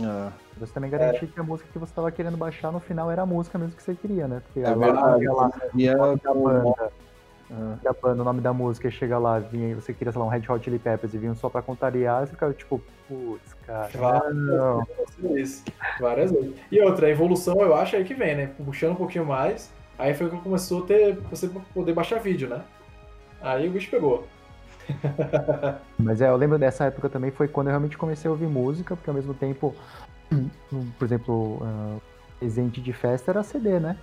Ah, 0.02 0.32
Você 0.58 0.72
também 0.74 0.90
garantia 0.90 1.28
que 1.28 1.40
a 1.40 1.44
música 1.44 1.68
que 1.74 1.80
você 1.80 1.92
estava 1.92 2.12
querendo 2.12 2.38
baixar 2.38 2.72
no 2.72 2.80
final 2.80 3.12
era 3.12 3.24
a 3.24 3.26
música 3.26 3.58
mesmo 3.58 3.76
que 3.76 3.84
você 3.84 3.96
queria, 3.96 4.28
né? 4.28 4.42
Porque 4.46 4.60
É 4.62 4.70
agora 4.72 4.94
verdade. 4.94 5.26
lá, 5.26 5.52
banda, 6.34 6.92
Ah. 7.52 7.78
da 7.82 7.94
banda, 7.94 8.22
o 8.22 8.26
nome 8.26 8.42
da 8.42 8.54
música, 8.54 8.88
e 8.88 8.92
chega 8.92 9.18
lá, 9.18 9.40
vinha, 9.40 9.74
você 9.76 9.94
queria, 9.94 10.12
sei 10.12 10.20
lá, 10.20 10.28
um 10.28 10.30
Red 10.30 10.44
Hot 10.48 10.64
Chili 10.64 10.78
Peppers 10.78 11.14
e 11.14 11.18
vinha 11.18 11.34
só 11.34 11.50
pra 11.50 11.62
contrariar, 11.62 12.26
você 12.26 12.34
ficava 12.34 12.54
tipo, 12.54 12.82
putz, 13.08 13.54
cara, 13.66 13.90
Várias 13.96 14.36
não. 14.36 14.88
vezes. 15.18 15.64
Várias 16.00 16.32
vezes. 16.32 16.54
E 16.72 16.80
outra, 16.82 17.08
a 17.08 17.10
evolução 17.10 17.60
eu 17.62 17.76
acho 17.76 17.96
aí 17.96 18.04
que 18.04 18.14
vem, 18.14 18.36
né? 18.36 18.52
Puxando 18.64 18.92
um 18.92 18.96
pouquinho 18.96 19.26
mais, 19.26 19.72
aí 19.98 20.14
foi 20.14 20.30
quando 20.30 20.44
começou 20.44 20.84
a 20.84 20.88
ter 20.88 21.16
você 21.32 21.50
poder 21.74 21.94
baixar 21.94 22.20
vídeo, 22.20 22.48
né? 22.48 22.62
Aí 23.42 23.68
o 23.68 23.72
bicho 23.72 23.90
pegou. 23.90 24.28
Mas 25.98 26.22
é, 26.22 26.30
eu 26.30 26.36
lembro 26.36 26.58
dessa 26.58 26.86
época 26.86 27.10
também, 27.10 27.32
foi 27.32 27.48
quando 27.48 27.68
eu 27.68 27.72
realmente 27.72 27.98
comecei 27.98 28.28
a 28.28 28.32
ouvir 28.32 28.48
música, 28.48 28.96
porque 28.96 29.10
ao 29.10 29.16
mesmo 29.16 29.34
tempo, 29.34 29.74
por 30.98 31.06
exemplo, 31.06 31.60
ah, 31.64 31.98
presente 32.40 32.80
de 32.82 32.94
festa 32.94 33.32
era 33.32 33.44
CD, 33.44 33.80
né? 33.80 33.98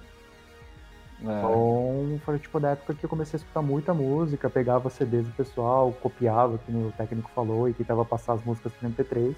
É. 1.21 1.39
Então, 1.39 2.21
foi 2.25 2.39
tipo 2.39 2.61
da 2.61 2.71
época 2.71 2.95
que 2.95 3.05
eu 3.05 3.11
comecei 3.11 3.39
a 3.39 3.41
escutar 3.41 3.63
muita 3.63 3.95
música, 3.95 4.51
pegava 4.51 4.91
CDs 4.91 5.27
do 5.27 5.33
pessoal, 5.33 5.93
copiava, 6.03 6.59
que 6.59 6.73
o 6.73 6.93
técnico 6.97 7.31
falou, 7.35 7.69
e 7.69 7.73
tentava 7.73 8.05
passar 8.05 8.35
as 8.35 8.45
músicas 8.45 8.73
pro 8.73 8.89
MP3. 8.89 9.35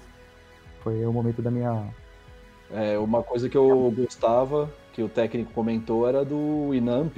Foi 0.81 1.05
o 1.05 1.13
momento 1.13 1.41
da 1.41 1.51
minha. 1.51 1.87
É, 2.71 2.97
uma 2.97 3.23
coisa 3.23 3.49
que 3.49 3.57
eu 3.57 3.93
gostava, 3.95 4.69
que 4.93 5.01
o 5.01 5.09
técnico 5.09 5.51
comentou, 5.53 6.07
era 6.07 6.23
do 6.23 6.73
Inamp, 6.73 7.17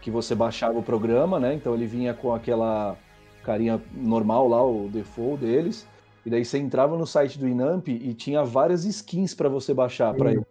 que 0.00 0.10
você 0.10 0.34
baixava 0.34 0.78
o 0.78 0.82
programa, 0.82 1.38
né? 1.38 1.54
Então 1.54 1.74
ele 1.74 1.86
vinha 1.86 2.14
com 2.14 2.32
aquela 2.32 2.96
carinha 3.44 3.80
normal 3.92 4.48
lá, 4.48 4.64
o 4.64 4.88
default 4.88 5.40
deles. 5.44 5.86
E 6.24 6.30
daí 6.30 6.44
você 6.44 6.58
entrava 6.58 6.96
no 6.96 7.06
site 7.06 7.38
do 7.38 7.48
Inamp 7.48 7.88
e 7.88 8.12
tinha 8.14 8.44
várias 8.44 8.84
skins 8.84 9.34
para 9.34 9.48
você 9.48 9.72
baixar 9.72 10.14
para 10.14 10.32
ele. 10.32 10.42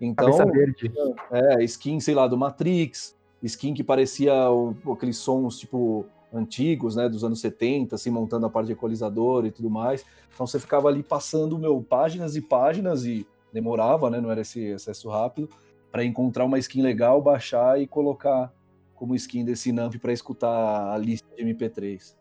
Então, 0.00 0.32
Cabeça 0.32 0.50
verde. 0.50 0.92
é, 1.30 1.62
skin, 1.64 2.00
sei 2.00 2.14
lá, 2.14 2.26
do 2.26 2.36
Matrix, 2.36 3.14
skin 3.42 3.74
que 3.74 3.84
parecia 3.84 4.50
o- 4.50 4.74
aqueles 4.92 5.18
sons, 5.18 5.58
tipo, 5.58 6.06
antigos, 6.32 6.96
né, 6.96 7.08
dos 7.08 7.24
anos 7.24 7.40
70, 7.40 7.96
assim, 7.96 8.10
montando 8.10 8.46
a 8.46 8.50
parte 8.50 8.68
de 8.68 8.72
equalizador 8.72 9.44
e 9.44 9.50
tudo 9.50 9.68
mais. 9.68 10.04
Então 10.32 10.46
você 10.46 10.58
ficava 10.58 10.88
ali 10.88 11.02
passando, 11.02 11.58
meu, 11.58 11.82
páginas 11.82 12.36
e 12.36 12.40
páginas 12.40 13.04
e 13.04 13.26
demorava, 13.52 14.08
né, 14.08 14.20
não 14.20 14.30
era 14.30 14.40
esse 14.42 14.72
acesso 14.72 15.08
rápido, 15.10 15.48
para 15.90 16.04
encontrar 16.04 16.44
uma 16.44 16.58
skin 16.58 16.82
legal, 16.82 17.20
baixar 17.20 17.80
e 17.80 17.86
colocar 17.86 18.52
como 18.94 19.14
skin 19.16 19.44
desse 19.44 19.72
Namp 19.72 19.96
para 19.96 20.12
escutar 20.12 20.92
a 20.92 20.96
lista 20.96 21.26
de 21.34 21.42
MP3. 21.42 22.16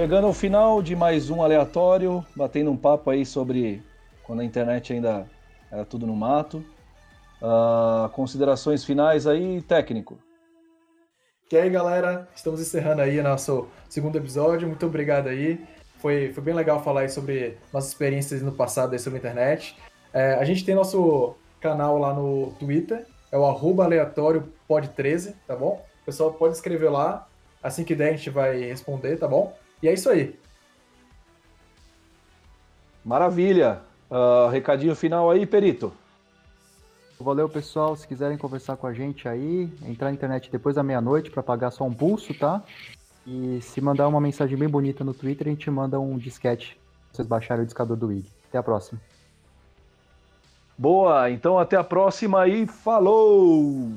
Chegando 0.00 0.28
ao 0.28 0.32
final 0.32 0.80
de 0.80 0.96
mais 0.96 1.28
um 1.28 1.42
aleatório, 1.42 2.24
batendo 2.34 2.70
um 2.70 2.76
papo 2.76 3.10
aí 3.10 3.26
sobre 3.26 3.82
quando 4.22 4.40
a 4.40 4.44
internet 4.46 4.94
ainda 4.94 5.26
era 5.70 5.84
tudo 5.84 6.06
no 6.06 6.16
mato. 6.16 6.64
Ah, 7.42 8.08
considerações 8.14 8.82
finais 8.82 9.26
aí, 9.26 9.60
técnico. 9.60 10.18
E 11.52 11.56
aí, 11.58 11.68
galera, 11.68 12.26
estamos 12.34 12.62
encerrando 12.62 13.02
aí 13.02 13.20
nosso 13.20 13.68
segundo 13.90 14.16
episódio. 14.16 14.66
Muito 14.66 14.86
obrigado 14.86 15.28
aí. 15.28 15.62
Foi, 15.98 16.32
foi 16.32 16.42
bem 16.42 16.54
legal 16.54 16.82
falar 16.82 17.02
aí 17.02 17.10
sobre 17.10 17.58
nossas 17.70 17.90
experiências 17.90 18.40
no 18.40 18.52
passado 18.52 18.94
aí 18.94 18.98
sobre 18.98 19.18
a 19.18 19.20
internet. 19.20 19.76
É, 20.14 20.32
a 20.32 20.44
gente 20.46 20.64
tem 20.64 20.74
nosso 20.74 21.34
canal 21.60 21.98
lá 21.98 22.14
no 22.14 22.54
Twitter, 22.58 23.04
é 23.30 23.36
o 23.36 23.44
arroba 23.44 23.84
aleatório 23.84 24.50
pod13, 24.66 25.34
tá 25.46 25.54
bom? 25.54 25.84
O 26.00 26.04
pessoal 26.06 26.32
pode 26.32 26.54
escrever 26.54 26.88
lá. 26.88 27.28
Assim 27.62 27.84
que 27.84 27.94
der, 27.94 28.08
a 28.08 28.16
gente 28.16 28.30
vai 28.30 28.60
responder, 28.60 29.18
tá 29.18 29.28
bom? 29.28 29.54
E 29.82 29.88
é 29.88 29.94
isso 29.94 30.10
aí. 30.10 30.38
Maravilha. 33.04 33.80
Ah, 34.10 34.48
recadinho 34.50 34.94
final 34.94 35.30
aí, 35.30 35.46
Perito. 35.46 35.92
Valeu, 37.18 37.48
pessoal. 37.48 37.94
Se 37.96 38.08
quiserem 38.08 38.38
conversar 38.38 38.76
com 38.76 38.86
a 38.86 38.92
gente 38.92 39.28
aí, 39.28 39.70
entrar 39.86 40.08
na 40.08 40.14
internet 40.14 40.50
depois 40.50 40.76
da 40.76 40.82
meia-noite 40.82 41.30
para 41.30 41.42
pagar 41.42 41.70
só 41.70 41.84
um 41.84 41.92
pulso, 41.92 42.32
tá? 42.34 42.62
E 43.26 43.60
se 43.60 43.80
mandar 43.80 44.08
uma 44.08 44.20
mensagem 44.20 44.56
bem 44.56 44.68
bonita 44.68 45.04
no 45.04 45.12
Twitter, 45.12 45.46
a 45.46 45.50
gente 45.50 45.70
manda 45.70 46.00
um 46.00 46.16
disquete 46.16 46.78
pra 47.08 47.16
vocês 47.16 47.28
baixarem 47.28 47.62
o 47.62 47.66
discador 47.66 47.96
do 47.96 48.10
IG. 48.10 48.26
Até 48.48 48.58
a 48.58 48.62
próxima. 48.62 49.00
Boa, 50.76 51.30
então 51.30 51.58
até 51.58 51.76
a 51.76 51.84
próxima 51.84 52.48
e 52.48 52.66
falou! 52.66 53.92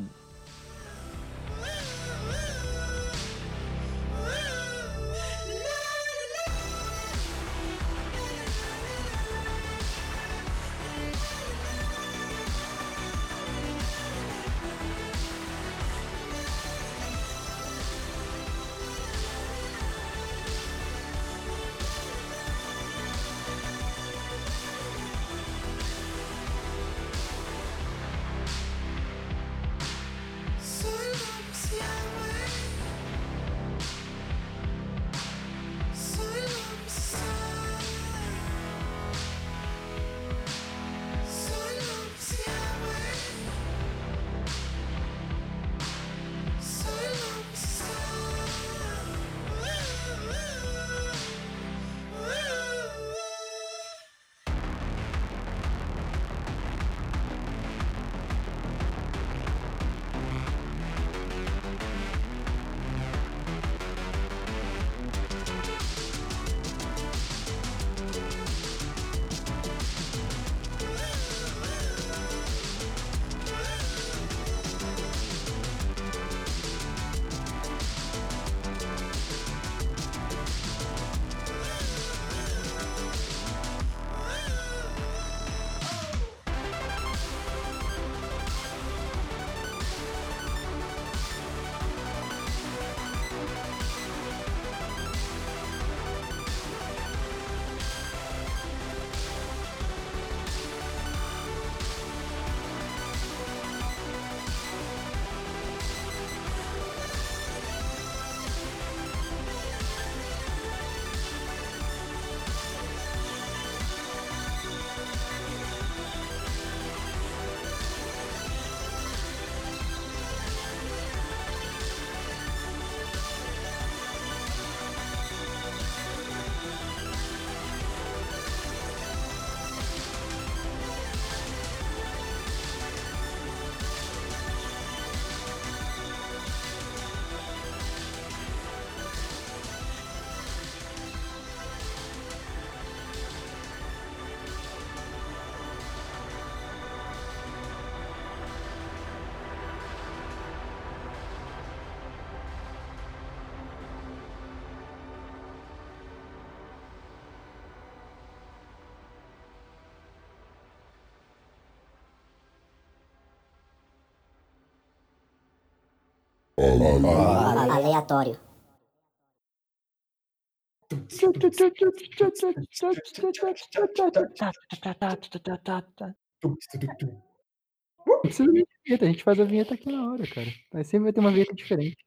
Vinheta, 178.85 179.05
a 179.05 179.07
gente 179.07 179.23
faz 179.23 179.39
a 179.39 179.45
vinheta 179.45 179.73
aqui 179.73 179.91
na 179.91 180.11
hora, 180.11 180.27
cara. 180.27 180.49
Aí 180.73 180.83
sempre 180.83 181.05
vai 181.05 181.13
ter 181.13 181.19
uma 181.19 181.31
vinheta 181.31 181.53
diferente. 181.53 182.02